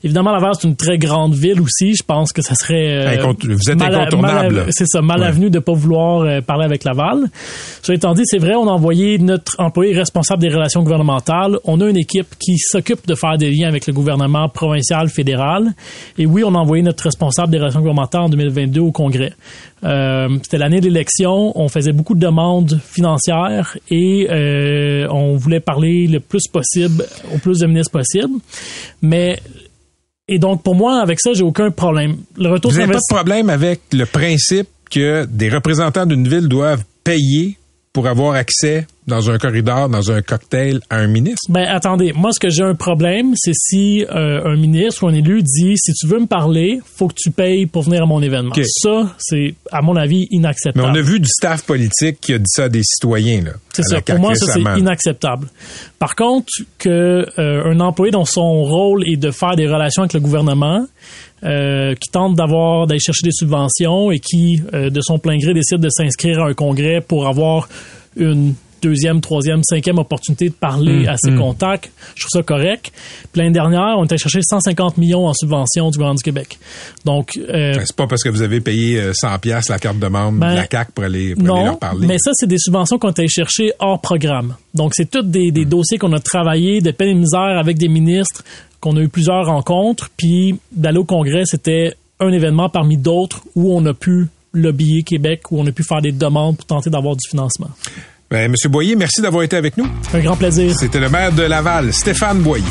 Évidemment, 0.05 0.33
Laval 0.33 0.53
c'est 0.61 0.69
une 0.69 0.77
très 0.77 0.99
grande 0.99 1.35
ville 1.35 1.61
aussi. 1.61 1.95
Je 1.95 2.03
pense 2.03 2.33
que 2.33 2.43
ça 2.43 2.55
serait 2.55 3.17
euh, 3.17 3.33
vous 3.43 3.71
êtes 3.71 3.79
mal 3.79 3.95
incontournable, 3.95 4.55
mal 4.55 4.67
c'est 4.71 4.87
ça, 4.87 5.03
mal 5.03 5.21
Ouais. 5.21 5.27
avenu 5.27 5.51
de 5.51 5.59
pas 5.59 5.73
vouloir 5.73 6.21
euh, 6.23 6.41
parler 6.41 6.65
avec 6.65 6.85
Laval. 6.85 7.25
Cela 7.83 7.97
étant 7.97 8.13
dit, 8.15 8.23
c'est 8.25 8.39
vrai, 8.39 8.55
on 8.55 8.69
a 8.69 8.73
envoyé 8.73 9.19
notre 9.19 9.55
employé 9.59 9.95
responsable 9.95 10.43
des 10.43 10.49
relations 10.49 10.83
gouvernementales. 10.83 11.59
On 11.65 11.81
a 11.81 11.89
une 11.89 11.97
équipe 11.97 12.35
qui 12.39 12.59
s'occupe 12.59 13.07
de 13.07 13.15
faire 13.15 13.39
des 13.39 13.51
liens 13.51 13.69
avec 13.69 13.87
le 13.87 13.93
gouvernement 13.93 14.49
provincial, 14.49 15.09
fédéral. 15.09 15.73
Et 16.19 16.27
oui, 16.27 16.43
on 16.45 16.55
a 16.55 16.59
envoyé 16.59 16.83
notre 16.83 17.05
responsable 17.05 17.51
des 17.53 17.59
en 17.75 18.29
2022 18.29 18.81
au 18.81 18.93
Congrès. 18.93 19.33
Euh, 19.85 20.29
C'était 20.43 20.59
l'année 20.59 20.81
de 20.81 20.87
l'élection. 20.87 21.59
On 21.59 21.69
faisait 21.69 21.93
beaucoup 21.93 22.15
de 22.15 22.21
demandes 22.21 22.81
financières 22.85 23.77
et 23.91 24.29
euh, 24.31 25.09
on 25.11 25.37
voulait 25.37 25.61
parler 25.61 26.07
le 26.07 26.21
plus 26.21 26.47
possible 26.49 27.05
au 27.35 27.39
plus 27.39 27.59
de 27.61 27.67
ministres 27.67 27.93
possible. 27.93 28.35
Mais 29.03 29.39
et 30.29 30.39
donc 30.39 30.63
pour 30.63 30.75
moi, 30.75 31.01
avec 31.01 31.21
ça, 31.21 31.33
j'ai 31.35 31.43
aucun 31.45 31.71
problème. 31.71 32.17
Le 32.37 32.51
retour 32.51 32.71
Vous 32.71 32.79
n'avez 32.79 32.93
pas 32.93 32.99
de 32.99 33.15
problème 33.15 33.51
avec 33.51 33.81
le 33.93 34.07
principe 34.07 34.69
que 34.91 35.25
des 35.27 35.49
représentants 35.49 36.07
d'une 36.07 36.29
ville 36.29 36.49
doivent 36.49 36.85
payer 37.05 37.57
pour 37.97 38.09
avoir 38.09 38.35
accès 38.35 38.87
dans 39.07 39.31
un 39.31 39.39
corridor, 39.39 39.89
dans 39.89 40.11
un 40.13 40.21
cocktail 40.21 40.81
à 40.91 40.97
un 40.97 41.07
ministre? 41.07 41.51
Ben 41.51 41.67
attendez, 41.67 42.13
moi 42.13 42.31
ce 42.31 42.39
que 42.39 42.51
j'ai 42.51 42.63
un 42.63 42.75
problème, 42.75 43.33
c'est 43.37 43.55
si 43.55 44.05
euh, 44.05 44.45
un 44.45 44.55
ministre 44.57 45.05
ou 45.05 45.09
un 45.09 45.15
élu 45.15 45.43
dit 45.43 45.79
si 45.79 45.95
tu 45.95 46.07
veux 46.07 46.21
me 46.21 46.27
parler, 46.27 46.79
faut 46.85 47.09
que 47.09 47.15
tu 47.17 47.31
payes 47.31 47.65
pour 47.65 47.85
venir 47.85 48.03
à 48.03 48.07
mon 48.07 48.21
événement. 48.21 48.55
Ça, 48.67 49.15
c'est 49.17 49.55
à 49.73 49.81
mon 49.81 49.97
avis 49.97 50.29
Mais 50.31 50.37
inacceptable. 50.37 50.87
on 50.87 50.95
a 50.95 51.01
vu 51.01 51.21
du 51.21 51.29
staff 51.31 51.65
politique 51.65 52.21
qui 52.21 52.35
a 52.35 52.39
dit 52.39 52.45
ça 52.49 52.65
à 52.65 52.69
des 52.69 52.83
citoyens. 52.83 53.45
là, 53.45 53.53
C'est 53.73 53.83
ça. 53.83 54.03
Pour 54.03 54.19
moi, 54.19 54.35
ça 54.35 54.53
c'est 54.53 54.61
inacceptable. 54.61 55.49
Par 55.99 56.15
contre, 56.15 56.53
que 56.77 57.25
euh, 57.39 57.73
un 57.73 57.81
employé 57.81 58.11
dont 58.13 58.27
son 58.27 58.63
rôle 58.63 59.09
est 59.09 59.17
de 59.17 59.31
faire 59.31 59.57
des 59.57 59.67
relations 59.67 60.03
avec 60.03 60.13
le 60.13 60.21
gouvernement, 60.21 60.85
euh, 61.45 61.95
qui 61.95 62.11
tente 62.11 62.35
d'avoir 62.35 62.87
d'aller 62.87 63.01
chercher 63.01 63.25
des 63.25 63.33
subventions 63.33 64.11
et 64.11 64.19
qui, 64.19 64.63
euh, 64.75 64.91
de 64.91 65.01
son 65.01 65.19
plein 65.19 65.37
gré, 65.39 65.55
décide 65.55 65.79
de 65.79 65.91
s'inscrire 65.91 66.41
à 66.41 66.49
un 66.49 66.55
congrès 66.55 67.01
pour 67.01 67.27
avoir 67.27 67.69
une 68.17 68.55
deuxième, 68.83 69.21
troisième, 69.21 69.63
cinquième 69.65 69.99
opportunité 69.99 70.49
de 70.49 70.55
parler 70.55 71.05
Mmh, 71.05 71.09
à 71.09 71.17
ses 71.17 71.35
contacts. 71.35 71.91
Je 72.15 72.23
trouve 72.23 72.41
ça 72.41 72.43
correct. 72.43 72.93
Puis 73.33 73.41
l'année 73.41 73.53
dernière, 73.53 73.97
on 73.99 74.05
était 74.05 74.19
chercher 74.19 74.41
150 74.43 74.99
millions 74.99 75.27
en 75.27 75.33
subventions 75.33 75.91
du 75.91 75.99
du 75.99 76.23
Québec. 76.23 76.59
Donc, 77.05 77.37
euh, 77.37 77.75
Ben, 77.75 77.83
C'est 77.85 77.97
pas 77.97 78.07
parce 78.07 78.23
que 78.23 78.29
vous 78.29 78.43
avez 78.43 78.61
payé 78.61 79.01
euh, 79.01 79.13
100 79.13 79.39
pièces 79.41 79.69
la 79.69 79.79
carte 79.79 79.99
de 79.99 80.07
membre 80.07 80.39
Ben, 80.41 80.51
de 80.51 80.57
la 80.57 80.67
CAQ 80.71 80.93
pour 80.93 81.05
aller, 81.05 81.35
pour 81.35 81.45
aller 81.45 81.55
non, 81.55 81.65
leur 81.65 81.79
parler. 81.79 82.07
mais 82.07 82.19
ça, 82.19 82.31
c'est 82.35 82.47
des 82.47 82.59
subventions 82.59 82.99
qu'on 82.99 83.09
a 83.09 83.13
été 83.13 83.27
chercher 83.29 83.73
hors 83.81 84.01
programme. 84.01 84.55
Donc, 84.75 84.93
c'est 84.95 85.11
tous 85.11 85.23
des, 85.23 85.51
des 85.51 85.65
dossiers 85.65 85.99
qu'on 85.99 86.13
a 86.13 86.21
travaillé 86.21 86.81
de 86.81 86.91
peine 86.91 87.09
et 87.09 87.15
misère 87.15 87.59
avec 87.59 87.79
des 87.79 87.89
ministres, 87.89 88.45
qu'on 88.81 88.97
a 88.97 89.01
eu 89.01 89.09
plusieurs 89.09 89.47
rencontres, 89.47 90.11
puis 90.17 90.59
d'aller 90.73 90.99
au 90.99 91.05
Congrès, 91.05 91.45
c'était 91.45 91.95
un 92.21 92.31
événement 92.31 92.69
parmi 92.69 92.97
d'autres 92.97 93.43
où 93.55 93.77
on 93.77 93.85
a 93.87 93.95
pu 93.95 94.29
lobbyer 94.53 95.03
Québec, 95.03 95.51
où 95.51 95.61
on 95.61 95.67
a 95.67 95.73
pu 95.73 95.83
faire 95.83 96.01
des 96.01 96.13
demandes 96.13 96.57
pour 96.57 96.67
tenter 96.67 96.91
d'avoir 96.91 97.17
du 97.17 97.29
financement. 97.29 97.71
Ben, 98.31 98.51
Monsieur 98.51 98.69
Boyer, 98.69 98.97
merci 98.97 99.21
d'avoir 99.21 99.45
été 99.45 99.57
avec 99.57 99.77
nous. 99.77 99.87
Un 100.13 100.21
grand 100.21 100.37
plaisir. 100.37 100.75
C'était 100.75 100.99
le 100.99 101.09
maire 101.09 101.33
de 101.33 101.43
Laval, 101.43 101.93
Stéphane 101.93 102.41
Boyer. 102.41 102.65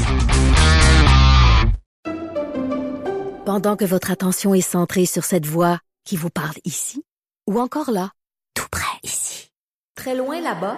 Pendant 3.46 3.76
que 3.76 3.86
votre 3.86 4.12
attention 4.12 4.54
est 4.54 4.62
centrée 4.62 5.06
sur 5.06 5.24
cette 5.24 5.46
voix 5.46 5.80
qui 6.04 6.18
vous 6.18 6.30
parle 6.30 6.56
ici, 6.65 7.04
ou 7.48 7.60
encore 7.60 7.91
là, 7.91 8.10
tout 8.54 8.68
près 8.70 9.00
ici, 9.04 9.50
très 9.96 10.15
loin 10.15 10.41
là-bas, 10.41 10.78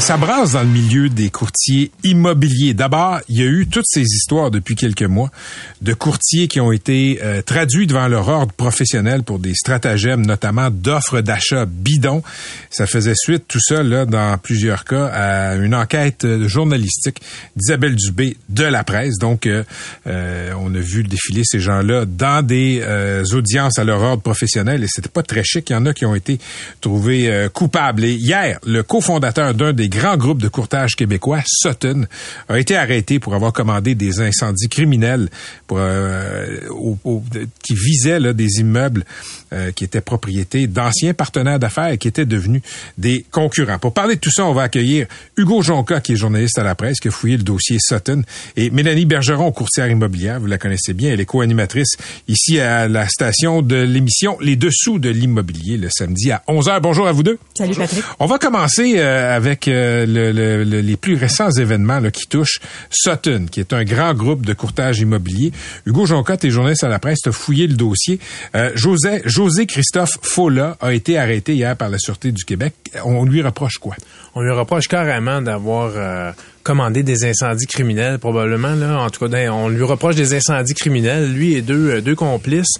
ça 0.00 0.16
brasse 0.16 0.52
dans 0.52 0.62
le 0.62 0.68
milieu 0.68 1.10
des 1.10 1.28
courtiers 1.28 1.92
immobiliers. 2.04 2.72
D'abord, 2.72 3.20
il 3.28 3.38
y 3.38 3.42
a 3.42 3.46
eu 3.46 3.66
toutes 3.68 3.84
ces 3.86 4.00
histoires 4.00 4.50
depuis 4.50 4.74
quelques 4.74 5.02
mois 5.02 5.30
de 5.82 5.92
courtiers 5.92 6.48
qui 6.48 6.58
ont 6.58 6.72
été 6.72 7.20
euh, 7.22 7.42
traduits 7.42 7.86
devant 7.86 8.08
leur 8.08 8.26
ordre 8.28 8.52
professionnel 8.52 9.22
pour 9.22 9.38
des 9.38 9.54
stratagèmes, 9.54 10.24
notamment 10.24 10.70
d'offres 10.70 11.20
d'achat 11.20 11.66
bidons. 11.66 12.22
Ça 12.70 12.86
faisait 12.86 13.14
suite, 13.14 13.44
tout 13.46 13.60
ça, 13.60 13.82
là, 13.82 14.06
dans 14.06 14.36
plusieurs 14.38 14.84
cas, 14.84 15.06
à 15.06 15.56
une 15.56 15.74
enquête 15.74 16.26
journalistique 16.46 17.20
d'Isabelle 17.54 17.94
Dubé 17.94 18.36
de 18.48 18.64
la 18.64 18.82
presse. 18.82 19.18
Donc, 19.18 19.46
euh, 19.46 19.62
euh, 20.06 20.52
on 20.58 20.74
a 20.74 20.80
vu 20.80 21.04
défiler 21.04 21.42
ces 21.44 21.60
gens-là 21.60 22.06
dans 22.06 22.44
des 22.44 22.82
audiences 23.32 23.78
à 23.78 23.84
leur 23.84 24.00
ordre 24.00 24.22
professionnel 24.22 24.82
et 24.82 24.86
c'était 24.88 25.10
pas 25.10 25.22
très 25.22 25.44
chic. 25.44 25.68
Il 25.68 25.74
y 25.74 25.76
en 25.76 25.84
a 25.84 25.92
qui 25.92 26.06
ont 26.06 26.14
été 26.14 26.40
trouvés 26.80 27.48
coupables. 27.52 28.04
Et 28.04 28.14
hier, 28.14 28.58
le 28.64 28.82
cofondateur 28.82 29.54
d'un 29.54 29.72
des 29.72 29.89
grands 29.90 30.16
groupes 30.16 30.40
de 30.40 30.48
courtage 30.48 30.96
québécois, 30.96 31.42
Sutton, 31.46 32.06
a 32.48 32.58
été 32.58 32.76
arrêté 32.76 33.18
pour 33.18 33.34
avoir 33.34 33.52
commandé 33.52 33.94
des 33.94 34.20
incendies 34.20 34.68
criminels 34.68 35.28
euh, 35.72 36.60
qui 37.62 37.74
visaient 37.74 38.32
des 38.32 38.60
immeubles 38.60 39.04
euh, 39.52 39.72
qui 39.72 39.82
étaient 39.82 40.00
propriétés 40.00 40.68
d'anciens 40.68 41.12
partenaires 41.12 41.58
d'affaires 41.58 41.88
et 41.88 41.98
qui 41.98 42.06
étaient 42.06 42.24
devenus 42.24 42.62
des 42.98 43.24
concurrents. 43.32 43.80
Pour 43.80 43.92
parler 43.92 44.14
de 44.14 44.20
tout 44.20 44.30
ça, 44.30 44.44
on 44.44 44.52
va 44.52 44.62
accueillir 44.62 45.08
Hugo 45.36 45.60
Jonca, 45.60 46.00
qui 46.00 46.12
est 46.12 46.16
journaliste 46.16 46.56
à 46.60 46.62
la 46.62 46.76
presse, 46.76 47.00
qui 47.00 47.08
a 47.08 47.10
fouillé 47.10 47.36
le 47.36 47.42
dossier 47.42 47.78
Sutton, 47.80 48.22
et 48.56 48.70
Mélanie 48.70 49.06
Bergeron, 49.06 49.50
courtière 49.50 49.88
immobilière, 49.88 50.38
vous 50.38 50.46
la 50.46 50.56
connaissez 50.56 50.92
bien, 50.92 51.10
elle 51.10 51.20
est 51.20 51.24
co-animatrice 51.24 51.96
ici 52.28 52.60
à 52.60 52.86
la 52.86 53.08
station 53.08 53.60
de 53.60 53.74
l'émission 53.74 54.38
Les 54.40 54.54
Dessous 54.54 55.00
de 55.00 55.08
l'immobilier 55.08 55.78
le 55.78 55.88
samedi 55.90 56.30
à 56.30 56.44
11h. 56.46 56.80
Bonjour 56.80 57.08
à 57.08 57.12
vous 57.12 57.24
deux. 57.24 57.40
Salut 57.58 57.74
Patrick. 57.74 58.04
On 58.20 58.26
va 58.26 58.38
commencer 58.38 58.98
euh, 58.98 59.34
avec 59.34 59.66
euh, 59.66 60.06
le, 60.06 60.62
les 60.62 60.96
plus 60.96 61.16
récents 61.16 61.50
événements 61.50 61.98
là, 61.98 62.12
qui 62.12 62.28
touchent 62.28 62.60
Sutton, 62.90 63.46
qui 63.50 63.58
est 63.58 63.72
un 63.72 63.82
grand 63.82 64.14
groupe 64.14 64.46
de 64.46 64.52
courtage 64.52 65.00
immobilier. 65.00 65.50
Hugo 65.86 66.06
Jonca, 66.06 66.36
t'es 66.36 66.50
journaliste 66.50 66.84
à 66.84 66.88
la 66.88 67.00
presse, 67.00 67.18
t'as 67.24 67.32
fouillé 67.32 67.66
le 67.66 67.74
dossier. 67.74 68.20
José, 68.76 69.22
José 69.24 69.39
Christophe 69.66 70.18
Folla 70.22 70.76
a 70.80 70.92
été 70.92 71.16
arrêté 71.16 71.54
hier 71.54 71.76
par 71.76 71.88
la 71.88 71.98
Sûreté 71.98 72.30
du 72.30 72.44
Québec. 72.44 72.74
On 73.04 73.24
lui 73.24 73.40
reproche 73.42 73.78
quoi? 73.78 73.94
On 74.34 74.42
lui 74.42 74.52
reproche 74.52 74.86
carrément 74.86 75.40
d'avoir 75.40 75.92
euh, 75.94 76.32
commandé 76.62 77.02
des 77.02 77.24
incendies 77.24 77.66
criminels, 77.66 78.18
probablement. 78.18 78.74
Là, 78.74 79.00
en 79.00 79.08
tout 79.08 79.26
cas, 79.26 79.50
on 79.52 79.68
lui 79.68 79.82
reproche 79.82 80.16
des 80.16 80.34
incendies 80.34 80.74
criminels, 80.74 81.32
lui 81.32 81.54
et 81.54 81.62
deux, 81.62 82.02
euh, 82.06 82.14
complices. 82.14 82.76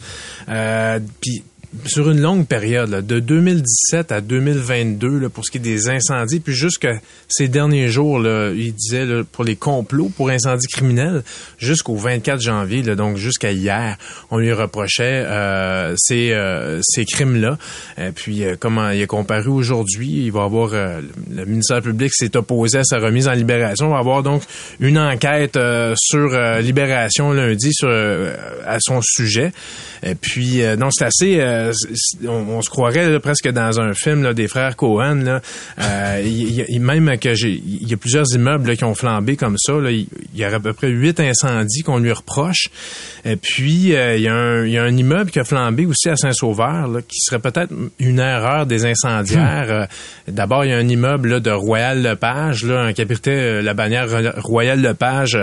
Euh, 0.48 1.00
puis 1.20 1.42
sur 1.86 2.10
une 2.10 2.20
longue 2.20 2.46
période, 2.46 3.06
de 3.06 3.20
2017 3.20 4.10
à 4.10 4.20
2022, 4.20 5.18
là, 5.18 5.28
pour 5.28 5.44
ce 5.44 5.52
qui 5.52 5.58
est 5.58 5.60
des 5.60 5.88
incendies, 5.88 6.40
puis 6.40 6.52
jusque 6.52 6.88
ces 7.28 7.46
derniers 7.46 7.88
jours, 7.88 8.18
là, 8.18 8.50
il 8.50 8.74
disait 8.74 9.06
pour 9.30 9.44
les 9.44 9.54
complots 9.54 10.10
pour 10.16 10.30
incendies 10.30 10.66
criminels, 10.66 11.22
jusqu'au 11.58 11.94
24 11.94 12.40
janvier, 12.40 12.82
là, 12.82 12.96
donc 12.96 13.16
jusqu'à 13.16 13.52
hier, 13.52 13.96
on 14.30 14.38
lui 14.38 14.52
reprochait 14.52 15.24
euh, 15.26 15.94
ces, 15.96 16.32
euh, 16.32 16.80
ces 16.82 17.04
crimes-là. 17.04 17.56
Et 17.98 18.10
puis, 18.10 18.44
euh, 18.44 18.56
comment 18.58 18.90
il 18.90 19.00
est 19.00 19.06
comparu 19.06 19.48
aujourd'hui, 19.48 20.24
il 20.24 20.32
va 20.32 20.42
avoir 20.44 20.70
le 20.72 21.44
ministère 21.44 21.82
public 21.82 22.12
s'est 22.12 22.36
opposé 22.36 22.78
à 22.78 22.84
sa 22.84 22.98
remise 22.98 23.28
en 23.28 23.32
libération. 23.32 23.86
On 23.86 23.90
va 23.90 23.98
avoir 23.98 24.22
donc 24.22 24.42
une 24.80 24.98
enquête 24.98 25.58
sur 25.96 26.38
libération 26.60 27.32
lundi 27.32 27.72
sur 27.72 27.88
à 27.90 28.78
son 28.80 29.00
sujet. 29.02 29.52
Et 30.02 30.14
puis, 30.14 30.62
donc 30.76 30.92
c'est 30.94 31.04
assez 31.04 31.40
euh, 31.68 31.72
on, 32.26 32.62
se 32.62 32.70
croirait 32.70 33.18
presque 33.20 33.48
dans 33.48 33.80
un 33.80 33.94
film 33.94 34.32
des 34.34 34.48
frères 34.48 34.76
Cohen. 34.76 35.22
Là. 35.24 35.40
Euh, 35.80 36.22
il, 36.68 36.80
même 36.80 37.18
que 37.18 37.34
j'ai, 37.34 37.50
il 37.52 37.88
y 37.88 37.94
a 37.94 37.96
plusieurs 37.96 38.26
immeubles 38.34 38.76
qui 38.76 38.84
ont 38.84 38.94
flambé 38.94 39.36
comme 39.36 39.56
ça. 39.58 39.74
Il, 39.88 40.06
y 40.34 40.44
a 40.44 40.54
à 40.54 40.60
peu 40.60 40.72
près 40.72 40.88
huit 40.88 41.20
incendies 41.20 41.82
qu'on 41.82 41.98
lui 41.98 42.12
reproche. 42.12 42.68
Et 43.24 43.36
puis 43.36 43.94
euh, 43.94 44.16
il, 44.16 44.22
y 44.22 44.28
a 44.28 44.82
un, 44.82 44.96
immeuble 44.96 45.30
qui 45.30 45.38
a 45.38 45.44
flambé 45.44 45.86
aussi 45.86 46.08
à 46.08 46.16
Saint-Sauveur, 46.16 46.88
qui 47.08 47.20
serait 47.20 47.38
peut-être 47.38 47.72
une 47.98 48.18
erreur 48.18 48.66
des 48.66 48.86
incendiaires. 48.86 49.88
Hmm. 50.28 50.32
D'abord, 50.32 50.64
il 50.64 50.70
y 50.70 50.74
a 50.74 50.78
un 50.78 50.88
immeuble 50.88 51.40
de 51.40 51.50
Royal 51.50 52.02
Lepage, 52.02 52.64
là, 52.64 52.92
qui 52.92 53.02
abritait 53.02 53.62
la 53.62 53.74
bannière 53.74 54.06
Royal 54.38 54.80
Lepage 54.80 55.38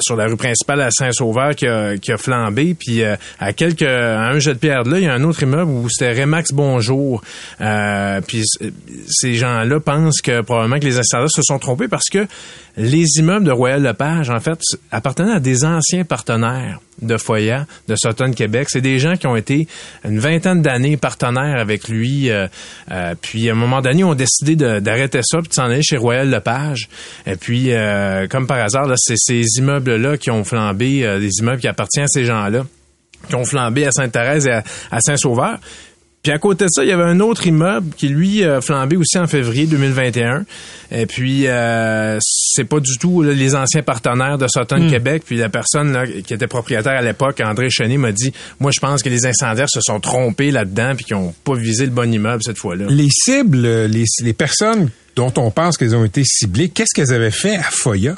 sur 0.00 0.16
la 0.16 0.26
rue 0.26 0.36
principale 0.36 0.80
à 0.80 0.90
Saint-Sauveur 0.90 1.54
qui 1.54 1.66
a, 1.66 1.96
qui 1.96 2.12
a 2.12 2.16
flambé. 2.16 2.74
Puis 2.74 3.02
à 3.04 3.52
quelques 3.52 3.82
à 3.82 4.28
un 4.28 4.38
jet 4.38 4.54
de 4.54 4.58
pierre 4.58 4.84
de 4.84 4.90
là, 4.90 4.98
il 4.98 5.04
y 5.04 5.08
a 5.08 5.14
un 5.14 5.24
autre 5.24 5.38
où 5.52 5.88
c'était 5.90 6.20
Remax 6.22 6.52
Bonjour. 6.52 7.22
Euh, 7.60 8.20
puis 8.26 8.42
ces 9.08 9.34
gens-là 9.34 9.80
pensent 9.80 10.20
que 10.20 10.40
probablement 10.40 10.78
que 10.78 10.84
les 10.84 10.98
installations 10.98 11.42
se 11.42 11.46
sont 11.46 11.58
trompés 11.58 11.88
parce 11.88 12.08
que 12.08 12.26
les 12.76 13.06
immeubles 13.18 13.44
de 13.44 13.52
Royal 13.52 13.82
Lepage, 13.82 14.30
en 14.30 14.40
fait, 14.40 14.58
appartenaient 14.90 15.34
à 15.34 15.40
des 15.40 15.64
anciens 15.64 16.04
partenaires 16.04 16.80
de 17.02 17.16
Foya, 17.16 17.66
de 17.88 17.94
Sutton 17.94 18.32
Québec. 18.32 18.68
C'est 18.70 18.80
des 18.80 18.98
gens 18.98 19.14
qui 19.14 19.26
ont 19.26 19.36
été 19.36 19.68
une 20.04 20.18
vingtaine 20.18 20.62
d'années 20.62 20.96
partenaires 20.96 21.60
avec 21.60 21.88
lui. 21.88 22.30
Euh, 22.30 22.48
euh, 22.90 23.14
puis 23.20 23.48
à 23.48 23.52
un 23.52 23.56
moment 23.56 23.80
donné, 23.80 24.00
ils 24.00 24.04
ont 24.04 24.14
décidé 24.14 24.56
d'arrêter 24.56 25.20
ça 25.22 25.38
puis 25.38 25.48
de 25.48 25.54
s'en 25.54 25.64
aller 25.64 25.82
chez 25.82 25.96
Royal 25.96 26.28
Lepage. 26.30 26.88
Et 27.26 27.36
puis, 27.36 27.70
comme 28.30 28.46
par 28.46 28.58
hasard, 28.58 28.90
c'est 28.96 29.18
ces 29.18 29.44
immeubles-là 29.58 30.16
qui 30.16 30.30
ont 30.30 30.44
flambé, 30.44 31.18
des 31.20 31.30
immeubles 31.40 31.60
qui 31.60 31.68
appartiennent 31.68 32.06
à 32.06 32.08
ces 32.08 32.24
gens-là 32.24 32.64
qui 33.28 33.34
ont 33.34 33.44
flambé 33.44 33.86
à 33.86 33.90
Sainte-Thérèse 33.90 34.46
et 34.46 34.52
à, 34.52 35.00
Saint-Sauveur. 35.00 35.58
Puis 36.22 36.32
à 36.32 36.38
côté 36.38 36.64
de 36.64 36.70
ça, 36.70 36.82
il 36.82 36.88
y 36.88 36.92
avait 36.92 37.04
un 37.04 37.20
autre 37.20 37.46
immeuble 37.46 37.94
qui 37.94 38.08
lui 38.08 38.44
a 38.44 38.62
flambé 38.62 38.96
aussi 38.96 39.18
en 39.18 39.26
février 39.26 39.66
2021. 39.66 40.46
Et 40.90 41.04
puis 41.04 41.46
euh, 41.46 42.16
c'est 42.20 42.64
pas 42.64 42.80
du 42.80 42.96
tout 42.98 43.20
les 43.20 43.54
anciens 43.54 43.82
partenaires 43.82 44.38
de 44.38 44.46
Sutton 44.48 44.86
hmm. 44.86 44.90
Québec. 44.90 45.22
Puis 45.26 45.36
la 45.36 45.50
personne 45.50 46.22
qui 46.26 46.32
était 46.32 46.46
propriétaire 46.46 46.94
à 46.94 47.02
l'époque, 47.02 47.42
André 47.44 47.68
Chenet, 47.68 47.98
m'a 47.98 48.12
dit 48.12 48.32
Moi 48.58 48.70
je 48.72 48.80
pense 48.80 49.02
que 49.02 49.10
les 49.10 49.26
incendiaires 49.26 49.68
se 49.68 49.80
sont 49.82 50.00
trompés 50.00 50.50
là-dedans 50.50 50.94
puis 50.96 51.04
qu'ils 51.04 51.16
ont 51.16 51.34
pas 51.44 51.56
visé 51.56 51.84
le 51.84 51.92
bon 51.92 52.10
immeuble 52.10 52.42
cette 52.42 52.58
fois-là. 52.58 52.86
Les 52.88 53.10
cibles, 53.10 53.60
les, 53.60 54.04
les 54.22 54.32
personnes 54.32 54.88
dont 55.16 55.32
on 55.36 55.50
pense 55.50 55.76
qu'elles 55.76 55.94
ont 55.94 56.04
été 56.04 56.24
ciblées, 56.24 56.68
qu'est-ce 56.70 56.94
qu'elles 56.94 57.12
avaient 57.12 57.30
fait 57.30 57.56
à 57.56 57.62
Foya? 57.64 58.16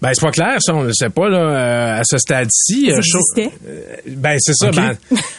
Ben 0.00 0.10
c'est 0.14 0.20
pas 0.20 0.30
clair, 0.30 0.56
ça, 0.60 0.74
on 0.74 0.84
ne 0.84 0.92
sait 0.92 1.08
pas 1.08 1.28
là 1.28 1.38
euh, 1.38 2.00
à 2.00 2.02
ce 2.04 2.18
stade-ci. 2.18 2.90
Euh, 2.92 2.96
ben 4.06 4.36
c'est 4.38 4.54
ça. 4.54 4.70
Ben, 4.70 4.96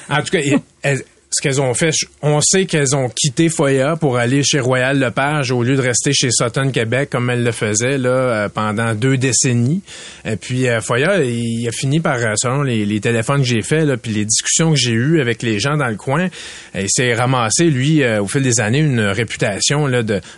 en 0.09 0.21
tout 0.21 0.31
cas, 0.31 0.39
ce 1.31 1.41
qu'elles 1.41 1.61
ont 1.61 1.75
fait, 1.75 1.91
on 2.23 2.41
sait 2.41 2.65
qu'elles 2.65 2.95
ont 2.95 3.07
quitté 3.07 3.49
Foya 3.49 3.95
pour 3.95 4.17
aller 4.17 4.41
chez 4.43 4.59
Royal 4.59 4.97
Lepage 4.97 5.51
au 5.51 5.61
lieu 5.61 5.75
de 5.75 5.81
rester 5.81 6.11
chez 6.11 6.29
Sutton 6.31 6.71
Québec 6.71 7.09
comme 7.11 7.29
elles 7.29 7.43
le 7.43 7.51
faisaient 7.51 7.99
là 7.99 8.09
euh, 8.09 8.49
pendant 8.49 8.95
deux 8.95 9.15
décennies. 9.15 9.81
Et 10.25 10.37
puis 10.37 10.67
euh, 10.67 10.81
Foya, 10.81 11.23
il 11.23 11.67
a 11.67 11.71
fini 11.71 11.99
par, 11.99 12.17
euh, 12.17 12.33
selon 12.35 12.63
les, 12.63 12.99
téléphones 12.99 13.41
que 13.41 13.47
j'ai 13.47 13.61
faits, 13.61 13.87
puis 14.01 14.11
les 14.11 14.25
discussions 14.25 14.71
que 14.71 14.77
j'ai 14.77 14.91
eues 14.91 15.21
avec 15.21 15.43
les 15.43 15.59
gens 15.59 15.77
dans 15.77 15.87
le 15.87 15.95
coin, 15.95 16.27
il 16.73 16.89
s'est 16.89 17.13
ramassé 17.13 17.65
lui 17.65 18.03
au 18.05 18.27
fil 18.27 18.41
des 18.41 18.59
années 18.59 18.79
une 18.79 18.99
réputation 18.99 19.87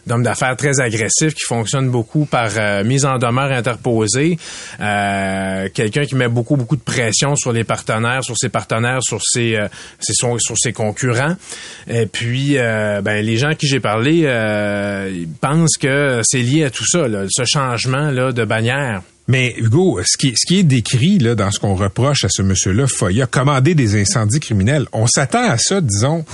d'homme 0.06 0.24
d'affaires 0.24 0.56
très 0.56 0.80
agressif 0.80 1.34
qui 1.34 1.46
fonctionne 1.46 1.90
beaucoup 1.90 2.26
par 2.26 2.84
mise 2.84 3.06
en 3.06 3.18
demeure 3.18 3.52
interposée, 3.52 4.38
quelqu'un 4.78 6.04
qui 6.04 6.16
met 6.16 6.28
beaucoup 6.28 6.56
beaucoup 6.56 6.76
de 6.76 6.82
pression 6.82 7.36
sur 7.36 7.52
les 7.52 7.64
partenaires, 7.64 8.24
sur 8.24 8.38
ses 8.38 8.50
partenaires, 8.50 9.02
sur 9.02 9.20
ses, 9.24 9.58
ses 10.00 10.14
sur 10.14 10.58
ses 10.58 10.74
Et 11.88 12.06
puis, 12.06 12.58
euh, 12.58 13.02
ben, 13.02 13.24
les 13.26 13.38
gens 13.38 13.50
à 13.50 13.56
qui 13.56 13.68
j'ai 13.68 13.80
parlé 13.80 14.24
euh, 14.26 15.26
pensent 15.40 15.78
que 15.78 16.22
c'est 16.24 16.42
lié 16.42 16.66
à 16.66 16.70
tout 16.70 16.86
ça, 16.86 17.06
ce 17.30 17.44
changement 17.46 18.12
là, 18.12 18.32
de 18.32 18.46
bannière. 18.46 19.02
Mais 19.28 19.54
Hugo, 19.58 20.00
ce 20.04 20.18
qui, 20.18 20.60
est 20.60 20.64
décrit 20.64 21.18
dans 21.20 21.52
ce 21.52 21.60
qu'on 21.60 21.76
reproche 21.76 22.26
à 22.26 22.30
ce 22.30 22.42
monsieur-là, 22.42 22.88
Foya, 22.88 23.28
commander 23.28 23.76
des 23.76 24.00
incendies 24.00 24.40
criminels, 24.40 24.88
on 24.92 25.08
s'attend 25.08 25.50
à 25.50 25.58
ça, 25.58 25.80
disons, 25.80 26.26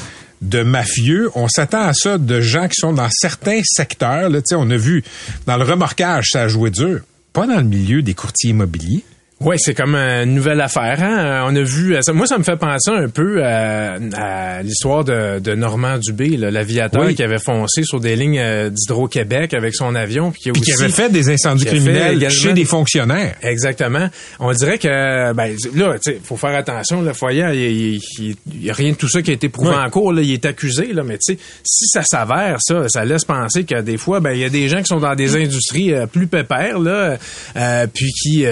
de 0.42 0.64
mafieux. 0.64 1.30
On 1.36 1.48
s'attend 1.48 1.86
à 1.88 1.94
ça 1.94 2.18
de 2.18 2.42
gens 2.42 2.68
qui 2.68 2.76
sont 2.76 2.94
dans 2.94 3.10
certains 3.12 3.62
secteurs. 3.64 4.30
Là, 4.30 4.40
on 4.54 4.70
a 4.72 4.78
vu 4.78 5.04
dans 5.46 5.58
le 5.58 5.64
remorquage, 5.64 6.30
ça 6.32 6.44
a 6.44 6.48
joué 6.48 6.72
dur. 6.72 7.02
Pas 7.34 7.46
dans 7.46 7.58
le 7.58 7.64
milieu 7.64 8.02
des 8.02 8.14
courtiers 8.14 8.52
immobiliers. 8.52 9.04
Oui, 9.40 9.56
c'est 9.60 9.76
comme 9.76 9.94
une 9.96 10.34
nouvelle 10.34 10.60
affaire. 10.62 10.98
Hein? 11.00 11.44
On 11.46 11.56
a 11.56 11.62
vu, 11.62 11.96
moi, 12.14 12.26
ça 12.26 12.40
me 12.40 12.44
fait 12.44 12.56
penser 12.56 12.90
un 12.90 13.08
peu 13.08 13.44
à, 13.44 14.64
l'histoire 14.64 15.04
de, 15.04 15.38
de, 15.38 15.54
Normand 15.54 16.00
Dubé, 16.00 16.38
l'aviateur 16.38 17.10
qui 17.10 17.22
avait 17.22 17.38
foncé 17.38 17.84
sur 17.84 18.00
des 18.00 18.16
lignes 18.16 18.40
euh, 18.40 18.72
d'Hydro-Québec 18.72 19.54
avec 19.54 19.76
son 19.76 19.94
avion. 19.94 20.32
Puis 20.32 20.52
qui, 20.52 20.72
avait 20.72 20.90
fait 20.90 21.12
des 21.12 21.30
incendies 21.30 21.66
criminels 21.66 22.28
chez 22.32 22.54
des 22.54 22.66
fonctionnaires. 22.66 23.36
Exactement. 23.44 24.10
On 24.40 24.52
dirait 24.54 24.80
que, 24.80 25.34
ben, 25.34 25.56
là, 25.76 25.96
il 26.08 26.20
faut 26.24 26.38
faire 26.38 26.56
attention. 26.56 27.04
Le 27.04 27.14
foyer, 27.14 27.46
il 27.54 28.36
n'y 28.60 28.70
a 28.72 28.74
rien 28.74 28.92
de 28.94 28.98
tout 28.98 29.08
ça 29.08 29.22
qui 29.22 29.30
a 29.30 29.34
été 29.36 29.50
prouvé 29.50 29.76
en 29.76 29.90
cours. 29.92 30.14
Là, 30.14 30.24
il 30.24 30.34
est 30.34 30.46
accusé, 30.46 30.94
là, 30.94 31.04
mais 31.04 31.20
tu 31.20 31.34
sais, 31.34 31.40
si 31.64 31.86
ça 31.88 32.02
s'avère, 32.02 32.58
ça, 32.60 32.90
ça 32.90 33.06
laisse 33.06 33.26
penser 33.26 33.66
que 33.66 33.82
des 33.82 33.98
fois, 33.98 34.20
ben, 34.20 34.32
il 34.32 34.40
y 34.40 34.46
a 34.46 34.50
des 34.50 34.68
gens 34.68 34.80
qui 34.80 34.88
sont 34.88 35.00
dans 35.00 35.16
des 35.16 35.36
industries 35.36 35.94
euh, 35.94 36.08
plus 36.08 36.26
pépères, 36.26 36.80
là, 36.80 37.18
euh, 37.56 37.88
puis 37.94 38.12
qui 38.14 38.46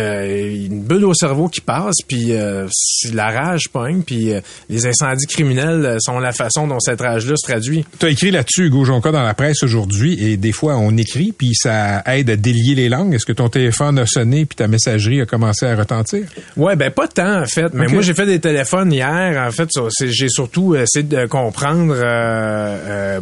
une 0.76 0.84
bulle 0.84 1.06
au 1.06 1.14
cerveau 1.14 1.48
qui 1.48 1.62
passe, 1.62 1.96
puis 2.08 2.34
euh, 2.34 2.68
la 3.14 3.32
rage 3.32 3.70
pogne, 3.72 4.02
puis 4.02 4.34
euh, 4.34 4.42
les 4.70 4.86
incendies 4.86 5.26
criminels 5.26 5.86
euh, 5.86 5.98
sont 6.00 6.20
la 6.20 6.32
façon 6.32 6.68
dont 6.68 6.80
cette 6.80 7.02
rage-là 7.02 7.36
se 7.38 7.48
traduit. 7.50 7.86
Tu 8.00 8.06
as 8.06 8.10
écrit 8.10 8.32
là-dessus, 8.32 8.68
Hugo 8.68 8.86
Jonca, 8.86 9.12
dans 9.12 9.24
la 9.24 9.34
presse 9.34 9.64
aujourd'hui, 9.64 10.24
et 10.24 10.38
des 10.38 10.52
fois, 10.52 10.76
on 10.78 10.96
écrit, 10.98 11.32
puis 11.32 11.52
ça 11.56 12.04
aide 12.06 12.30
à 12.30 12.36
délier 12.36 12.76
les 12.76 12.90
langues. 12.90 13.14
Est-ce 13.14 13.26
que 13.26 13.34
ton 13.34 13.50
téléphone 13.50 14.00
a 14.00 14.06
sonné, 14.06 14.46
puis 14.46 14.56
ta 14.56 14.68
messagerie 14.68 15.22
a 15.22 15.26
commencé 15.26 15.66
à 15.66 15.76
retentir? 15.76 16.26
Ouais, 16.58 16.76
ben 16.76 16.92
pas 16.92 17.08
tant, 17.08 17.42
en 17.42 17.46
fait. 17.46 17.74
Mais 17.74 17.88
moi, 17.88 18.02
j'ai 18.02 18.14
fait 18.14 18.26
des 18.26 18.40
téléphones 18.40 18.92
hier. 18.92 19.42
En 19.48 19.52
fait, 19.52 19.70
j'ai 20.02 20.30
surtout 20.30 20.76
essayé 20.76 21.04
de 21.04 21.26
comprendre... 21.26 21.96
euh, 21.96 23.20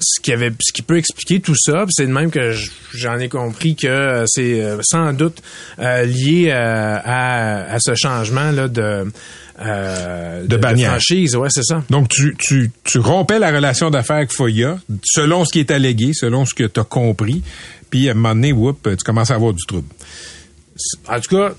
ce 0.00 0.20
qui 0.20 0.32
avait 0.32 0.50
ce 0.60 0.72
qui 0.72 0.82
peut 0.82 0.96
expliquer 0.96 1.40
tout 1.40 1.54
ça 1.56 1.84
c'est 1.90 2.06
de 2.06 2.12
même 2.12 2.30
que 2.30 2.54
j'en 2.94 3.18
ai 3.18 3.28
compris 3.28 3.76
que 3.76 3.86
euh, 3.86 4.24
c'est 4.26 4.62
euh, 4.62 4.78
sans 4.82 5.12
doute 5.12 5.42
euh, 5.78 6.04
lié 6.04 6.48
euh, 6.50 6.96
à, 7.04 7.72
à 7.74 7.78
ce 7.80 7.94
changement 7.94 8.50
là 8.50 8.66
de 8.68 9.04
euh, 9.62 10.46
De 10.46 10.56
bannière. 10.56 10.92
franchise 10.92 11.36
ouais 11.36 11.48
c'est 11.50 11.64
ça 11.64 11.84
Donc, 11.90 12.08
tu, 12.08 12.34
tu, 12.38 12.70
tu 12.82 12.98
rompais 12.98 13.38
la 13.38 13.50
relation 13.50 13.90
d'affaires 13.90 14.16
avec 14.16 14.32
Foya, 14.32 14.78
selon 15.04 15.44
ce 15.44 15.52
qui 15.52 15.58
est 15.60 15.70
allégué, 15.70 16.12
selon 16.14 16.46
ce 16.46 16.54
que 16.54 16.64
tu 16.64 16.80
as 16.80 16.84
compris, 16.84 17.42
puis 17.90 18.08
à 18.08 18.12
un 18.12 18.14
moment 18.14 18.34
donné, 18.34 18.52
whoop, 18.52 18.88
tu 18.96 19.04
commences 19.04 19.30
à 19.30 19.34
avoir 19.34 19.52
du 19.52 19.62
trouble. 19.66 19.88
En 21.08 21.20
tout 21.20 21.36
cas, 21.36 21.52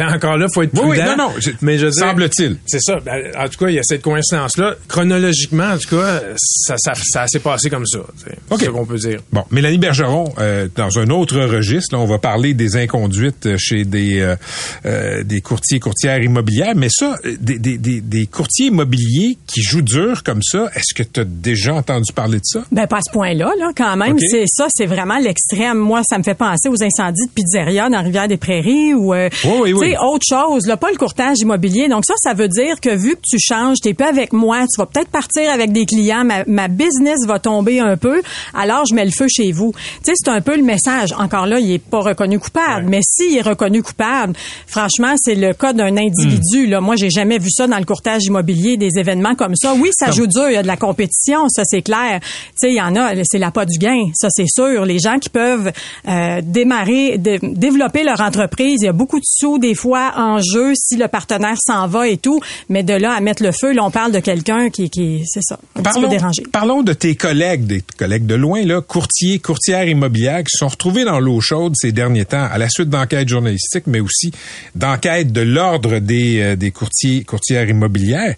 encore 0.00 0.36
là, 0.36 0.46
faut 0.52 0.62
être 0.62 0.72
Oui, 0.74 0.80
prudent. 0.90 1.04
oui, 1.04 1.16
non, 1.16 1.28
non, 1.28 1.30
je- 1.38 1.50
mais 1.62 1.78
je 1.78 1.86
veux 1.86 1.90
dire- 1.92 2.02
semble-t-il. 2.02 2.56
C'est 2.66 2.80
ça. 2.80 2.96
Ben, 3.04 3.32
En 3.38 3.48
tout 3.48 3.58
cas, 3.64 3.68
il 3.70 3.74
y 3.74 3.78
a 3.78 3.82
cette 3.82 4.02
coïncidence-là. 4.02 4.74
Chronologiquement, 4.88 5.70
en 5.72 5.78
tout 5.78 5.96
cas, 5.96 6.20
ça, 6.36 6.74
ça, 6.78 6.92
ça 6.94 7.26
s'est 7.26 7.38
passé 7.40 7.70
comme 7.70 7.86
ça. 7.86 8.00
C'est 8.24 8.36
OK. 8.50 8.60
ce 8.62 8.70
qu'on 8.70 8.86
peut 8.86 8.96
dire. 8.98 9.20
Bon, 9.32 9.44
Mélanie 9.50 9.78
Bergeron, 9.78 10.32
euh, 10.38 10.68
dans 10.74 10.98
un 10.98 11.08
autre 11.10 11.38
registre, 11.40 11.94
là, 11.94 12.00
on 12.00 12.06
va 12.06 12.18
parler 12.18 12.54
des 12.54 12.76
inconduites 12.76 13.56
chez 13.56 13.84
des 13.84 14.20
euh, 14.20 14.36
euh, 14.84 15.22
des 15.22 15.40
courtiers 15.40 15.80
courtières 15.80 16.22
immobilières, 16.22 16.74
mais 16.76 16.88
ça, 16.90 17.18
des, 17.40 17.58
des, 17.58 17.78
des, 17.78 18.00
des 18.00 18.26
courtiers 18.26 18.66
immobiliers 18.66 19.38
qui 19.46 19.62
jouent 19.62 19.82
dur 19.82 20.22
comme 20.22 20.42
ça, 20.42 20.70
est-ce 20.74 20.94
que 20.94 21.02
tu 21.02 21.20
as 21.20 21.24
déjà 21.24 21.74
entendu 21.74 22.12
parler 22.12 22.38
de 22.38 22.44
ça? 22.44 22.64
Ben 22.72 22.86
pas 22.86 22.98
à 22.98 23.00
ce 23.06 23.12
point-là, 23.12 23.50
là, 23.58 23.70
quand 23.76 23.96
même. 23.96 24.18
C'est 24.18 24.44
ça, 24.46 24.66
c'est 24.70 24.86
vraiment 24.86 25.18
l'extrême. 25.18 25.78
Moi, 25.78 26.02
ça 26.08 26.18
me 26.18 26.22
fait 26.22 26.34
penser 26.34 26.68
aux 26.68 26.82
incendies 26.82 27.26
de 27.26 27.32
pizzeria 27.32 27.88
dans 27.88 28.02
Rivière-des-Prairies 28.02 28.94
ou 28.94 29.14
euh, 29.14 29.28
Oui, 29.60 29.72
oui, 29.72 29.74
oui. 29.74 29.86
tu 29.88 29.92
sais, 29.92 29.98
autre 29.98 30.24
chose, 30.28 30.66
là, 30.66 30.76
pas 30.76 30.90
le 30.90 30.96
courtage 30.96 31.36
immobilier. 31.40 31.88
Donc 31.88 32.04
ça, 32.06 32.14
ça 32.18 32.34
veut 32.34 32.48
dire 32.48 32.80
que 32.80 32.94
vu 32.94 33.16
que 33.16 33.20
tu 33.28 33.38
changes, 33.40 33.78
t'es 33.82 33.94
pas 33.94 34.08
avec 34.08 34.32
moi, 34.32 34.60
tu 34.62 34.78
vas 34.80 34.86
peut-être 34.86 35.10
partir 35.10 35.50
avec 35.50 35.72
des 35.72 35.86
clients, 35.86 36.24
ma, 36.24 36.44
ma 36.46 36.68
business 36.68 37.18
va 37.26 37.38
tomber 37.38 37.80
un 37.80 37.96
peu, 37.96 38.22
alors 38.54 38.84
je 38.88 38.94
mets 38.94 39.04
le 39.04 39.10
feu 39.10 39.26
chez 39.28 39.52
vous. 39.52 39.72
Tu 39.72 39.78
sais, 40.04 40.12
c'est 40.16 40.28
un 40.30 40.40
peu 40.40 40.56
le 40.56 40.62
message. 40.62 41.12
Encore 41.18 41.46
là, 41.46 41.58
il 41.60 41.70
est 41.72 41.78
pas 41.78 42.00
reconnu 42.00 42.38
coupable, 42.38 42.86
mais 42.88 43.00
s'il 43.02 43.36
est 43.36 43.42
reconnu 43.42 43.82
coupable, 43.82 44.34
franchement, 44.66 45.14
c'est 45.16 45.34
le 45.34 45.52
cas 45.54 45.72
d'un 45.72 45.96
individu. 45.96 46.66
Là, 46.66 46.80
moi, 46.80 46.96
j'ai 46.96 47.10
jamais 47.10 47.38
vu 47.38 47.50
ça 47.50 47.66
dans 47.66 47.78
le 47.78 47.84
courtage 47.84 48.24
immobilier, 48.24 48.76
des 48.76 48.98
événements 48.98 49.34
comme 49.34 49.54
ça. 49.56 49.74
Oui, 49.74 49.90
ça 49.92 50.10
joue 50.10 50.26
dur, 50.26 50.48
il 50.48 50.54
y 50.54 50.56
a 50.56 50.62
de 50.62 50.66
la 50.66 50.76
compétition, 50.76 51.48
ça 51.48 51.62
c'est 51.64 51.82
clair. 51.82 52.20
Tu 52.20 52.28
sais, 52.56 52.70
il 52.70 52.76
y 52.76 52.80
en 52.80 52.94
a, 52.96 53.12
c'est 53.24 53.38
la 53.38 53.50
pas 53.50 53.64
du 53.64 53.78
gain, 53.78 54.02
ça 54.14 54.28
c'est 54.30 54.46
sûr. 54.48 54.84
Les 54.84 54.98
gens 54.98 55.18
qui 55.18 55.28
peuvent 55.28 55.72
euh, 56.08 56.40
démarrer, 56.42 57.18
dé- 57.18 57.38
développer 57.42 58.02
leur 58.04 58.20
entreprise, 58.20 58.76
il 58.82 58.86
y 58.86 58.88
a 58.88 58.92
beaucoup 58.92 59.18
de 59.18 59.24
sous 59.38 59.58
des 59.58 59.74
fois 59.74 60.12
en 60.16 60.40
jeu 60.40 60.72
si 60.74 60.96
le 60.96 61.08
partenaire 61.08 61.56
s'en 61.58 61.86
va 61.86 62.08
et 62.08 62.16
tout, 62.16 62.40
mais 62.68 62.82
de 62.82 62.94
là 62.94 63.12
à 63.12 63.20
mettre 63.20 63.42
le 63.42 63.52
feu, 63.52 63.72
là 63.72 63.84
on 63.84 63.90
parle 63.90 64.12
de 64.12 64.20
quelqu'un 64.20 64.70
qui, 64.70 64.88
qui 64.90 65.24
c'est 65.26 65.42
ça, 65.42 65.58
un 65.74 65.82
petit 65.82 66.00
peu 66.00 66.08
dérangé. 66.08 66.42
parlons 66.50 66.82
de 66.82 66.92
tes 66.92 67.14
collègues, 67.14 67.66
des 67.66 67.82
collègues 67.98 68.26
de 68.26 68.34
loin, 68.34 68.64
là, 68.64 68.80
courtiers, 68.80 69.38
courtières 69.38 69.88
immobilières 69.88 70.40
qui 70.40 70.50
se 70.50 70.58
sont 70.58 70.68
retrouvés 70.68 71.04
dans 71.04 71.20
l'eau 71.20 71.40
chaude 71.40 71.74
ces 71.76 71.92
derniers 71.92 72.24
temps 72.24 72.48
à 72.50 72.58
la 72.58 72.68
suite 72.68 72.88
d'enquêtes 72.88 73.28
journalistiques, 73.28 73.86
mais 73.86 74.00
aussi 74.00 74.30
d'enquêtes 74.74 75.32
de 75.32 75.40
l'ordre 75.40 75.98
des, 75.98 76.40
euh, 76.40 76.56
des 76.56 76.70
courtiers, 76.70 77.24
courtières 77.24 77.68
immobilières. 77.68 78.34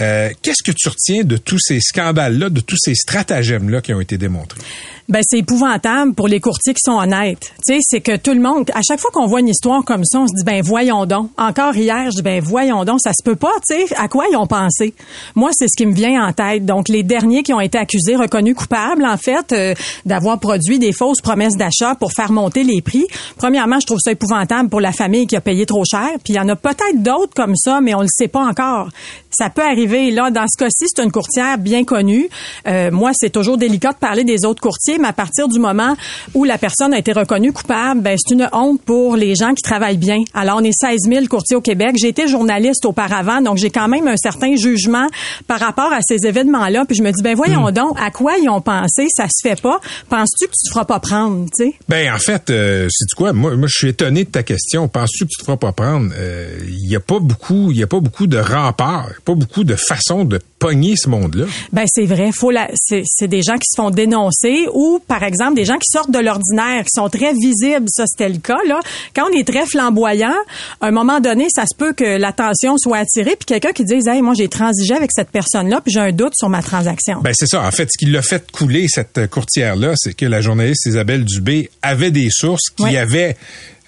Euh, 0.00 0.30
Qu'est-ce 0.42 0.62
que 0.62 0.72
tu 0.72 0.88
retiens 0.88 1.24
de 1.24 1.36
tous 1.36 1.58
ces 1.58 1.80
scandales-là, 1.80 2.50
de 2.50 2.60
tous 2.60 2.76
ces 2.78 2.94
stratagèmes-là 2.94 3.80
qui 3.80 3.94
ont 3.94 4.00
été 4.00 4.18
démontrés? 4.18 4.60
Ben 5.08 5.22
c'est 5.26 5.38
épouvantable 5.38 6.14
pour 6.14 6.28
les 6.28 6.40
courtiers 6.40 6.74
qui 6.74 6.80
sont 6.84 6.98
honnêtes. 6.98 7.52
Tu 7.66 7.74
sais, 7.74 7.78
c'est 7.82 8.00
que 8.00 8.16
tout 8.16 8.32
le 8.32 8.40
monde, 8.40 8.70
à 8.74 8.80
chaque 8.86 9.00
fois 9.00 9.10
qu'on 9.12 9.26
voit 9.26 9.40
une 9.40 9.48
histoire 9.48 9.84
comme 9.84 10.04
ça, 10.04 10.20
on 10.20 10.26
se 10.26 10.34
dit 10.34 10.44
ben 10.44 10.62
voyons 10.62 11.06
donc. 11.06 11.30
Encore 11.36 11.76
hier, 11.76 12.10
je 12.10 12.16
dis 12.16 12.22
ben 12.22 12.40
voyons 12.42 12.84
donc, 12.84 13.00
ça 13.00 13.12
se 13.12 13.22
peut 13.24 13.36
pas. 13.36 13.52
Tu 13.68 13.86
sais, 13.86 13.94
à 13.96 14.08
quoi 14.08 14.26
ils 14.30 14.36
ont 14.36 14.46
pensé? 14.46 14.94
Moi, 15.34 15.50
c'est 15.52 15.66
ce 15.68 15.76
qui 15.76 15.86
me 15.86 15.94
vient 15.94 16.26
en 16.26 16.32
tête. 16.32 16.64
Donc 16.64 16.88
les 16.88 17.02
derniers 17.02 17.42
qui 17.42 17.52
ont 17.52 17.60
été 17.60 17.78
accusés, 17.78 18.16
reconnus 18.16 18.54
coupables 18.54 19.04
en 19.04 19.16
fait, 19.16 19.52
euh, 19.52 19.74
d'avoir 20.06 20.38
produit 20.38 20.78
des 20.78 20.92
fausses 20.92 21.20
promesses 21.20 21.56
d'achat 21.56 21.94
pour 21.94 22.12
faire 22.12 22.32
monter 22.32 22.64
les 22.64 22.80
prix. 22.80 23.06
Premièrement, 23.36 23.80
je 23.80 23.86
trouve 23.86 23.98
ça 24.00 24.12
épouvantable 24.12 24.68
pour 24.68 24.80
la 24.80 24.92
famille 24.92 25.26
qui 25.26 25.36
a 25.36 25.40
payé 25.40 25.66
trop 25.66 25.84
cher. 25.84 26.08
Puis 26.24 26.34
il 26.34 26.36
y 26.36 26.40
en 26.40 26.48
a 26.48 26.56
peut-être 26.56 27.02
d'autres 27.02 27.34
comme 27.34 27.56
ça, 27.56 27.80
mais 27.80 27.94
on 27.94 28.02
le 28.02 28.08
sait 28.08 28.28
pas 28.28 28.44
encore. 28.44 28.88
Ça 29.30 29.50
peut 29.50 29.62
arriver. 29.62 30.10
Là, 30.10 30.30
dans 30.30 30.46
ce 30.46 30.58
cas-ci, 30.58 30.86
c'est 30.94 31.02
une 31.02 31.12
courtière 31.12 31.58
bien 31.58 31.84
connue. 31.84 32.28
Euh, 32.66 32.90
moi, 32.90 33.12
c'est 33.14 33.30
toujours 33.30 33.56
délicat 33.56 33.92
de 33.92 33.98
parler 33.98 34.24
des 34.24 34.44
autres 34.44 34.60
courtiers, 34.60 34.91
mais 34.98 35.08
à 35.08 35.12
partir 35.12 35.48
du 35.48 35.58
moment 35.58 35.96
où 36.34 36.44
la 36.44 36.58
personne 36.58 36.94
a 36.94 36.98
été 36.98 37.12
reconnue 37.12 37.52
coupable, 37.52 38.00
ben, 38.00 38.16
c'est 38.18 38.34
une 38.34 38.48
honte 38.52 38.80
pour 38.82 39.16
les 39.16 39.34
gens 39.34 39.54
qui 39.54 39.62
travaillent 39.62 39.96
bien. 39.96 40.18
Alors, 40.34 40.58
on 40.58 40.64
est 40.64 40.72
16 40.72 41.00
000 41.08 41.26
courtiers 41.26 41.56
au 41.56 41.60
Québec. 41.60 41.96
J'ai 42.00 42.08
été 42.08 42.28
journaliste 42.28 42.84
auparavant, 42.84 43.40
donc 43.40 43.58
j'ai 43.58 43.70
quand 43.70 43.88
même 43.88 44.08
un 44.08 44.16
certain 44.16 44.56
jugement 44.56 45.06
par 45.46 45.60
rapport 45.60 45.92
à 45.92 46.00
ces 46.02 46.26
événements-là. 46.26 46.84
Puis 46.86 46.96
je 46.96 47.02
me 47.02 47.10
dis, 47.10 47.22
ben 47.22 47.34
voyons 47.36 47.70
donc, 47.70 47.96
à 48.00 48.10
quoi 48.10 48.34
ils 48.40 48.48
ont 48.48 48.60
pensé? 48.60 49.06
Ça 49.14 49.26
se 49.28 49.46
fait 49.46 49.60
pas. 49.60 49.80
Penses-tu 50.08 50.46
que 50.46 50.52
tu 50.52 50.68
te 50.68 50.72
feras 50.72 50.84
pas 50.84 51.00
prendre, 51.00 51.46
tu 51.56 51.64
sais? 51.64 51.74
Ben 51.88 52.12
en 52.12 52.18
fait, 52.18 52.50
euh, 52.50 52.88
c'est 52.90 53.14
quoi? 53.16 53.32
Moi, 53.32 53.56
moi, 53.56 53.68
je 53.68 53.78
suis 53.78 53.88
étonné 53.88 54.24
de 54.24 54.30
ta 54.30 54.42
question. 54.42 54.88
Penses-tu 54.88 55.24
que 55.24 55.30
tu 55.30 55.38
te 55.38 55.44
feras 55.44 55.56
pas 55.56 55.72
prendre? 55.72 56.10
Euh, 56.16 56.58
Il 56.66 56.88
y 56.88 56.96
a 56.96 57.00
pas 57.00 57.18
beaucoup, 57.18 57.70
il 57.70 57.78
y 57.78 57.82
a 57.82 57.86
pas 57.86 58.00
beaucoup 58.00 58.26
de 58.26 58.38
remparts, 58.38 59.10
pas 59.24 59.34
beaucoup 59.34 59.64
de 59.64 59.76
façons 59.76 60.24
de 60.24 60.40
pogner 60.62 60.94
ce 60.96 61.08
monde-là. 61.08 61.46
Ben 61.72 61.84
c'est 61.86 62.06
vrai, 62.06 62.30
faut 62.32 62.50
la 62.52 62.68
c'est 62.74 63.02
c'est 63.04 63.26
des 63.26 63.42
gens 63.42 63.54
qui 63.54 63.68
se 63.68 63.76
font 63.76 63.90
dénoncer 63.90 64.66
ou 64.72 65.00
par 65.06 65.22
exemple 65.24 65.54
des 65.54 65.64
gens 65.64 65.74
qui 65.76 65.88
sortent 65.90 66.10
de 66.12 66.20
l'ordinaire, 66.20 66.84
qui 66.84 66.90
sont 66.94 67.08
très 67.08 67.32
visibles, 67.34 67.86
ça 67.88 68.04
c'était 68.06 68.28
le 68.28 68.38
cas 68.38 68.58
là. 68.68 68.78
Quand 69.14 69.24
on 69.28 69.36
est 69.36 69.46
très 69.46 69.66
flamboyant, 69.66 70.34
à 70.80 70.86
un 70.86 70.90
moment 70.92 71.18
donné, 71.20 71.48
ça 71.54 71.64
se 71.66 71.74
peut 71.76 71.92
que 71.92 72.16
l'attention 72.16 72.76
soit 72.78 72.98
attirée 72.98 73.34
puis 73.36 73.46
quelqu'un 73.46 73.72
qui 73.72 73.84
dise 73.84 74.06
"Hey, 74.06 74.22
moi 74.22 74.34
j'ai 74.36 74.48
transigé 74.48 74.94
avec 74.94 75.10
cette 75.12 75.30
personne-là 75.30 75.80
puis 75.80 75.92
j'ai 75.92 76.00
un 76.00 76.12
doute 76.12 76.32
sur 76.36 76.48
ma 76.48 76.62
transaction." 76.62 77.20
Ben 77.22 77.32
c'est 77.34 77.46
ça. 77.48 77.62
En 77.66 77.70
fait, 77.72 77.88
ce 77.92 77.98
qui 77.98 78.10
l'a 78.10 78.22
fait 78.22 78.50
couler 78.52 78.86
cette 78.88 79.28
courtière-là, 79.28 79.94
c'est 79.96 80.14
que 80.14 80.26
la 80.26 80.40
journaliste 80.40 80.86
Isabelle 80.86 81.24
Dubé 81.24 81.70
avait 81.82 82.10
des 82.12 82.28
sources 82.30 82.70
qui 82.76 82.84
Oui. 82.84 82.96
avaient 82.96 83.36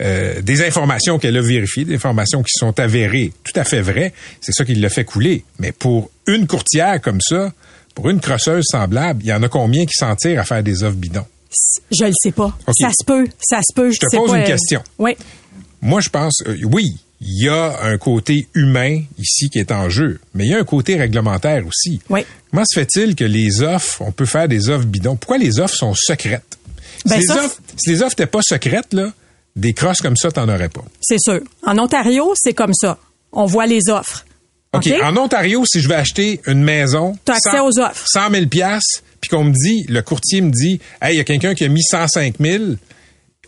euh, 0.04 0.42
des 0.42 0.62
informations 0.62 1.18
qu'elle 1.18 1.36
a 1.36 1.42
vérifiées, 1.42 1.84
des 1.84 1.94
informations 1.94 2.42
qui 2.42 2.52
sont 2.58 2.78
avérées, 2.78 3.32
tout 3.42 3.58
à 3.58 3.64
fait 3.64 3.80
vraies. 3.80 4.12
C'est 4.40 4.52
ça 4.52 4.64
qui 4.64 4.74
l'a 4.74 4.90
fait 4.90 5.04
couler. 5.04 5.44
Mais 5.58 5.72
pour 5.72 6.10
une 6.26 6.46
courtière 6.46 7.00
comme 7.00 7.20
ça, 7.20 7.52
pour 7.94 8.10
une 8.10 8.20
crosseuse 8.20 8.64
semblable, 8.70 9.22
il 9.22 9.28
y 9.28 9.32
en 9.32 9.42
a 9.42 9.48
combien 9.48 9.86
qui 9.86 9.94
s'en 9.94 10.14
tirent 10.16 10.40
à 10.40 10.44
faire 10.44 10.62
des 10.62 10.82
offres 10.82 10.96
bidons? 10.96 11.26
Je 11.90 12.04
le 12.04 12.12
sais 12.20 12.32
pas. 12.32 12.56
Ça 12.78 12.90
se 12.90 13.04
peut, 13.04 13.26
ça 13.40 13.60
se 13.62 13.72
peut, 13.74 13.90
je, 13.90 13.94
Je 13.94 14.00
te 14.00 14.10
sais 14.10 14.16
pose 14.16 14.30
pas, 14.30 14.38
une 14.38 14.42
euh, 14.42 14.46
question. 14.46 14.82
Oui. 14.98 15.16
Moi, 15.80 16.00
je 16.00 16.08
pense, 16.08 16.42
euh, 16.46 16.56
oui, 16.64 16.96
il 17.20 17.44
y 17.44 17.48
a 17.48 17.84
un 17.84 17.96
côté 17.96 18.48
humain 18.54 19.00
ici 19.18 19.48
qui 19.48 19.58
est 19.58 19.70
en 19.70 19.88
jeu, 19.88 20.20
mais 20.34 20.44
il 20.44 20.50
y 20.50 20.54
a 20.54 20.58
un 20.58 20.64
côté 20.64 20.96
réglementaire 20.96 21.64
aussi. 21.66 22.00
Oui. 22.10 22.26
Comment 22.50 22.64
se 22.66 22.80
fait-il 22.80 23.14
que 23.14 23.24
les 23.24 23.62
offres, 23.62 24.02
on 24.02 24.12
peut 24.12 24.26
faire 24.26 24.48
des 24.48 24.68
offres 24.68 24.86
bidons? 24.86 25.16
Pourquoi 25.16 25.38
les 25.38 25.60
offres 25.60 25.76
sont 25.76 25.94
secrètes? 25.94 26.58
Ben, 27.06 27.14
si, 27.14 27.20
les 27.20 27.26
ça, 27.26 27.44
offres, 27.44 27.60
si 27.76 27.90
les 27.90 28.02
offres 28.02 28.14
n'étaient 28.18 28.26
pas 28.26 28.40
secrètes, 28.42 28.92
là, 28.92 29.12
des 29.56 29.72
crosses 29.72 30.00
comme 30.00 30.16
ça, 30.16 30.30
t'en 30.30 30.48
aurais 30.48 30.68
pas. 30.68 30.84
C'est 31.00 31.20
sûr. 31.20 31.40
En 31.64 31.78
Ontario, 31.78 32.32
c'est 32.36 32.54
comme 32.54 32.74
ça. 32.74 32.98
On 33.32 33.46
voit 33.46 33.66
les 33.66 33.88
offres. 33.88 34.24
OK. 34.72 34.92
En 35.02 35.16
Ontario, 35.16 35.64
si 35.64 35.80
je 35.80 35.88
vais 35.88 35.94
acheter 35.94 36.40
une 36.46 36.62
maison. 36.62 37.16
T'as 37.24 37.34
accès 37.34 37.58
100 37.58 37.66
aux 37.66 37.78
offres. 37.78 38.04
100 38.08 38.30
000 38.30 38.44
puis 39.20 39.30
qu'on 39.30 39.44
me 39.44 39.52
dit, 39.52 39.86
le 39.88 40.02
courtier 40.02 40.42
me 40.42 40.50
dit, 40.50 40.80
hey, 41.00 41.14
il 41.14 41.16
y 41.16 41.20
a 41.20 41.24
quelqu'un 41.24 41.54
qui 41.54 41.64
a 41.64 41.68
mis 41.68 41.82
105 41.82 42.34
000 42.38 42.64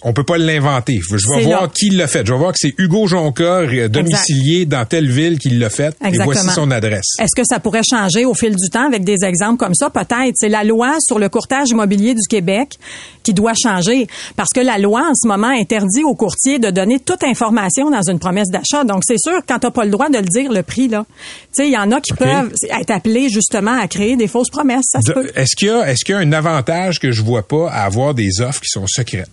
on 0.02 0.12
peut 0.12 0.24
pas 0.24 0.38
l'inventer. 0.38 1.00
Je 1.08 1.14
vais 1.34 1.44
voir 1.44 1.62
là. 1.62 1.68
qui 1.72 1.90
l'a 1.90 2.06
fait. 2.06 2.26
Je 2.26 2.32
vais 2.32 2.38
voir 2.38 2.52
que 2.52 2.58
c'est 2.60 2.74
Hugo 2.78 3.06
Jonca, 3.06 3.60
euh, 3.60 3.88
domicilié 3.88 4.66
dans 4.66 4.84
telle 4.84 5.10
ville, 5.10 5.38
qui 5.38 5.50
l'a 5.50 5.70
fait. 5.70 5.96
Et 6.04 6.08
Exactement. 6.08 6.24
voici 6.42 6.48
son 6.54 6.70
adresse. 6.70 7.14
Est-ce 7.18 7.34
que 7.36 7.42
ça 7.46 7.60
pourrait 7.60 7.82
changer 7.88 8.24
au 8.24 8.34
fil 8.34 8.54
du 8.54 8.68
temps 8.70 8.86
avec 8.86 9.04
des 9.04 9.24
exemples 9.24 9.56
comme 9.58 9.74
ça? 9.74 9.90
Peut-être. 9.90 10.34
C'est 10.34 10.48
la 10.48 10.64
loi 10.64 10.96
sur 11.00 11.18
le 11.18 11.28
courtage 11.28 11.68
immobilier 11.70 12.14
du 12.14 12.26
Québec 12.28 12.78
qui 13.22 13.32
doit 13.34 13.54
changer. 13.60 14.06
Parce 14.36 14.50
que 14.54 14.60
la 14.60 14.78
loi, 14.78 15.00
en 15.10 15.14
ce 15.14 15.26
moment, 15.26 15.48
interdit 15.48 16.04
aux 16.04 16.14
courtiers 16.14 16.58
de 16.58 16.70
donner 16.70 17.00
toute 17.00 17.24
information 17.24 17.90
dans 17.90 18.02
une 18.08 18.18
promesse 18.18 18.48
d'achat. 18.50 18.84
Donc, 18.84 19.02
c'est 19.06 19.18
sûr, 19.18 19.40
quand 19.48 19.58
t'as 19.58 19.70
pas 19.70 19.84
le 19.84 19.90
droit 19.90 20.08
de 20.08 20.18
le 20.18 20.24
dire, 20.24 20.52
le 20.52 20.62
prix, 20.62 20.88
là, 20.88 21.04
tu 21.08 21.62
sais, 21.62 21.68
il 21.68 21.72
y 21.72 21.76
en 21.78 21.90
a 21.92 22.00
qui 22.00 22.12
peuvent 22.12 22.52
être 22.80 22.90
appelés, 22.90 23.28
justement, 23.28 23.78
à 23.80 23.88
créer 23.88 24.16
des 24.16 24.28
fausses 24.28 24.50
promesses. 24.50 24.84
Ça 24.92 25.00
se 25.00 25.08
De- 25.08 25.12
peut. 25.14 25.30
Est-ce 25.34 25.56
qu'il 25.56 25.68
y 25.68 25.70
a, 25.70 25.90
est-ce 25.90 26.04
qu'il 26.04 26.14
y 26.14 26.18
a 26.18 26.20
un 26.20 26.32
avantage 26.32 27.00
que 27.00 27.10
je 27.10 27.22
vois 27.22 27.46
pas 27.46 27.68
à 27.70 27.82
avoir 27.84 28.14
des 28.14 28.40
offres 28.40 28.60
qui 28.60 28.68
sont 28.68 28.86
secrètes? 28.86 29.28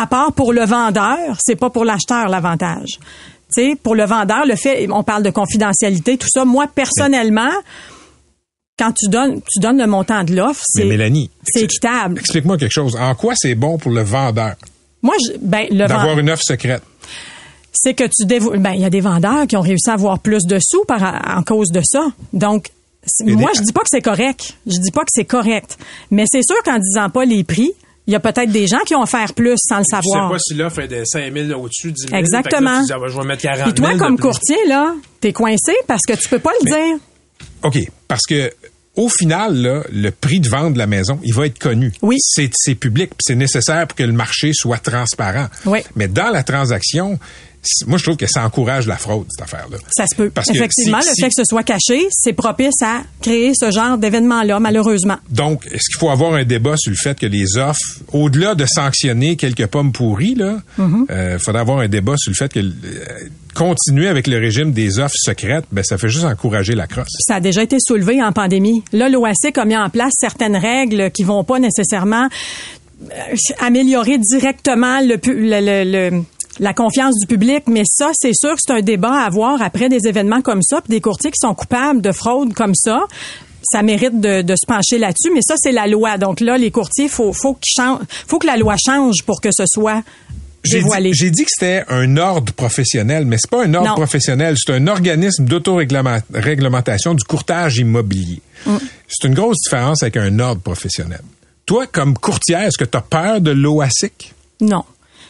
À 0.00 0.06
part 0.06 0.32
pour 0.32 0.52
le 0.52 0.64
vendeur, 0.64 1.36
c'est 1.44 1.56
pas 1.56 1.70
pour 1.70 1.84
l'acheteur 1.84 2.28
l'avantage. 2.28 2.98
Tu 3.54 3.62
sais, 3.70 3.76
pour 3.82 3.94
le 3.94 4.04
vendeur, 4.04 4.46
le 4.46 4.54
fait, 4.54 4.86
on 4.90 5.02
parle 5.02 5.22
de 5.22 5.30
confidentialité, 5.30 6.16
tout 6.18 6.28
ça. 6.30 6.44
Moi, 6.44 6.66
personnellement, 6.72 7.50
quand 8.78 8.92
tu 8.92 9.08
donnes, 9.08 9.40
tu 9.50 9.58
donnes 9.60 9.78
le 9.78 9.86
montant 9.86 10.22
de 10.22 10.34
l'offre, 10.36 10.62
c'est, 10.64 10.84
Mélanie, 10.84 11.30
c'est 11.44 11.62
équitable. 11.62 12.20
explique-moi 12.20 12.56
quelque 12.58 12.72
chose. 12.72 12.94
En 12.96 13.14
quoi 13.14 13.34
c'est 13.36 13.54
bon 13.54 13.78
pour 13.78 13.90
le 13.90 14.02
vendeur? 14.02 14.54
Moi, 15.02 15.14
je, 15.26 15.36
ben, 15.40 15.66
le 15.70 15.86
d'avoir 15.86 16.18
une 16.18 16.30
offre 16.30 16.42
secrète? 16.44 16.82
c'est 17.72 17.94
que 17.94 18.04
tu 18.04 18.24
dévo... 18.26 18.50
ben 18.58 18.72
il 18.72 18.80
y 18.80 18.84
a 18.84 18.90
des 18.90 19.00
vendeurs 19.00 19.46
qui 19.46 19.56
ont 19.56 19.60
réussi 19.60 19.88
à 19.88 19.92
avoir 19.92 20.18
plus 20.18 20.44
de 20.46 20.58
sous 20.60 20.84
par 20.84 21.22
en 21.36 21.42
cause 21.42 21.68
de 21.70 21.80
ça. 21.84 22.06
Donc 22.32 22.70
moi 23.24 23.50
des- 23.52 23.58
je 23.58 23.62
dis 23.62 23.72
pas 23.72 23.82
que 23.82 23.88
c'est 23.90 24.00
correct. 24.02 24.54
Je 24.66 24.78
dis 24.80 24.90
pas 24.90 25.02
que 25.02 25.10
c'est 25.14 25.24
correct. 25.24 25.78
Mais 26.10 26.24
c'est 26.26 26.42
sûr 26.42 26.56
qu'en 26.64 26.78
disant 26.78 27.08
pas 27.08 27.24
les 27.24 27.44
prix, 27.44 27.72
il 28.08 28.12
y 28.12 28.16
a 28.16 28.20
peut-être 28.20 28.50
des 28.50 28.66
gens 28.66 28.80
qui 28.86 28.94
ont 28.94 29.02
offert 29.02 29.32
plus 29.34 29.54
sans 29.58 29.78
le 29.78 29.84
Tu 29.84 29.90
sais 29.94 30.02
savoir. 30.02 30.30
pas 30.30 30.38
si 30.40 30.54
l'offre 30.54 30.80
est 30.80 30.88
de 30.88 31.04
5 31.04 31.32
000 31.32 31.60
au-dessus, 31.60 31.92
10 31.92 32.08
000. 32.08 32.16
Exactement. 32.18 32.50
Fait 32.50 32.58
que 32.58 32.64
là, 32.64 32.78
tu 32.80 32.86
dis, 32.86 32.92
ah, 32.94 32.98
ben, 32.98 33.08
je 33.08 33.16
vais 33.20 33.26
mettre 33.26 33.42
40 33.42 33.64
Puis 33.64 33.74
toi 33.74 33.86
000 33.88 33.98
de 33.98 34.02
comme 34.02 34.16
plus. 34.16 34.22
courtier 34.22 34.56
là, 34.66 34.94
t'es 35.20 35.32
coincé 35.34 35.72
parce 35.86 36.02
que 36.08 36.14
tu 36.14 36.28
peux 36.28 36.38
pas 36.38 36.52
le 36.62 36.66
dire. 36.66 36.96
OK, 37.62 37.78
parce 38.08 38.22
que 38.26 38.50
au 38.96 39.08
final, 39.08 39.54
là, 39.54 39.82
le 39.92 40.10
prix 40.10 40.40
de 40.40 40.48
vente 40.48 40.72
de 40.72 40.78
la 40.78 40.88
maison, 40.88 41.20
il 41.22 41.32
va 41.32 41.46
être 41.46 41.58
connu. 41.60 41.92
Oui. 42.02 42.16
C'est, 42.18 42.50
public, 42.74 43.10
c'est 43.20 43.36
nécessaire 43.36 43.86
pour 43.86 43.94
que 43.96 44.02
le 44.02 44.12
marché 44.12 44.50
soit 44.52 44.78
transparent. 44.78 45.46
Oui. 45.66 45.80
Mais 45.94 46.08
dans 46.08 46.30
la 46.30 46.42
transaction, 46.42 47.18
moi, 47.86 47.98
je 47.98 48.04
trouve 48.04 48.16
que 48.16 48.26
ça 48.26 48.44
encourage 48.44 48.86
la 48.86 48.96
fraude, 48.96 49.26
cette 49.30 49.42
affaire-là. 49.44 49.76
Ça 49.90 50.04
se 50.06 50.14
peut. 50.16 50.30
Parce 50.30 50.48
que 50.48 50.54
Effectivement, 50.56 51.00
si- 51.00 51.08
le 51.08 51.14
si- 51.14 51.20
fait 51.22 51.28
que 51.28 51.34
ce 51.36 51.44
soit 51.44 51.62
caché, 51.64 52.06
c'est 52.10 52.32
propice 52.32 52.80
à 52.82 53.02
créer 53.20 53.52
ce 53.54 53.70
genre 53.70 53.98
d'événement-là, 53.98 54.60
malheureusement. 54.60 55.16
Donc, 55.30 55.66
est-ce 55.66 55.88
qu'il 55.90 55.98
faut 55.98 56.10
avoir 56.10 56.34
un 56.34 56.44
débat 56.44 56.74
sur 56.76 56.90
le 56.90 56.96
fait 56.96 57.18
que 57.18 57.26
les 57.26 57.56
offres, 57.58 57.80
au-delà 58.12 58.54
de 58.54 58.64
sanctionner 58.66 59.36
quelques 59.36 59.66
pommes 59.66 59.92
pourries, 59.92 60.34
là, 60.34 60.58
Mm-hmm. 60.78 61.04
euh, 61.10 61.38
faudrait 61.38 61.60
avoir 61.60 61.78
un 61.80 61.88
débat 61.88 62.14
sur 62.16 62.30
le 62.30 62.36
fait 62.36 62.52
que 62.52 62.60
euh, 62.60 62.64
continuer 63.54 64.06
avec 64.08 64.26
le 64.28 64.38
régime 64.38 64.72
des 64.72 64.98
offres 65.00 65.16
secrètes, 65.18 65.64
ben 65.72 65.82
ça 65.84 65.98
fait 65.98 66.08
juste 66.08 66.24
encourager 66.24 66.74
la 66.74 66.86
crosse. 66.86 67.08
Ça 67.26 67.36
a 67.36 67.40
déjà 67.40 67.62
été 67.62 67.76
soulevé 67.80 68.22
en 68.22 68.32
pandémie. 68.32 68.82
Là, 68.92 69.08
l'OASIC 69.08 69.58
a 69.58 69.64
mis 69.64 69.76
en 69.76 69.90
place 69.90 70.12
certaines 70.18 70.56
règles 70.56 71.10
qui 71.10 71.24
vont 71.24 71.42
pas 71.44 71.58
nécessairement 71.58 72.28
euh, 73.10 73.34
améliorer 73.60 74.18
directement 74.18 75.00
le, 75.00 75.16
pu- 75.18 75.34
le- 75.34 75.60
le- 75.60 76.10
le- 76.10 76.22
la 76.58 76.74
confiance 76.74 77.14
du 77.20 77.26
public, 77.26 77.64
mais 77.68 77.82
ça, 77.86 78.10
c'est 78.14 78.32
sûr 78.34 78.52
que 78.54 78.60
c'est 78.64 78.72
un 78.72 78.80
débat 78.82 79.22
à 79.22 79.26
avoir 79.26 79.62
après 79.62 79.88
des 79.88 80.06
événements 80.08 80.42
comme 80.42 80.62
ça, 80.62 80.80
puis 80.80 80.90
des 80.90 81.00
courtiers 81.00 81.30
qui 81.30 81.38
sont 81.40 81.54
coupables 81.54 82.00
de 82.00 82.12
fraude 82.12 82.54
comme 82.54 82.74
ça. 82.74 83.02
Ça 83.62 83.82
mérite 83.82 84.20
de, 84.20 84.42
de 84.42 84.54
se 84.54 84.64
pencher 84.66 84.98
là-dessus, 84.98 85.30
mais 85.34 85.40
ça, 85.42 85.54
c'est 85.58 85.72
la 85.72 85.86
loi. 85.86 86.16
Donc 86.16 86.40
là, 86.40 86.56
les 86.58 86.70
courtiers, 86.70 87.08
faut, 87.08 87.32
faut, 87.32 87.54
qu'ils 87.54 87.72
changent- 87.82 88.00
faut 88.26 88.38
que 88.38 88.46
la 88.46 88.56
loi 88.56 88.76
change 88.84 89.22
pour 89.26 89.40
que 89.40 89.50
ce 89.52 89.64
soit 89.66 90.02
J'ai 90.64 90.78
dévoilé. 90.78 91.10
dit, 91.10 91.16
j'ai 91.18 91.30
dit 91.30 91.42
que 91.42 91.50
c'était 91.50 91.84
un 91.88 92.16
ordre 92.16 92.52
professionnel, 92.52 93.24
mais 93.26 93.36
c'est 93.38 93.50
pas 93.50 93.64
un 93.64 93.74
ordre 93.74 93.88
Non. 93.90 93.94
professionnel, 93.96 94.54
c'est 94.56 94.72
un 94.72 94.86
organisme 94.86 95.44
d'autoréglementation 95.44 97.14
du 97.14 97.24
courtage 97.24 97.76
immobilier. 97.76 98.40
Mm. 98.66 98.76
C'est 99.08 99.28
une 99.28 99.34
grosse 99.34 99.58
différence 99.64 100.02
avec 100.02 100.16
un 100.16 100.38
ordre 100.38 100.60
professionnel. 100.62 101.20
Toi, 101.66 101.86
comme 101.86 102.14
courtière, 102.16 102.62
est-ce 102.62 102.78
que 102.78 102.84
tu 102.84 102.96
as 102.96 103.02
peur 103.02 103.40
de 103.40 103.50
l'OASIC? 103.50 104.32
Non. 104.60 104.84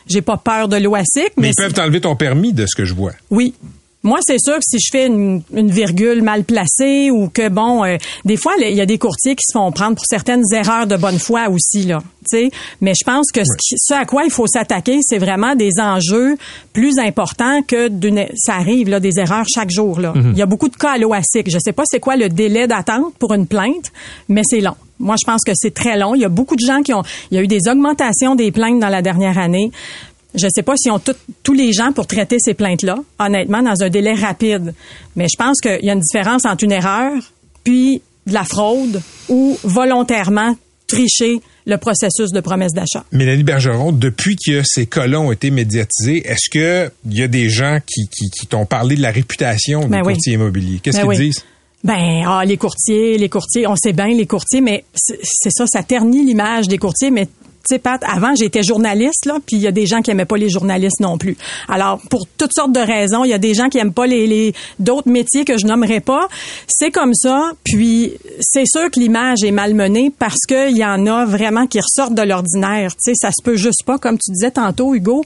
J'ai 0.08 0.22
pas 0.22 0.36
peur 0.36 0.68
de 0.68 0.76
l'OASIC, 0.76 1.32
Mais 1.36 1.42
mais 1.42 1.48
ils 1.50 1.54
peuvent 1.56 1.72
t'enlever 1.72 2.00
ton 2.00 2.16
permis 2.16 2.52
de 2.52 2.66
ce 2.66 2.74
que 2.76 2.84
je 2.84 2.94
vois. 2.94 3.12
Oui. 3.30 3.54
Moi, 4.04 4.20
c'est 4.22 4.38
sûr 4.38 4.54
que 4.54 4.62
si 4.62 4.78
je 4.78 4.90
fais 4.92 5.06
une, 5.08 5.42
une 5.52 5.72
virgule 5.72 6.22
mal 6.22 6.44
placée 6.44 7.10
ou 7.10 7.28
que 7.28 7.48
bon, 7.48 7.84
euh, 7.84 7.96
des 8.24 8.36
fois, 8.36 8.52
il 8.60 8.74
y 8.76 8.80
a 8.80 8.86
des 8.86 8.96
courtiers 8.96 9.34
qui 9.34 9.42
se 9.44 9.52
font 9.58 9.72
prendre 9.72 9.96
pour 9.96 10.04
certaines 10.08 10.44
erreurs 10.54 10.86
de 10.86 10.96
bonne 10.96 11.18
foi 11.18 11.48
aussi 11.50 11.82
là. 11.82 11.98
tu 12.30 12.38
sais. 12.38 12.50
Mais 12.80 12.92
je 12.98 13.04
pense 13.04 13.32
que 13.32 13.40
ce, 13.40 13.56
qui- 13.58 13.74
ce 13.76 13.94
à 13.94 14.04
quoi 14.04 14.22
il 14.24 14.30
faut 14.30 14.46
s'attaquer, 14.46 15.00
c'est 15.02 15.18
vraiment 15.18 15.56
des 15.56 15.72
enjeux 15.80 16.36
plus 16.72 16.96
importants 17.00 17.60
que 17.66 17.88
d'une. 17.88 18.26
Ça 18.36 18.54
arrive 18.54 18.88
là, 18.88 19.00
des 19.00 19.18
erreurs 19.18 19.46
chaque 19.52 19.70
jour 19.70 19.98
là. 19.98 20.14
Il 20.14 20.38
y 20.38 20.42
a 20.42 20.46
beaucoup 20.46 20.68
de 20.68 20.76
cas 20.76 20.92
à 20.92 20.98
l'OASIC. 20.98 21.50
Je 21.50 21.58
sais 21.58 21.72
pas 21.72 21.82
c'est 21.84 22.00
quoi 22.00 22.14
le 22.16 22.28
délai 22.28 22.68
d'attente 22.68 23.14
pour 23.18 23.34
une 23.34 23.48
plainte, 23.48 23.90
mais 24.28 24.42
c'est 24.48 24.60
long. 24.60 24.76
Moi, 24.98 25.16
je 25.20 25.24
pense 25.24 25.42
que 25.44 25.52
c'est 25.54 25.72
très 25.74 25.96
long. 25.98 26.14
Il 26.14 26.20
y 26.20 26.24
a 26.24 26.28
beaucoup 26.28 26.56
de 26.56 26.64
gens 26.64 26.82
qui 26.82 26.92
ont. 26.92 27.02
Il 27.30 27.36
y 27.36 27.38
a 27.38 27.42
eu 27.42 27.46
des 27.46 27.68
augmentations 27.68 28.34
des 28.34 28.50
plaintes 28.52 28.80
dans 28.80 28.88
la 28.88 29.02
dernière 29.02 29.38
année. 29.38 29.70
Je 30.34 30.46
sais 30.54 30.62
pas 30.62 30.74
si 30.76 30.90
on 30.90 30.98
tout- 30.98 31.12
tous 31.42 31.54
les 31.54 31.72
gens 31.72 31.92
pour 31.92 32.06
traiter 32.06 32.36
ces 32.38 32.54
plaintes-là, 32.54 32.96
honnêtement, 33.18 33.62
dans 33.62 33.82
un 33.82 33.88
délai 33.88 34.12
rapide. 34.14 34.74
Mais 35.16 35.26
je 35.28 35.36
pense 35.38 35.60
qu'il 35.60 35.78
y 35.84 35.90
a 35.90 35.94
une 35.94 36.00
différence 36.00 36.44
entre 36.44 36.64
une 36.64 36.72
erreur 36.72 37.12
puis 37.64 38.02
de 38.26 38.34
la 38.34 38.44
fraude 38.44 39.00
ou 39.30 39.56
volontairement 39.64 40.54
tricher 40.86 41.40
le 41.66 41.76
processus 41.76 42.30
de 42.32 42.40
promesse 42.40 42.72
d'achat. 42.72 43.04
Mélanie 43.12 43.42
Bergeron, 43.42 43.92
depuis 43.92 44.36
que 44.36 44.62
ces 44.64 44.86
cas-là 44.86 45.20
ont 45.20 45.32
été 45.32 45.50
médiatisés, 45.50 46.22
est-ce 46.26 46.48
que 46.50 46.90
il 47.10 47.18
y 47.18 47.22
a 47.22 47.28
des 47.28 47.48
gens 47.50 47.78
qui, 47.86 48.08
qui, 48.08 48.30
qui 48.30 48.46
t'ont 48.46 48.64
parlé 48.66 48.96
de 48.96 49.02
la 49.02 49.10
réputation 49.10 49.80
des 49.80 49.88
Ben 49.88 50.02
oui. 50.04 50.14
immobiliers? 50.26 50.80
Qu'est-ce 50.82 50.96
Ben 50.98 51.02
qu'ils 51.10 51.18
oui. 51.20 51.26
disent? 51.30 51.44
Ben, 51.84 52.24
ah, 52.26 52.44
les 52.44 52.56
courtiers, 52.56 53.18
les 53.18 53.28
courtiers, 53.28 53.66
on 53.66 53.76
sait 53.76 53.92
bien 53.92 54.08
les 54.08 54.26
courtiers, 54.26 54.60
mais 54.60 54.84
c'est 54.94 55.50
ça, 55.50 55.64
ça 55.66 55.82
ternit 55.82 56.24
l'image 56.24 56.66
des 56.66 56.78
courtiers, 56.78 57.10
mais 57.10 57.28
tu 57.68 57.74
sais, 57.74 57.78
Pat, 57.78 58.02
avant, 58.06 58.34
j'étais 58.34 58.62
journaliste, 58.62 59.26
là, 59.26 59.38
puis 59.46 59.56
il 59.56 59.62
y 59.62 59.66
a 59.66 59.72
des 59.72 59.86
gens 59.86 60.00
qui 60.00 60.10
aimaient 60.10 60.24
pas 60.24 60.36
les 60.36 60.48
journalistes 60.48 61.00
non 61.00 61.18
plus. 61.18 61.36
Alors, 61.68 62.00
pour 62.08 62.26
toutes 62.38 62.52
sortes 62.54 62.72
de 62.72 62.80
raisons, 62.80 63.24
il 63.24 63.30
y 63.30 63.34
a 63.34 63.38
des 63.38 63.52
gens 63.52 63.68
qui 63.68 63.78
aiment 63.78 63.92
pas 63.92 64.06
les, 64.06 64.26
les 64.26 64.54
d'autres 64.78 65.10
métiers 65.10 65.44
que 65.44 65.58
je 65.58 65.66
nommerai 65.66 66.00
pas. 66.00 66.28
C'est 66.66 66.90
comme 66.90 67.14
ça, 67.14 67.52
puis 67.64 68.14
c'est 68.40 68.64
sûr 68.64 68.90
que 68.90 68.98
l'image 68.98 69.42
est 69.44 69.50
malmenée 69.50 70.10
parce 70.18 70.46
qu'il 70.46 70.76
y 70.76 70.84
en 70.84 71.06
a 71.06 71.26
vraiment 71.26 71.66
qui 71.66 71.78
ressortent 71.80 72.14
de 72.14 72.22
l'ordinaire. 72.22 72.92
Tu 72.92 73.12
sais, 73.12 73.14
ça 73.14 73.30
se 73.30 73.42
peut 73.42 73.56
juste 73.56 73.84
pas, 73.84 73.98
comme 73.98 74.16
tu 74.18 74.30
disais 74.32 74.50
tantôt, 74.50 74.94
Hugo. 74.94 75.24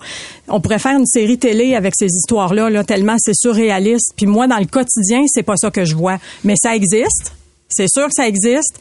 On 0.49 0.61
pourrait 0.61 0.79
faire 0.79 0.99
une 0.99 1.07
série 1.07 1.39
télé 1.39 1.75
avec 1.75 1.95
ces 1.97 2.07
histoires-là, 2.07 2.71
là, 2.71 2.83
tellement 2.83 3.17
c'est 3.19 3.35
surréaliste. 3.35 4.15
Puis 4.17 4.27
moi, 4.27 4.47
dans 4.47 4.59
le 4.59 4.67
quotidien, 4.67 5.23
c'est 5.27 5.43
pas 5.43 5.57
ça 5.57 5.71
que 5.71 5.85
je 5.85 5.95
vois. 5.95 6.19
Mais 6.45 6.55
ça 6.57 6.75
existe. 6.75 7.33
C'est 7.69 7.89
sûr 7.89 8.07
que 8.07 8.13
ça 8.15 8.29
existe. 8.29 8.79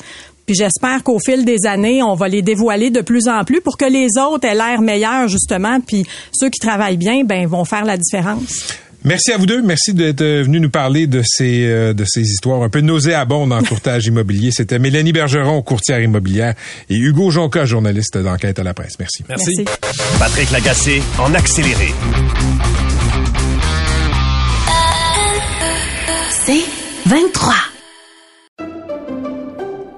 Puis 0.51 0.57
j'espère 0.57 1.01
qu'au 1.01 1.17
fil 1.17 1.45
des 1.45 1.65
années, 1.65 2.03
on 2.03 2.13
va 2.13 2.27
les 2.27 2.41
dévoiler 2.41 2.89
de 2.89 2.99
plus 2.99 3.29
en 3.29 3.45
plus 3.45 3.61
pour 3.61 3.77
que 3.77 3.85
les 3.85 4.17
autres 4.21 4.45
aient 4.45 4.53
l'air 4.53 4.81
meilleurs, 4.81 5.29
justement. 5.29 5.79
Puis 5.79 6.05
ceux 6.33 6.49
qui 6.49 6.59
travaillent 6.59 6.97
bien, 6.97 7.23
ben, 7.23 7.47
vont 7.47 7.63
faire 7.63 7.85
la 7.85 7.95
différence. 7.95 8.75
Merci 9.05 9.31
à 9.31 9.37
vous 9.37 9.45
deux. 9.45 9.61
Merci 9.61 9.93
d'être 9.93 10.21
venu 10.21 10.59
nous 10.59 10.69
parler 10.69 11.07
de 11.07 11.21
ces, 11.25 11.63
euh, 11.67 11.93
de 11.93 12.03
ces 12.05 12.23
histoires 12.23 12.63
un 12.63 12.67
peu 12.67 12.81
nauséabondes 12.81 13.53
en 13.53 13.63
courtage 13.63 14.07
immobilier. 14.07 14.51
C'était 14.51 14.77
Mélanie 14.77 15.13
Bergeron, 15.13 15.61
courtière 15.61 16.01
immobilière, 16.01 16.53
et 16.89 16.97
Hugo 16.97 17.31
Jonca, 17.31 17.63
journaliste 17.63 18.17
d'enquête 18.17 18.59
à 18.59 18.63
la 18.63 18.73
presse. 18.73 18.99
Merci. 18.99 19.23
Merci. 19.29 19.63
Patrick 20.19 20.51
Lagacé 20.51 21.01
en 21.17 21.33
accéléré. 21.33 21.93
C'est 26.45 26.65
23. 27.05 27.70